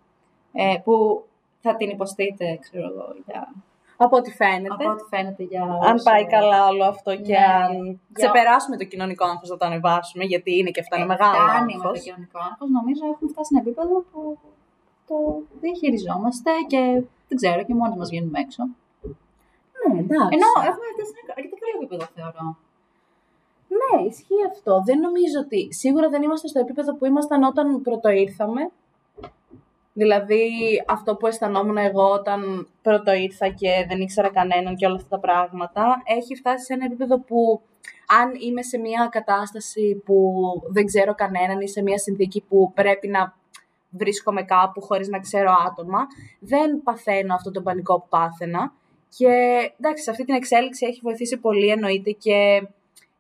Ε, 0.53 0.77
που 0.85 1.25
θα 1.61 1.77
την 1.77 1.89
υποστείτε, 1.91 2.59
ξέρω 2.61 2.87
εγώ, 2.93 3.07
για, 3.27 3.53
Από 3.97 4.17
ό,τι 4.17 4.31
φαίνεται. 4.41 4.75
από 4.85 4.91
ό,τι 4.91 5.05
φαίνεται 5.13 5.43
για 5.43 5.63
αν 5.63 5.95
όσο- 5.95 6.05
πάει 6.11 6.27
καλά 6.27 6.67
όλο 6.67 6.85
αυτό 6.85 7.17
και 7.17 7.37
Ναι. 7.39 7.45
αν 7.59 8.01
ξεπεράσουμε 8.13 8.77
το 8.77 8.85
κοινωνικό 8.85 9.25
άγχος 9.25 9.49
να 9.49 9.57
το 9.57 9.65
ανεβάσουμε, 9.67 10.25
γιατί 10.25 10.51
είναι 10.59 10.71
και 10.71 10.81
αυτά 10.81 10.95
είναι 10.97 11.05
Ε, 11.05 11.09
μεγάλο 11.15 11.35
φτάνει 11.49 11.75
με 11.77 11.83
το 11.83 11.89
άγχος. 11.89 12.03
κοινωνικό 12.07 12.39
άγχος. 12.49 12.69
Νομίζω 12.79 13.03
έχουμε 13.13 13.29
φτάσει 13.33 13.49
σε 13.49 13.55
ένα 13.55 13.63
επίπεδο 13.67 13.95
που 14.11 14.21
το 15.09 15.15
διαχειριζόμαστε 15.61 16.51
και 16.73 16.81
δεν 17.29 17.37
ξέρω 17.41 17.61
και 17.67 17.75
μόνοι 17.81 17.97
μας 17.97 18.09
βγαίνουμε 18.13 18.39
έξω. 18.45 18.63
Ναι, 19.81 19.93
εντάξει. 20.03 20.33
Ενώ 20.37 20.49
έχουμε 20.71 20.87
φτάσει 20.95 21.11
σε 21.15 21.19
ένα 21.23 21.33
αρκετά 21.37 21.57
καλό 21.63 21.75
επίπεδο, 21.81 22.05
θεωρώ. 22.17 22.47
Ναι, 23.79 23.93
ισχύει 24.11 24.43
αυτό. 24.53 24.73
Δεν 24.89 24.99
νομίζω 25.07 25.39
ότι. 25.45 25.61
Σίγουρα 25.83 26.09
δεν 26.09 26.23
είμαστε 26.23 26.49
στο 26.49 26.59
επίπεδο 26.65 26.91
που 26.97 27.05
ήμασταν 27.11 27.43
όταν 27.43 27.83
πρώτο 27.87 28.09
ήρθαμε. 28.25 28.63
Δηλαδή, 29.93 30.49
αυτό 30.87 31.17
που 31.17 31.27
αισθανόμουν 31.27 31.77
εγώ 31.77 32.11
όταν 32.11 32.69
πρώτο 32.83 33.13
ήρθα 33.13 33.49
και 33.49 33.87
δεν 33.89 34.01
ήξερα 34.01 34.31
κανέναν 34.31 34.77
και 34.77 34.87
όλα 34.87 34.95
αυτά 34.95 35.09
τα 35.09 35.19
πράγματα, 35.19 36.03
έχει 36.05 36.35
φτάσει 36.35 36.65
σε 36.65 36.73
ένα 36.73 36.85
επίπεδο 36.85 37.21
που 37.21 37.61
αν 38.23 38.35
είμαι 38.41 38.63
σε 38.63 38.79
μια 38.79 39.09
κατάσταση 39.11 40.03
που 40.05 40.35
δεν 40.73 40.85
ξέρω 40.85 41.15
κανέναν 41.15 41.61
ή 41.61 41.69
σε 41.69 41.83
μια 41.83 41.99
συνθήκη 41.99 42.45
που 42.49 42.73
πρέπει 42.75 43.09
να 43.09 43.35
βρίσκομαι 43.91 44.43
κάπου 44.43 44.81
χωρίς 44.83 45.09
να 45.09 45.19
ξέρω 45.19 45.51
άτομα, 45.67 46.07
δεν 46.39 46.83
παθαίνω 46.83 47.35
αυτό 47.35 47.51
το 47.51 47.63
πανικό 47.63 48.01
που 48.01 48.09
πάθαινα. 48.09 48.73
Και 49.17 49.27
εντάξει, 49.79 50.03
σε 50.03 50.11
αυτή 50.11 50.25
την 50.25 50.35
εξέλιξη 50.35 50.87
έχει 50.87 51.01
βοηθήσει 51.03 51.37
πολύ 51.37 51.69
εννοείται 51.69 52.11
και 52.11 52.63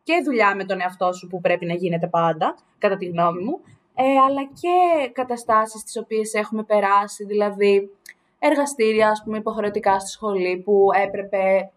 και 0.03 0.23
δουλειά 0.25 0.55
με 0.55 0.65
τον 0.65 0.81
εαυτό 0.81 1.13
σου 1.13 1.27
που 1.27 1.41
πρέπει 1.41 1.67
να 1.67 1.75
γίνεται 1.75 2.07
πάντα, 2.07 2.55
κατά 2.79 2.97
τη 2.97 3.07
γνώμη 3.07 3.43
μου, 3.43 3.61
ε, 4.03 4.19
αλλά 4.27 4.45
και 4.45 5.09
καταστάσεις 5.13 5.85
τις 5.85 5.97
οποίες 5.97 6.35
έχουμε 6.35 6.63
περάσει, 6.63 7.25
δηλαδή 7.25 7.91
εργαστήρια, 8.39 9.09
ας 9.11 9.23
πούμε, 9.25 9.39
υποχρεωτικά 9.39 10.01
στη 10.01 10.11
σχολή 10.11 10.63
που 10.65 10.89
έπρεπε 11.07 11.71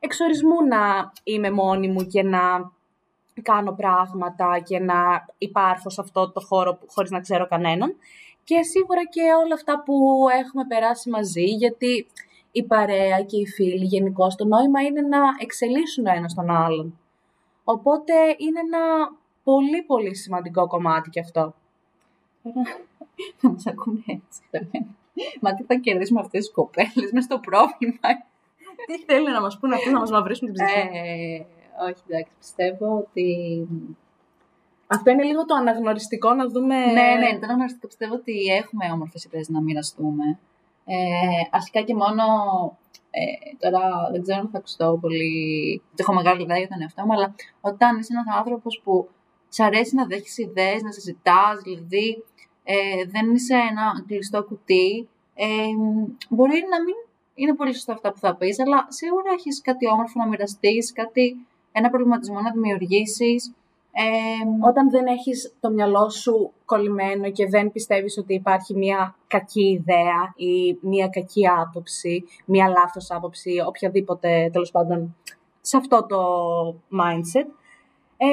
εξορισμού 0.00 0.64
να 0.68 1.12
είμαι 1.24 1.50
μόνη 1.50 1.88
μου 1.88 2.06
και 2.06 2.22
να 2.22 2.72
κάνω 3.42 3.72
πράγματα 3.72 4.60
και 4.64 4.78
να 4.78 5.26
υπάρχω 5.38 5.90
σε 5.90 6.00
αυτό 6.00 6.30
το 6.32 6.40
χώρο 6.40 6.74
που- 6.74 6.86
χωρίς 6.90 7.10
να 7.10 7.20
ξέρω 7.20 7.46
κανέναν. 7.46 7.96
Και 8.44 8.62
σίγουρα 8.62 9.04
και 9.04 9.22
όλα 9.44 9.54
αυτά 9.54 9.82
που 9.82 10.26
έχουμε 10.42 10.64
περάσει 10.68 11.10
μαζί, 11.10 11.44
γιατί 11.44 12.06
η 12.52 12.62
παρέα 12.62 13.22
και 13.22 13.36
οι 13.36 13.46
φίλοι 13.46 13.84
γενικώ 13.84 14.26
το 14.36 14.44
νόημα 14.44 14.82
είναι 14.82 15.00
να 15.00 15.18
εξελίσσουν 15.40 16.06
ο 16.06 16.12
ένας 16.14 16.34
τον 16.34 16.50
άλλον. 16.50 16.98
Οπότε 17.64 18.12
είναι 18.36 18.60
ένα 18.60 19.12
πολύ 19.44 19.82
πολύ 19.82 20.14
σημαντικό 20.14 20.66
κομμάτι 20.66 21.10
και 21.10 21.20
αυτό. 21.20 21.54
Τώρα 22.52 22.76
θα 23.36 23.50
μας 23.50 23.66
ακούνε 23.66 24.02
έτσι. 24.06 24.40
θα 24.50 24.58
λένε. 24.72 24.86
Μα 25.40 25.54
τι 25.54 25.62
θα 25.62 25.74
κερδίσουμε 25.74 26.20
αυτές 26.20 26.44
τις 26.44 26.52
κοπέλες 26.52 27.10
μες 27.12 27.24
στο 27.24 27.38
πρόβλημα. 27.38 28.08
Τι 28.86 28.98
θέλουν 28.98 29.32
να 29.32 29.40
μας 29.40 29.58
πούνε 29.58 29.74
αυτοί 29.74 29.90
να 29.90 29.98
μας 29.98 30.10
μαυρίσουν 30.10 30.52
την 30.52 30.54
ψυχή. 30.54 30.78
Ε, 30.78 31.44
όχι, 31.88 32.02
εντάξει, 32.06 32.32
πιστεύω 32.38 32.96
ότι... 32.96 33.26
Αυτό 34.86 35.10
είναι 35.10 35.22
λίγο 35.22 35.44
το 35.44 35.54
αναγνωριστικό 35.54 36.34
να 36.34 36.46
δούμε... 36.46 36.76
Ναι, 36.76 37.14
ναι, 37.18 37.28
ήταν 37.36 37.50
αναγκαστικό. 37.50 37.86
Πιστεύω 37.86 38.14
ότι 38.14 38.32
έχουμε 38.44 38.90
όμορφες 38.92 39.24
ιδέες 39.24 39.48
να 39.48 39.60
μοιραστούμε. 39.60 40.38
Ε, 40.84 40.96
αρχικά 41.50 41.80
και 41.80 41.94
μόνο, 41.94 42.24
ε, 43.10 43.56
τώρα 43.58 44.08
δεν 44.12 44.22
ξέρω 44.22 44.38
αν 44.38 44.48
θα 44.52 44.58
ακουστώ 44.58 44.98
πολύ, 45.00 45.82
έχω 45.96 46.14
μεγάλη 46.14 46.42
ιδέα 46.42 46.58
για 46.58 46.68
τον 46.68 46.82
εαυτό 46.82 47.04
μου, 47.04 47.12
αλλά 47.12 47.34
όταν 47.60 47.98
είσαι 47.98 48.12
ένας 48.12 48.36
άνθρωπος 48.38 48.80
που 48.84 49.08
σ' 49.48 49.60
αρέσει 49.60 49.94
να 49.94 50.06
δέχεις 50.06 50.38
ιδέες, 50.38 50.82
να 50.82 50.90
συζητάς, 50.92 51.60
δηλαδή 51.62 52.24
ε, 52.70 53.04
δεν 53.12 53.34
είσαι 53.34 53.54
ένα 53.70 54.04
κλειστό 54.06 54.44
κουτί, 54.44 55.08
ε, 55.34 55.46
μπορεί 56.28 56.64
να 56.72 56.82
μην 56.84 56.96
είναι 57.34 57.54
πολύ 57.54 57.74
σωστά 57.74 57.92
αυτά 57.92 58.12
που 58.12 58.18
θα 58.18 58.34
πεις, 58.36 58.60
αλλά 58.60 58.86
σίγουρα 58.88 59.30
έχεις 59.32 59.60
κάτι 59.60 59.88
όμορφο 59.88 60.18
να 60.20 60.28
μοιραστείς, 60.28 60.92
κάτι, 60.92 61.36
ένα 61.72 61.90
προβληματισμό 61.90 62.40
να 62.40 62.50
δημιουργήσεις, 62.50 63.52
Ε, 63.92 64.68
Όταν 64.68 64.90
δεν 64.90 65.06
έχεις 65.06 65.54
το 65.60 65.70
μυαλό 65.70 66.10
σου 66.10 66.52
κολλημένο 66.64 67.30
και 67.30 67.48
δεν 67.48 67.72
πιστεύεις 67.72 68.18
ότι 68.18 68.34
υπάρχει 68.34 68.74
μια 68.76 69.16
κακή 69.26 69.68
ιδέα 69.68 70.32
ή 70.36 70.78
μια 70.80 71.08
κακή 71.08 71.48
άποψη, 71.48 72.24
μια 72.44 72.68
λάθος 72.68 73.10
άποψη, 73.10 73.50
οποιαδήποτε 73.66 74.50
τέλος 74.52 74.70
πάντων 74.70 75.16
σε 75.60 75.76
αυτό 75.76 76.06
το 76.06 76.20
mindset, 77.00 77.48
ε, 78.16 78.26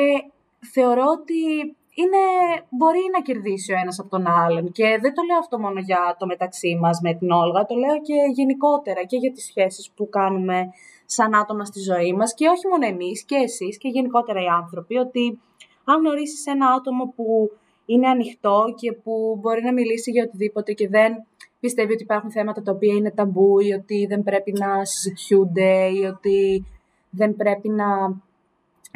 θεωρώ 0.72 1.04
ότι 1.20 1.76
είναι, 2.00 2.22
μπορεί 2.70 3.04
να 3.14 3.22
κερδίσει 3.22 3.74
ο 3.74 3.78
ένας 3.82 4.00
από 4.00 4.10
τον 4.10 4.28
άλλον. 4.28 4.72
Και 4.72 4.88
δεν 5.02 5.14
το 5.14 5.22
λέω 5.28 5.38
αυτό 5.38 5.60
μόνο 5.60 5.80
για 5.80 6.16
το 6.20 6.26
μεταξύ 6.26 6.78
μας 6.82 7.00
με 7.02 7.14
την 7.14 7.32
Όλγα, 7.32 7.66
το 7.66 7.76
λέω 7.76 8.02
και 8.02 8.18
γενικότερα 8.34 9.04
και 9.04 9.18
για 9.18 9.32
τις 9.32 9.46
σχέσεις 9.46 9.92
που 9.96 10.10
κάνουμε 10.10 10.70
σαν 11.06 11.36
άτομα 11.36 11.66
στη 11.66 11.80
ζωή 11.80 12.14
μας 12.14 12.34
και 12.34 12.48
όχι 12.48 12.68
μόνο 12.68 12.86
εμείς 12.86 13.24
και 13.24 13.36
εσείς 13.36 13.78
και 13.78 13.88
γενικότερα 13.88 14.42
οι 14.42 14.48
άνθρωποι, 14.48 14.98
ότι 14.98 15.40
αν 15.84 16.00
γνωρίσεις 16.00 16.46
ένα 16.46 16.68
άτομο 16.68 17.14
που 17.16 17.52
είναι 17.86 18.08
ανοιχτό 18.08 18.74
και 18.76 18.92
που 18.92 19.38
μπορεί 19.42 19.64
να 19.64 19.74
μιλήσει 19.74 20.12
για 20.12 20.24
οτιδήποτε 20.24 20.74
και 20.74 20.88
δεν 20.88 21.26
πιστεύει 21.60 21.94
ότι 21.94 22.04
υπάρχουν 22.04 22.32
θέματα 22.32 22.62
τα 22.62 22.72
οποία 22.72 22.94
είναι 22.94 23.12
ταμπού 23.12 23.60
ή 23.60 23.74
ότι 23.74 24.06
δεν 24.10 24.24
πρέπει 24.24 24.52
να 24.52 24.86
συζητιούνται 24.86 25.88
ή 25.88 26.04
ότι 26.04 26.66
δεν 27.10 27.36
πρέπει 27.36 27.70
να 27.70 27.86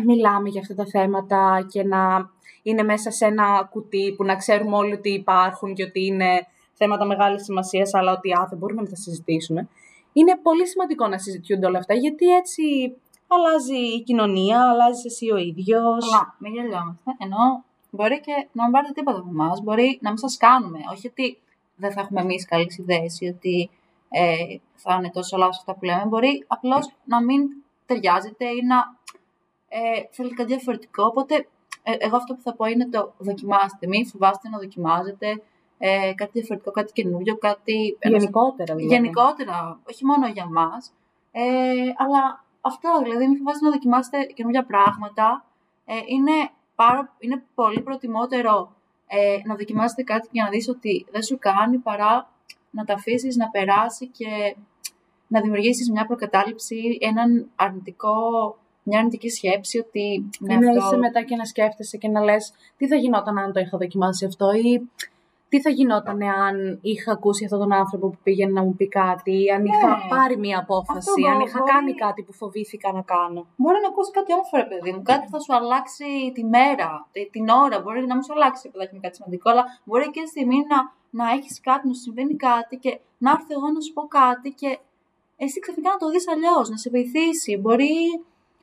μιλάμε 0.05 0.49
για 0.49 0.61
αυτά 0.61 0.75
τα 0.75 0.85
θέματα 0.85 1.65
και 1.71 1.83
να 1.83 2.29
είναι 2.63 2.83
μέσα 2.83 3.11
σε 3.11 3.25
ένα 3.25 3.67
κουτί 3.71 4.13
που 4.17 4.23
να 4.23 4.35
ξέρουμε 4.35 4.75
όλοι 4.75 4.93
ότι 4.93 5.09
υπάρχουν 5.13 5.73
και 5.73 5.83
ότι 5.83 6.05
είναι 6.05 6.47
θέματα 6.73 7.05
μεγάλης 7.05 7.43
σημασίας 7.43 7.93
αλλά 7.93 8.11
ότι 8.11 8.31
α, 8.31 8.45
δεν 8.49 8.57
μπορούμε 8.57 8.81
να 8.81 8.89
τα 8.89 8.95
συζητήσουμε. 8.95 9.67
Είναι 10.13 10.37
πολύ 10.37 10.67
σημαντικό 10.67 11.07
να 11.07 11.17
συζητιούνται 11.17 11.65
όλα 11.65 11.77
αυτά 11.77 11.93
γιατί 11.93 12.35
έτσι 12.35 12.95
αλλάζει 13.27 13.95
η 13.97 14.01
κοινωνία, 14.03 14.69
αλλάζει 14.69 15.01
εσύ 15.05 15.31
ο 15.31 15.37
ίδιος. 15.37 16.13
Αλλά 16.13 16.35
μην 16.37 16.53
γελιόμαστε. 16.53 17.11
Ενώ 17.17 17.63
μπορεί 17.91 18.19
και 18.19 18.47
να 18.51 18.63
μην 18.63 18.71
πάρετε 18.71 18.93
τίποτα 18.93 19.17
από 19.19 19.29
εμάς, 19.29 19.61
μπορεί 19.61 19.99
να 20.01 20.09
μην 20.09 20.17
σας 20.17 20.37
κάνουμε. 20.37 20.79
Όχι 20.91 21.07
ότι 21.07 21.37
δεν 21.75 21.91
θα 21.91 22.01
έχουμε 22.01 22.21
εμείς 22.21 22.45
καλές 22.45 22.77
ιδέες 22.77 23.19
ή 23.19 23.25
ότι 23.27 23.69
ε, 24.09 24.57
θα 24.75 24.95
είναι 24.97 25.09
τόσο 25.09 25.37
λάθος 25.37 25.57
αυτά 25.57 25.75
που 25.75 25.85
λέμε. 25.85 26.05
Μπορεί 26.05 26.45
απλώς 26.47 26.93
να 27.05 27.23
μην 27.23 27.41
ταιριάζεται 27.85 28.45
ή 28.45 28.61
να 28.67 28.97
ε, 29.69 30.01
θέλει 30.09 30.33
κάτι 30.33 30.53
διαφορετικό. 30.53 31.03
Οπότε, 31.05 31.47
ε, 31.83 31.91
εγώ 31.97 32.15
αυτό 32.15 32.33
που 32.33 32.41
θα 32.41 32.53
πω 32.53 32.65
είναι 32.65 32.89
το 32.89 33.13
δοκιμάστε. 33.17 33.87
Μην 33.87 34.07
φοβάστε 34.07 34.49
να 34.49 34.57
δοκιμάζετε 34.57 35.41
ε, 35.77 36.13
κάτι 36.15 36.31
διαφορετικό, 36.33 36.71
κάτι 36.71 36.91
καινούριο, 36.93 37.37
κάτι. 37.37 37.97
Γενικότερα, 38.01 38.75
δηλαδή. 38.75 38.95
Γενικότερα, 38.95 39.79
όχι 39.89 40.05
μόνο 40.05 40.27
για 40.27 40.45
μας. 40.45 40.93
Ε, 41.31 41.41
αλλά 41.97 42.45
αυτό, 42.61 42.89
δηλαδή, 43.03 43.27
μην 43.27 43.37
φοβάστε 43.37 43.65
να 43.65 43.71
δοκιμάσετε 43.71 44.23
καινούργια 44.23 44.65
πράγματα. 44.65 45.45
Ε, 45.85 45.93
είναι, 46.05 46.49
πάρα, 46.75 47.15
είναι 47.19 47.43
πολύ 47.55 47.81
προτιμότερο 47.81 48.75
ε, 49.07 49.37
να 49.43 49.55
δοκιμάσετε 49.55 50.03
κάτι 50.03 50.27
και 50.31 50.41
να 50.41 50.49
δεις 50.49 50.69
ότι 50.69 51.05
δεν 51.11 51.23
σου 51.23 51.37
κάνει 51.39 51.77
παρά 51.77 52.29
να 52.71 52.83
τα 52.85 52.93
αφήσεις 52.93 53.35
να 53.35 53.49
περάσει 53.49 54.07
και 54.07 54.55
να 55.27 55.41
δημιουργήσεις 55.41 55.91
μια 55.91 56.05
προκατάληψη, 56.05 56.97
έναν 57.01 57.49
αρνητικό, 57.55 58.57
μια 58.89 58.97
αρνητική 58.99 59.29
σκέψη 59.29 59.77
ότι 59.79 60.29
με 60.39 60.55
ναι, 60.55 60.67
αυτό... 60.69 60.85
είσαι 60.85 60.97
μετά 60.97 61.23
και 61.23 61.35
να 61.35 61.45
σκέφτεσαι 61.45 61.97
και 61.97 62.07
να 62.07 62.21
λες 62.23 62.53
τι 62.77 62.87
θα 62.87 62.95
γινόταν 62.95 63.37
αν 63.37 63.53
το 63.53 63.59
είχα 63.59 63.77
δοκιμάσει 63.77 64.25
αυτό 64.25 64.51
ή 64.51 64.89
τι 65.49 65.61
θα 65.61 65.69
γινόταν 65.69 66.21
αν 66.47 66.79
είχα 66.81 67.11
ακούσει 67.11 67.43
αυτόν 67.45 67.59
τον 67.59 67.73
άνθρωπο 67.73 68.09
που 68.09 68.17
πήγαινε 68.23 68.51
να 68.51 68.63
μου 68.63 68.73
πει 68.75 68.87
κάτι, 68.87 69.31
ή 69.43 69.49
αν 69.55 69.65
είχα 69.65 69.87
Ναι. 69.87 70.07
πάρει 70.09 70.37
μία 70.37 70.57
απόφαση, 70.59 71.09
Αυτό 71.15 71.27
αν 71.31 71.37
μπορεί- 71.37 71.47
είχα 71.47 71.59
κάνει 71.73 71.93
κάτι 71.93 72.21
που 72.23 72.33
φοβήθηκα 72.33 72.91
να 72.91 73.01
κάνω. 73.01 73.41
Μπορεί 73.61 73.77
να 73.83 73.87
ακούσει 73.87 74.11
κάτι 74.11 74.29
όμορφο, 74.33 74.57
ρε 74.63 74.67
παιδί 74.71 74.91
μου. 74.93 75.01
Κάτι 75.11 75.23
που 75.25 75.31
θα 75.35 75.39
σου 75.45 75.53
αλλάξει 75.59 76.05
τη 76.35 76.43
μέρα, 76.55 76.89
τη- 77.11 77.29
την 77.35 77.45
ώρα. 77.63 77.75
Μπορεί 77.83 77.99
να 78.11 78.13
μην 78.15 78.23
σου 78.23 78.33
αλλάξει 78.37 78.61
επειδή 78.69 78.89
είναι 78.91 79.03
κάτι 79.05 79.15
σημαντικό, 79.19 79.47
αλλά 79.51 79.63
μπορεί 79.85 80.03
εκείνη 80.11 80.25
τη 80.25 80.31
στιγμή 80.35 80.59
να, 80.71 80.77
να 81.19 81.25
έχεις 81.37 81.55
κάτι, 81.69 81.83
να 81.87 81.93
σου 81.93 82.01
συμβαίνει 82.07 82.35
κάτι 82.49 82.75
και 82.83 82.91
να 83.23 83.29
έρθω 83.35 83.51
εγώ 83.57 83.67
να 83.75 83.81
σου 83.85 83.93
πω 83.97 84.03
κάτι 84.19 84.49
και 84.61 84.69
εσύ 85.43 85.57
ξαφνικά 85.63 85.89
να 85.95 85.99
το 86.03 86.07
δεις 86.13 86.25
αλλιώς, 86.33 86.65
να 86.73 86.77
σε 86.83 86.89
βοηθήσει. 86.95 87.51
Μπορεί 87.63 87.95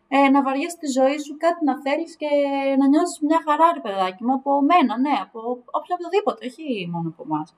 ε, 0.08 0.28
να 0.28 0.42
βαριέσαι 0.42 0.76
τη 0.80 0.88
ζωή 0.98 1.18
σου, 1.18 1.36
κάτι 1.36 1.64
να 1.64 1.80
θέλεις 1.80 2.16
και 2.16 2.30
να 2.78 2.88
νιώσεις 2.88 3.20
μια 3.20 3.40
χαρά, 3.46 3.72
ρε 3.74 3.80
παιδάκι 3.80 4.24
μου, 4.24 4.34
από 4.34 4.50
μένα, 4.70 4.98
ναι, 4.98 5.16
από 5.26 5.38
οποιοδήποτε, 5.78 6.46
όχι 6.46 6.88
μόνο 6.92 7.08
από 7.08 7.22
εμάς. 7.28 7.54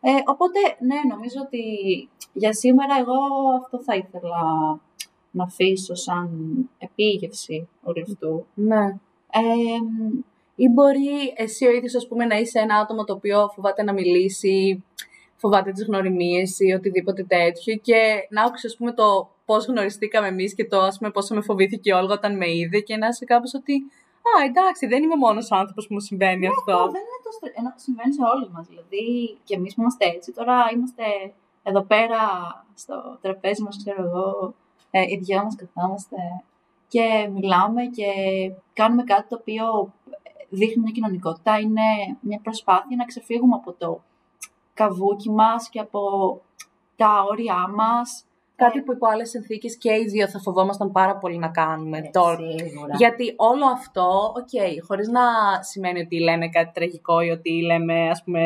Ε, 0.00 0.10
οπότε, 0.24 0.58
ναι, 0.78 0.98
νομίζω 1.12 1.38
ότι 1.46 1.62
για 2.32 2.52
σήμερα 2.52 2.94
εγώ 2.98 3.18
αυτό 3.60 3.82
θα 3.82 3.94
ήθελα 3.94 4.40
να 5.30 5.44
αφήσω 5.44 5.94
σαν 5.94 6.28
επίγευση 6.78 7.68
όλου 7.82 8.02
αυτού. 8.02 8.46
Ναι. 8.54 8.84
Ε, 9.34 9.78
Ή 10.54 10.68
μπορεί 10.68 11.32
εσύ 11.36 11.66
ο 11.66 11.70
ίδιος, 11.70 11.94
ας 11.94 12.08
πούμε, 12.08 12.24
να 12.24 12.36
είσαι 12.36 12.58
ένα 12.58 12.76
άτομο 12.76 13.04
το 13.04 13.12
οποίο 13.12 13.48
φοβάται 13.54 13.82
να 13.82 13.92
μιλήσει, 13.92 14.84
φοβάται 15.36 15.72
τις 15.72 15.84
γνωριμίες 15.84 16.58
ή 16.60 16.72
οτιδήποτε 16.72 17.24
τέτοιο 17.24 17.76
και 17.76 18.26
να 18.30 18.42
άκουσες, 18.42 18.70
ας 18.70 18.76
πούμε, 18.76 18.92
το 18.92 19.30
πώς 19.44 19.66
γνωριστήκαμε 19.66 20.28
εμείς 20.28 20.54
και 20.54 20.64
το, 20.64 20.80
ας 20.80 20.98
πούμε, 20.98 21.10
πόσο 21.10 21.34
με 21.34 21.40
φοβήθηκε 21.40 21.90
η 21.90 21.92
Όλγα 21.92 22.14
όταν 22.14 22.36
με 22.36 22.54
είδε 22.54 22.80
και 22.80 22.96
να 22.96 23.06
είσαι 23.06 23.24
κάπως 23.24 23.54
ότι 23.54 23.74
«Α, 24.30 24.44
εντάξει, 24.44 24.86
δεν 24.86 25.02
είμαι 25.02 25.16
μόνος 25.16 25.50
ο 25.50 25.56
άνθρωπος 25.56 25.86
που 25.86 25.94
μου 25.94 26.00
συμβαίνει 26.00 26.46
αυτό». 26.46 26.72
αυτό 26.72 26.90
δεν 26.90 27.00
είναι 27.00 27.22
το 27.22 27.30
στρε... 27.36 27.50
ενώ 27.54 27.72
συμβαίνει 27.76 28.12
σε 28.12 28.22
όλους 28.34 28.48
μας. 28.48 28.66
Δηλαδή, 28.66 29.38
και 29.44 29.54
εμείς 29.54 29.74
που 29.74 29.80
είμαστε 29.80 30.04
έτσι, 30.06 30.32
τώρα 30.32 30.56
είμαστε 30.74 31.04
εδώ 31.62 31.82
πέρα 31.82 32.20
στο 32.74 33.18
τραπέζι 33.20 33.62
μας, 33.62 33.76
ξέρω 33.76 34.02
εγώ, 34.02 34.54
ε, 34.90 35.02
οι 35.02 35.16
δυο 35.22 35.42
μας 35.42 35.56
καθόμαστε 35.56 36.16
και 36.88 37.28
μιλάμε 37.32 37.82
και 37.84 38.10
κάνουμε 38.72 39.02
κάτι 39.02 39.28
το 39.28 39.36
οποίο 39.40 39.92
δείχνει 40.48 40.82
μια 40.82 40.92
κοινωνικότητα. 40.92 41.58
Είναι 41.58 42.16
μια 42.20 42.40
προσπάθεια 42.42 42.96
να 42.96 43.04
ξεφύγουμε 43.04 43.54
από 43.54 43.72
το 43.72 44.02
καβούκι 44.74 45.30
μας 45.30 45.68
και 45.68 45.80
από 45.80 46.00
τα 46.96 47.24
όρια 47.30 47.68
μας. 47.68 48.24
Κάτι 48.64 48.80
που 48.82 48.92
υπό 48.92 49.06
άλλες 49.06 49.28
συνθήκες 49.28 49.76
και 49.76 49.92
οι 49.92 50.04
δύο 50.04 50.28
θα 50.28 50.38
φοβόμασταν 50.38 50.92
πάρα 50.92 51.16
πολύ 51.16 51.38
να 51.38 51.48
κάνουμε 51.48 52.00
τώρα. 52.12 52.50
Σίγουρα. 52.58 52.94
Γιατί 52.96 53.34
όλο 53.36 53.66
αυτό, 53.72 54.32
οκ, 54.36 54.84
χωρίς 54.86 55.08
να 55.08 55.22
σημαίνει 55.60 56.00
ότι 56.00 56.20
λέμε 56.20 56.48
κάτι 56.48 56.70
τραγικό 56.74 57.20
ή 57.20 57.30
ότι 57.30 57.62
λέμε, 57.62 58.10
ας 58.10 58.22
πούμε, 58.24 58.42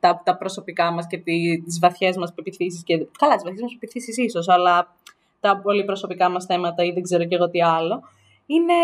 τα, 0.00 0.22
τα 0.24 0.36
προσωπικά 0.36 0.90
μας 0.92 1.06
και 1.06 1.18
τι- 1.18 1.62
τις 1.64 1.78
βαθιές 1.78 2.16
μας 2.16 2.32
πεπιθήσεις 2.34 2.82
και... 2.84 3.06
Καλά, 3.18 3.34
τις 3.34 3.44
βαθιές 3.44 3.62
μας 3.62 3.72
πεπιθήσεις 3.72 4.16
ίσως, 4.16 4.48
αλλά 4.48 4.94
τα 5.40 5.60
πολύ 5.62 5.84
προσωπικά 5.84 6.28
μας 6.28 6.44
θέματα 6.44 6.84
ή 6.84 6.92
δεν 6.92 7.02
ξέρω 7.02 7.24
και 7.24 7.34
εγώ 7.34 7.50
τι 7.50 7.62
άλλο. 7.62 8.02
Είναι 8.46 8.74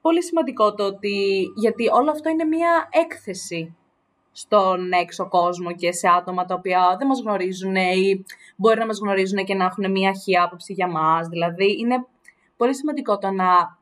πολύ 0.00 0.22
σημαντικό 0.22 0.74
το 0.74 0.84
ότι... 0.84 1.44
Γιατί 1.56 1.88
όλο 1.92 2.10
αυτό 2.10 2.28
είναι 2.28 2.44
μια 2.44 2.88
έκθεση 2.90 3.76
στον 4.32 4.92
έξω 4.92 5.28
κόσμο 5.28 5.72
και 5.72 5.92
σε 5.92 6.08
άτομα 6.08 6.44
τα 6.44 6.54
οποία 6.54 6.96
δεν 6.98 7.06
μας 7.06 7.20
γνωρίζουν 7.20 7.74
ή 7.76 8.24
μπορεί 8.56 8.78
να 8.78 8.86
μας 8.86 8.98
γνωρίζουν 8.98 9.44
και 9.44 9.54
να 9.54 9.64
έχουν 9.64 9.90
μια 9.90 10.08
αρχή 10.08 10.38
άποψη 10.38 10.72
για 10.72 10.88
μας. 10.88 11.28
Δηλαδή, 11.28 11.78
είναι 11.78 12.06
πολύ 12.56 12.74
σημαντικό 12.74 13.18
το 13.18 13.30
να 13.30 13.78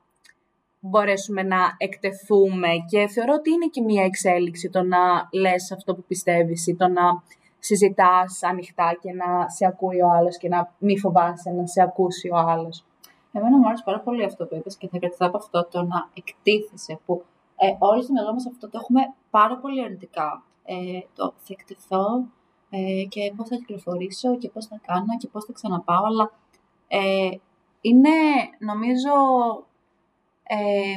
μπορέσουμε 0.80 1.42
να 1.42 1.56
εκτεθούμε 1.76 2.68
και 2.88 3.06
θεωρώ 3.06 3.34
ότι 3.38 3.50
είναι 3.50 3.66
και 3.66 3.80
μια 3.80 4.04
εξέλιξη 4.04 4.70
το 4.70 4.82
να 4.82 5.28
λες 5.32 5.72
αυτό 5.72 5.94
που 5.94 6.04
πιστεύεις 6.04 6.66
ή 6.66 6.76
το 6.76 6.88
να 6.88 7.22
συζητάς 7.58 8.42
ανοιχτά 8.42 8.98
και 9.00 9.12
να 9.12 9.48
σε 9.48 9.66
ακούει 9.66 10.00
ο 10.00 10.10
άλλος 10.10 10.38
και 10.38 10.48
να 10.48 10.74
μη 10.78 10.98
φοβάσαι 10.98 11.50
να 11.50 11.66
σε 11.66 11.82
ακούσει 11.82 12.28
ο 12.28 12.36
άλλος. 12.36 12.84
Εμένα 13.32 13.58
μου 13.58 13.66
άρεσε 13.66 13.82
πάρα 13.86 14.00
πολύ 14.00 14.24
αυτό 14.24 14.44
που 14.46 14.54
είπες 14.54 14.76
και 14.76 14.88
θα 14.88 14.98
κρατηθώ 14.98 15.26
από 15.26 15.36
αυτό 15.36 15.68
το 15.70 15.82
να 15.82 16.08
εκτίθεσαι 16.14 16.98
που 17.06 17.24
ε, 17.60 17.76
όλοι 17.78 18.02
στο 18.02 18.12
μυαλό 18.12 18.32
μας 18.32 18.46
αυτό 18.46 18.68
το 18.68 18.78
έχουμε 18.80 19.00
πάρα 19.30 19.56
πολύ 19.56 19.82
αρνητικά. 19.82 20.42
Ε, 20.64 21.00
το 21.14 21.34
θα 21.36 21.54
εκτεθώ 21.58 22.24
ε, 22.70 23.04
και 23.08 23.32
πώς 23.36 23.48
θα 23.48 23.56
κυκλοφορήσω 23.56 24.36
και 24.36 24.48
πώς 24.48 24.66
θα 24.66 24.80
κάνω 24.86 25.16
και 25.18 25.28
πώς 25.28 25.44
θα 25.44 25.52
ξαναπάω, 25.52 26.04
αλλά 26.04 26.32
ε, 26.88 27.30
είναι 27.80 28.10
νομίζω 28.58 29.12
ε, 30.42 30.96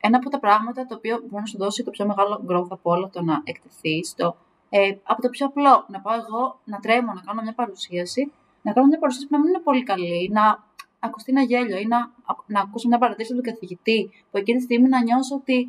ένα 0.00 0.16
από 0.16 0.30
τα 0.30 0.38
πράγματα 0.38 0.86
το 0.86 0.94
οποίο 0.94 1.18
μπορεί 1.18 1.42
να 1.42 1.46
σου 1.46 1.58
δώσει 1.58 1.82
το 1.82 1.90
πιο 1.90 2.06
μεγάλο 2.06 2.44
growth 2.48 2.70
από 2.70 2.90
όλο 2.90 3.08
το 3.12 3.22
να 3.22 3.42
εκτεθείς, 3.44 4.14
το, 4.14 4.36
ε, 4.68 4.96
από 5.02 5.22
το 5.22 5.28
πιο 5.28 5.46
απλό, 5.46 5.84
να 5.88 6.00
πάω 6.00 6.14
εγώ 6.14 6.58
να 6.64 6.78
τρέμω, 6.78 7.12
να 7.12 7.20
κάνω 7.20 7.42
μια 7.42 7.54
παρουσίαση, 7.54 8.32
να 8.62 8.72
κάνω 8.72 8.86
μια 8.86 8.98
παρουσίαση 8.98 9.26
που 9.28 9.36
να 9.36 9.40
μην 9.40 9.48
είναι 9.48 9.62
πολύ 9.62 9.82
καλή, 9.82 10.30
να 10.32 10.64
ακουστεί 10.98 11.32
ένα 11.32 11.42
γέλιο 11.42 11.76
ή 11.76 11.86
να, 11.86 12.10
να 12.46 12.60
ακούσω 12.60 12.88
μια 12.88 12.98
παρατήρηση 12.98 13.34
του 13.34 13.42
καθηγητή, 13.42 14.10
που 14.30 14.36
εκείνη 14.38 14.58
τη 14.58 14.64
στιγμή 14.64 14.88
να 14.88 15.02
νιώσω 15.02 15.34
ότι 15.34 15.68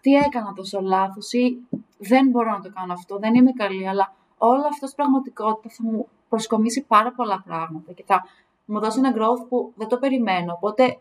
τι 0.00 0.14
έκανα 0.14 0.52
τόσο 0.52 0.80
λάθος 0.80 1.32
ή 1.32 1.58
δεν 1.98 2.28
μπορώ 2.28 2.50
να 2.50 2.60
το 2.60 2.70
κάνω 2.74 2.92
αυτό, 2.92 3.18
δεν 3.18 3.34
είμαι 3.34 3.52
καλή, 3.52 3.88
αλλά 3.88 4.14
όλο 4.38 4.66
αυτό 4.66 4.86
στην 4.86 4.96
πραγματικότητα 4.96 5.68
θα 5.74 5.82
μου 5.82 6.08
προσκομίσει 6.28 6.84
πάρα 6.84 7.12
πολλά 7.12 7.42
πράγματα 7.46 7.92
και 7.92 8.04
θα 8.06 8.24
μου 8.64 8.80
δώσει 8.80 8.98
ένα 8.98 9.12
growth 9.16 9.48
που 9.48 9.72
δεν 9.76 9.88
το 9.88 9.98
περιμένω. 9.98 10.52
Οπότε, 10.52 10.98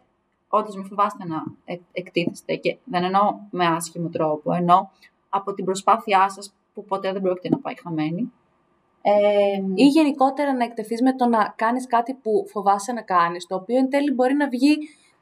όντως 0.49 0.75
μην 0.75 0.85
φοβάστε 0.85 1.25
να 1.25 1.43
εκ- 1.65 1.81
εκτίθεστε 1.91 2.55
και 2.55 2.77
δεν 2.83 3.03
εννοώ 3.03 3.39
με 3.49 3.65
άσχημο 3.65 4.09
τρόπο, 4.09 4.53
εννοώ 4.53 4.87
από 5.29 5.53
την 5.53 5.65
προσπάθειά 5.65 6.29
σας 6.29 6.53
που 6.73 6.85
ποτέ 6.85 7.11
δεν 7.11 7.21
πρόκειται 7.21 7.49
να 7.49 7.57
πάει 7.57 7.75
χαμένη. 7.83 8.31
Ε, 9.07 9.61
Ή 9.73 9.87
γενικότερα 9.87 10.53
να 10.53 10.63
εκτεθείς 10.63 11.01
με 11.01 11.15
το 11.15 11.25
να 11.27 11.53
κάνεις 11.55 11.87
κάτι 11.87 12.13
που 12.13 12.45
φοβάσαι 12.47 12.91
να 12.91 13.01
κάνεις, 13.01 13.45
το 13.45 13.55
οποίο 13.55 13.77
εν 13.77 13.89
τέλει 13.89 14.11
μπορεί 14.11 14.33
να 14.33 14.49
βγει 14.49 14.77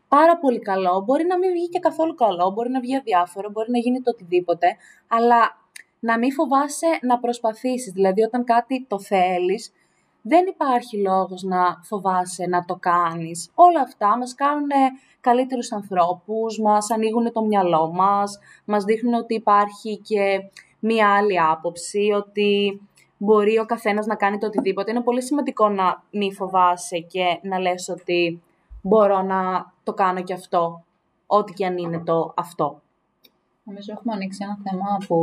πάρα 0.07 0.37
πολύ 0.37 0.59
καλό, 0.59 1.03
μπορεί 1.05 1.25
να 1.25 1.37
μην 1.37 1.51
βγει 1.51 1.69
και 1.69 1.79
καθόλου 1.79 2.15
καλό, 2.15 2.51
μπορεί 2.51 2.69
να 2.69 2.79
βγει 2.79 2.95
αδιάφορο, 2.95 3.49
μπορεί 3.51 3.71
να 3.71 3.77
γίνει 3.77 4.01
το 4.01 4.11
οτιδήποτε, 4.13 4.67
αλλά 5.07 5.57
να 5.99 6.17
μην 6.17 6.33
φοβάσαι 6.33 6.87
να 7.01 7.19
προσπαθήσεις. 7.19 7.91
Δηλαδή 7.91 8.21
όταν 8.21 8.43
κάτι 8.43 8.85
το 8.89 8.99
θέλεις, 8.99 9.71
δεν 10.21 10.45
υπάρχει 10.47 10.97
λόγος 10.97 11.43
να 11.43 11.79
φοβάσαι 11.83 12.45
να 12.45 12.65
το 12.65 12.75
κάνεις. 12.75 13.51
Όλα 13.55 13.81
αυτά 13.81 14.17
μας 14.17 14.35
κάνουν 14.35 14.69
καλύτερους 15.21 15.71
ανθρώπους, 15.71 16.59
μας 16.59 16.91
ανοίγουν 16.91 17.31
το 17.31 17.41
μυαλό 17.45 17.91
μας, 17.93 18.39
μας 18.65 18.83
δείχνουν 18.83 19.13
ότι 19.13 19.33
υπάρχει 19.33 19.97
και 19.97 20.39
μία 20.79 21.15
άλλη 21.15 21.39
άποψη, 21.39 22.11
ότι 22.15 22.81
μπορεί 23.23 23.57
ο 23.57 23.65
καθένας 23.65 24.05
να 24.05 24.15
κάνει 24.15 24.37
το 24.37 24.45
οτιδήποτε. 24.47 24.91
Είναι 24.91 25.01
πολύ 25.01 25.21
σημαντικό 25.23 25.69
να 25.69 26.03
μην 26.11 26.33
φοβάσαι 26.33 26.97
και 26.97 27.39
να 27.41 27.59
λες 27.59 27.89
ότι 27.89 28.41
μπορώ 28.81 29.21
να 29.21 29.71
το 29.83 29.93
κάνω 29.93 30.23
και 30.23 30.33
αυτό, 30.33 30.83
ό,τι 31.27 31.53
και 31.53 31.65
αν 31.65 31.77
είναι 31.77 31.99
το 31.99 32.33
αυτό. 32.37 32.81
Νομίζω 33.63 33.91
έχουμε 33.97 34.13
ανοίξει 34.13 34.39
ένα 34.43 34.57
θέμα 34.63 34.97
που 35.07 35.17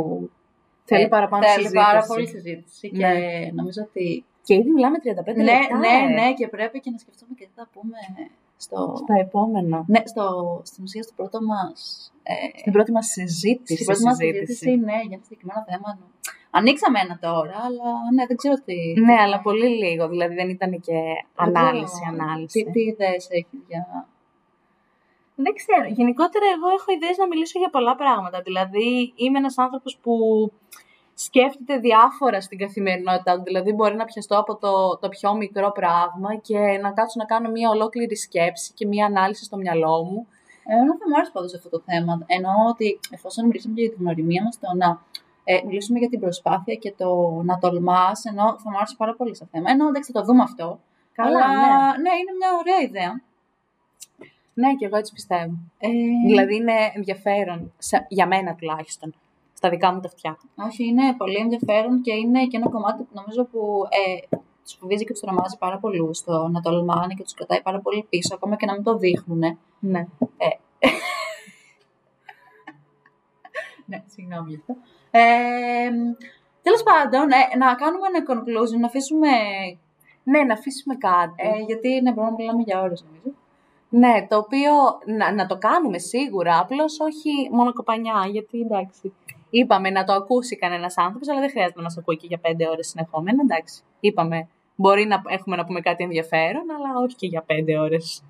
Θέλει 0.85 1.09
παραπάνω 1.09 1.43
θέλει 1.43 1.55
συζήτηση. 1.55 1.85
πάρα 1.85 2.03
πολύ 2.07 2.27
συζήτηση 2.27 2.91
και 2.91 3.07
Ναι. 3.07 3.51
νομίζω 3.55 3.83
ότι 3.89 4.25
Και 4.43 4.55
ήδη 4.55 4.71
μιλάμε 4.71 4.99
35 5.03 5.35
ναι, 5.37 5.43
λεπτά. 5.43 5.79
ναι, 5.79 5.89
ε. 5.89 6.09
ναι 6.21 6.33
και 6.35 6.49
πρέπει 6.49 6.81
και 6.81 6.91
να 6.91 6.99
σκεφτούμε 6.99 7.35
και 7.39 7.45
τι 7.45 7.53
θα 7.55 7.69
πούμε 7.73 7.97
στο... 8.65 8.79
Στα 9.03 9.15
επόμενα. 9.27 9.85
Ναι, 9.87 10.03
στο, 10.05 10.25
στην 10.65 10.85
ουσία 10.85 11.03
στο 11.03 11.13
πρώτο 11.17 11.39
μας 11.43 11.79
ε, 12.23 12.59
Στην 12.59 12.73
πρώτη 12.73 12.93
μας 12.93 13.07
συζήτηση. 13.07 13.75
Στην 13.75 13.87
πρώτη 13.87 14.03
μας 14.03 14.17
συζήτηση. 14.17 14.53
συζήτηση, 14.53 14.71
ναι, 14.89 14.99
για 15.09 15.17
ένα 15.17 15.25
συγκεκριμένο 15.27 15.63
θέμα. 15.71 15.89
Ανοίξαμε 16.59 16.99
ένα 17.05 17.17
τώρα, 17.27 17.57
αλλά 17.67 17.91
ναι, 18.15 18.27
δεν 18.27 18.37
ξέρω 18.41 18.57
τι. 18.67 18.81
Ναι, 19.09 19.17
αλλά 19.25 19.39
πολύ 19.47 19.69
λίγο. 19.83 20.09
Δηλαδή 20.09 20.35
δεν 20.35 20.49
ήταν 20.57 20.71
και 20.87 20.99
Δεν 21.37 21.57
ανάλυση, 21.57 22.01
ξέρω 22.01 22.17
ανάλυση. 22.17 22.65
Τι, 22.65 22.71
τι 22.71 22.81
ιδέες 22.81 23.29
έχεις 23.39 23.61
για... 23.69 23.85
Δεν 25.45 25.55
ξέρω. 25.61 25.87
Γενικότερα 25.99 26.47
εγώ 26.57 26.69
έχω 26.79 26.89
ιδέες 26.97 27.17
να 27.17 27.27
μιλήσω 27.27 27.59
για 27.59 27.71
πολλά 27.71 27.95
πράγματα. 27.97 28.39
Δηλαδή 28.41 29.13
είμαι 29.23 29.39
ένας 29.39 29.59
άνθρωπος 29.59 29.99
που 30.03 30.15
σκέφτεται 31.27 31.79
διάφορα 31.79 32.41
στην 32.41 32.59
καθημερινότητά 32.59 33.37
του. 33.37 33.43
Δηλαδή 33.43 33.73
μπορεί 33.73 33.95
να 33.97 34.05
πιαστώ 34.05 34.39
από 34.39 34.57
το, 34.57 34.99
το 34.99 35.09
πιο 35.09 35.35
μικρό 35.35 35.73
πράγμα 35.73 36.31
και 36.43 36.59
να 36.59 36.91
κάτσω 36.93 37.19
να 37.19 37.25
κάνω 37.25 37.51
μια 37.51 37.71
ολόκληρη 37.71 38.17
σκέψη 38.17 38.73
και 38.75 38.87
μια 38.87 39.07
ανάλυση 39.07 39.45
στο 39.45 39.57
μυαλό 39.57 40.05
μου. 40.05 40.27
Εμένα 40.65 40.97
θα 40.99 41.09
μου 41.09 41.15
άρεσε 41.17 41.33
πάντως 41.33 41.55
αυτό 41.55 41.69
το 41.69 41.81
θέμα. 41.89 42.13
Εννοώ 42.27 42.53
ότι 42.69 43.01
εφόσον 43.11 43.47
μιλήσαμε 43.47 43.75
για 43.77 43.91
την 43.91 43.99
γνωριμία 44.01 44.43
μας, 44.43 44.59
το 44.59 44.69
να 44.77 44.89
ε, 45.45 45.61
μιλήσουμε 45.67 45.99
για 45.99 46.09
την 46.09 46.21
προσπάθεια 46.21 46.75
και 46.75 46.93
το 46.97 47.09
να 47.45 47.59
τολμάς, 47.59 48.25
ενώ 48.25 48.45
θα 48.63 48.71
μου 48.71 48.77
άρεσε 48.77 48.95
πάρα 48.99 49.15
πολύ 49.15 49.31
αυτό 49.31 49.45
το 49.45 49.51
θέμα. 49.53 49.71
Ενώ 49.71 49.89
εντάξει 49.89 50.13
θα 50.13 50.21
το 50.21 50.27
δούμε 50.27 50.43
αυτό. 50.43 50.81
Καλά, 51.13 51.45
αλλά 51.45 51.57
ναι. 51.57 52.03
ναι, 52.03 52.13
είναι 52.21 52.33
μια 52.39 52.51
ωραία 52.61 52.81
ιδέα. 52.89 53.13
Ναι, 54.55 54.75
και 54.75 54.87
εγώ 54.87 54.97
έτσι 54.97 55.13
πιστεύω. 55.13 55.55
Ε, 55.79 55.89
Δηλαδή 56.27 56.55
είναι 56.57 56.73
ενδιαφέρον, 56.95 57.73
σε- 57.79 58.07
για 58.09 58.27
μένα 58.27 58.55
τουλάχιστον, 58.55 59.15
στα 59.61 59.69
δικά 59.71 59.93
μου 59.93 60.01
τα 60.01 60.09
αυτιά. 60.09 60.39
Όχι, 60.67 60.85
είναι 60.85 61.15
πολύ 61.17 61.37
ενδιαφέρον 61.37 62.01
και 62.01 62.13
είναι 62.13 62.47
και 62.47 62.57
ένα 62.57 62.69
κομμάτι 62.69 63.03
που 63.03 63.13
νομίζω 63.13 63.45
που 63.45 63.83
ε, 63.89 64.37
τους 64.63 64.75
φοβίζει 64.81 65.05
και 65.05 65.13
τους 65.13 65.21
τρομάζει 65.21 65.59
πάρα 65.59 65.79
πολύ 65.79 66.15
στο 66.15 66.49
να 66.49 66.61
τολμάνε 66.61 67.15
και 67.15 67.23
τους 67.23 67.35
κρατάει 67.35 67.63
πάρα 67.63 67.81
πολύ 67.81 68.07
πίσω, 68.09 68.35
ακόμα 68.35 68.57
και 68.57 68.67
να 68.67 68.73
μην 68.73 68.83
το 68.83 68.97
δείχνουν. 68.97 69.59
Ναι. 69.79 70.07
Ναι, 73.87 74.03
συγγνώμη 74.07 74.51
γι' 74.51 74.57
αυτό. 74.57 74.77
Ε, 75.11 75.91
Τέλος 76.63 76.83
πάντων, 76.83 77.31
ε, 77.31 77.57
να 77.57 77.75
κάνουμε 77.75 78.07
ένα 78.13 78.23
conclusion, 78.31 78.79
να 78.81 78.87
αφήσουμε. 78.87 79.29
Ναι, 80.23 80.43
να 80.43 80.53
αφήσουμε 80.53 80.95
κάτι. 80.95 81.35
Ε, 81.37 81.63
γιατί 81.67 82.01
ναι, 82.01 82.13
μπορούμε 82.13 82.31
να 82.31 82.37
μιλάμε 82.37 82.63
για 82.63 82.81
ώρες, 82.81 83.05
νομίζω. 83.05 83.31
Ναι, 83.89 84.27
το 84.29 84.37
οποίο 84.37 84.73
να, 85.19 85.33
να 85.33 85.47
το 85.47 85.59
κάνουμε 85.59 85.99
σίγουρα, 85.99 86.59
απλώς 86.59 87.01
όχι 87.01 87.51
μόνο 87.53 87.73
κοπανιά, 87.73 88.27
γιατί 88.31 88.61
εντάξει. 88.61 89.13
Είπαμε 89.51 89.91
να 89.91 90.05
το 90.05 90.13
ακούσει 90.13 90.57
κανένας 90.57 90.99
άνθρωπος, 90.99 91.29
αλλά 91.29 91.41
δεν 91.41 91.51
χρειάζεται 91.51 91.77
να 91.77 91.83
μας 91.83 91.99
ακούει 91.99 92.17
και 92.17 92.27
για 92.27 92.39
πέντε 92.39 92.69
ώρες 92.69 92.89
συνεχόμενα. 92.89 93.43
Εντάξει. 93.43 93.83
Είπαμε, 94.01 94.49
μπορεί 94.77 95.07
να 95.07 95.23
έχουμε 95.27 95.57
να 95.57 95.65
πούμε 95.65 95.81
κάτι 95.81 96.05
ενδιαφέρον, 96.05 96.71
αλλά 96.71 96.99
όχι 97.05 97.15
και 97.17 97.27
για 97.27 97.43
πέντε 97.43 97.79
ώρες. 97.79 98.23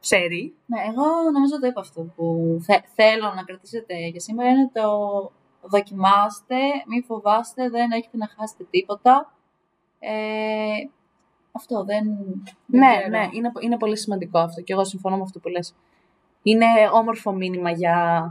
Ψέρι. 0.00 0.54
Ναι, 0.66 0.78
εγώ 0.80 1.06
νομίζω 1.32 1.58
το 1.60 1.66
είπα 1.66 1.80
αυτό 1.80 2.02
που 2.16 2.56
θε- 2.62 2.84
θέλω 2.94 3.32
να 3.36 3.42
κρατήσετε 3.42 3.94
για 4.06 4.20
σήμερα 4.20 4.50
είναι 4.50 4.70
το 4.72 4.88
δοκιμάστε, 5.62 6.56
μην 6.86 7.04
φοβάστε, 7.04 7.68
δεν 7.70 7.90
έχετε 7.90 8.16
να 8.16 8.28
χάσετε 8.36 8.64
τίποτα. 8.70 9.34
Ε, 9.98 10.10
αυτό 11.52 11.84
δεν. 11.84 12.04
δεν 12.66 12.80
Ναι, 12.80 12.96
ξέρω. 12.96 13.08
ναι, 13.08 13.28
είναι, 13.32 13.52
είναι 13.60 13.76
πολύ 13.76 13.96
σημαντικό 13.98 14.38
αυτό 14.38 14.60
και 14.62 14.72
εγώ 14.72 14.84
συμφωνώ 14.84 15.16
με 15.16 15.22
αυτό 15.22 15.38
που 15.38 15.48
λες. 15.48 15.74
Είναι 16.42 16.66
όμορφο 16.92 17.32
μήνυμα 17.32 17.70
για 17.70 18.24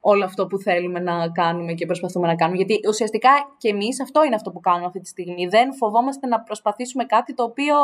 όλο 0.00 0.24
αυτό 0.24 0.46
που 0.46 0.58
θέλουμε 0.58 0.98
να 1.00 1.28
κάνουμε 1.28 1.72
και 1.72 1.86
προσπαθούμε 1.86 2.26
να 2.26 2.34
κάνουμε. 2.34 2.56
Γιατί 2.56 2.88
ουσιαστικά 2.88 3.30
και 3.56 3.68
εμείς 3.68 4.00
αυτό 4.00 4.24
είναι 4.24 4.34
αυτό 4.34 4.50
που 4.50 4.60
κάνουμε 4.60 4.86
αυτή 4.86 5.00
τη 5.00 5.08
στιγμή. 5.08 5.46
Δεν 5.46 5.74
φοβόμαστε 5.74 6.26
να 6.26 6.40
προσπαθήσουμε 6.40 7.04
κάτι 7.04 7.34
το 7.34 7.42
οποίο 7.42 7.74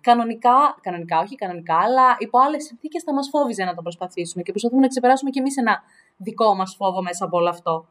κανονικά, 0.00 0.78
κανονικά 0.80 1.20
όχι 1.20 1.34
κανονικά, 1.34 1.76
αλλά 1.76 2.16
υπό 2.18 2.38
άλλες 2.38 2.64
συνθήκες 2.64 3.02
θα 3.02 3.14
μας 3.14 3.28
φόβιζε 3.28 3.64
να 3.64 3.74
το 3.74 3.82
προσπαθήσουμε 3.82 4.42
και 4.42 4.50
προσπαθούμε 4.50 4.80
να 4.80 4.88
ξεπεράσουμε 4.88 5.30
και 5.30 5.38
εμείς 5.38 5.56
ένα 5.56 5.82
δικό 6.16 6.54
μας 6.54 6.74
φόβο 6.74 7.02
μέσα 7.02 7.24
από 7.24 7.36
όλο 7.36 7.48
αυτό. 7.48 7.86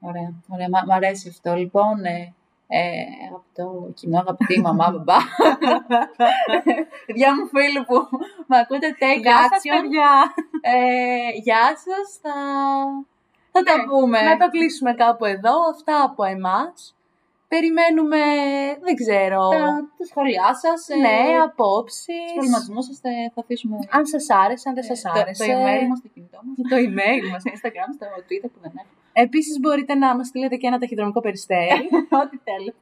Ωραία, 0.00 0.34
ωραία. 0.48 0.68
Μ' 0.68 0.86
μ' 0.86 0.92
αρέσει 0.92 1.28
αυτό. 1.28 1.54
Λοιπόν, 1.54 2.04
ε, 2.04 2.34
ε, 2.78 2.80
αγαπητό 3.28 3.90
κοινό, 3.94 4.18
αγαπητή 4.18 4.60
μαμά, 4.60 4.90
μπαμπά. 4.90 5.18
Δυο 7.16 7.30
μου 7.34 7.46
φίλοι 7.54 7.80
που 7.88 7.96
με 8.46 8.56
ακούτε 8.58 8.88
take 9.00 9.26
action. 9.42 9.80
παιδιά! 9.80 10.12
Ε, 10.60 11.38
γεια 11.42 11.64
σας, 11.84 12.06
θα, 12.22 12.34
θα 13.52 13.60
τα 13.62 13.76
Ναι, 13.76 13.84
πούμε. 13.90 14.22
Να 14.22 14.36
το 14.36 14.48
κλείσουμε 14.50 14.92
κάπου 14.94 15.24
εδώ. 15.24 15.54
Αυτά 15.74 16.02
από 16.02 16.24
εμάς. 16.24 16.96
Περιμένουμε, 17.52 18.22
δεν 18.86 18.94
ξέρω, 19.02 19.40
τα, 19.48 19.64
τα 19.98 20.04
σχόλιά 20.10 20.48
σας, 20.62 20.80
ε, 20.88 20.94
ναι, 21.04 21.18
τους 21.34 21.42
απόψεις. 21.48 22.28
προβληματισμούς 22.34 22.84
σας, 22.88 22.98
ε, 23.02 23.10
θα 23.34 23.40
αφήσουμε 23.44 23.76
Αν 23.96 24.02
σας 24.12 24.24
άρεσε, 24.42 24.68
αν 24.68 24.74
δεν 24.78 24.84
σας 24.90 25.00
ε, 25.04 25.08
το- 25.14 25.20
άρεσε. 25.20 25.44
το, 25.46 25.52
email 25.52 25.84
μας, 25.90 25.98
το 26.04 26.08
κινητό 26.14 26.38
μας, 26.46 26.54
Το 26.72 26.76
email 26.86 27.22
μας. 27.30 27.40
στο 27.42 27.50
Instagram, 27.56 27.88
στο 27.96 28.06
Twitter 28.28 28.50
που 28.52 28.60
δεν 28.64 28.72
έχω. 28.80 28.92
Επίσης 29.12 29.58
μπορείτε 29.60 29.94
να 29.94 30.16
μας 30.16 30.26
στείλετε 30.26 30.56
και 30.56 30.66
ένα 30.66 30.78
ταχυδρομικό 30.78 31.20
περιστέρι. 31.20 31.88
Ό,τι 32.22 32.36
θέλετε. 32.44 32.76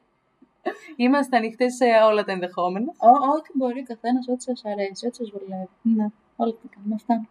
Είμαστε 0.95 1.37
ανοιχτέ 1.37 1.69
σε 1.69 1.85
όλα 2.09 2.23
τα 2.23 2.31
ενδεχόμενα. 2.31 2.91
Ό- 2.97 3.35
Ό,τι 3.37 3.49
μπορεί 3.53 3.79
ο 3.79 3.83
καθένας, 3.83 4.27
ό,τι 4.27 4.43
σας 4.43 4.61
αρέσει, 4.65 5.07
ό,τι 5.07 5.15
σας 5.15 5.29
βολεύει. 5.31 5.69
Ναι. 5.81 6.05
Όλα 6.35 6.51
τα 6.51 6.67
κάνουμε 6.75 6.95
αυτά. 6.95 7.25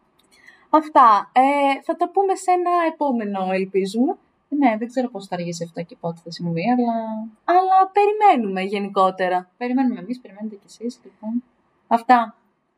Αυτά. 0.70 1.30
Ε, 1.32 1.80
θα 1.82 1.96
τα 1.96 2.09
πούμε 2.11 2.34
σε 2.34 2.51
ένα 2.51 2.70
επόμενο, 2.92 3.53
ελπίζουμε. 3.53 4.16
Ναι, 4.48 4.76
δεν 4.78 4.88
ξέρω 4.88 5.09
πώς 5.09 5.26
θα 5.26 5.34
αργήσει 5.36 5.64
αυτό 5.64 5.82
και 5.82 5.96
πότε 6.01 6.20
θα 6.24 6.30
συμβεί, 6.30 6.62
αλλά 6.70 6.92
Αλλά 7.44 7.90
περιμένουμε 7.92 8.62
γενικότερα. 8.62 9.48
περιμένουμε 9.57 10.01
εμείς, 10.01 10.20
περιμένετε 10.20 10.55
κι 10.55 10.62
εσείς, 10.66 11.01
λοιπόν. 11.05 11.42
Αυτά. 11.88 12.34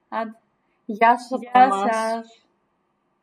Άντε. 0.08 0.36
Γεια 0.84 1.18
σας 1.18 1.32
από 1.32 1.42
Γεια 1.52 1.62
εμάς. 1.64 1.80
σας. 1.96 2.41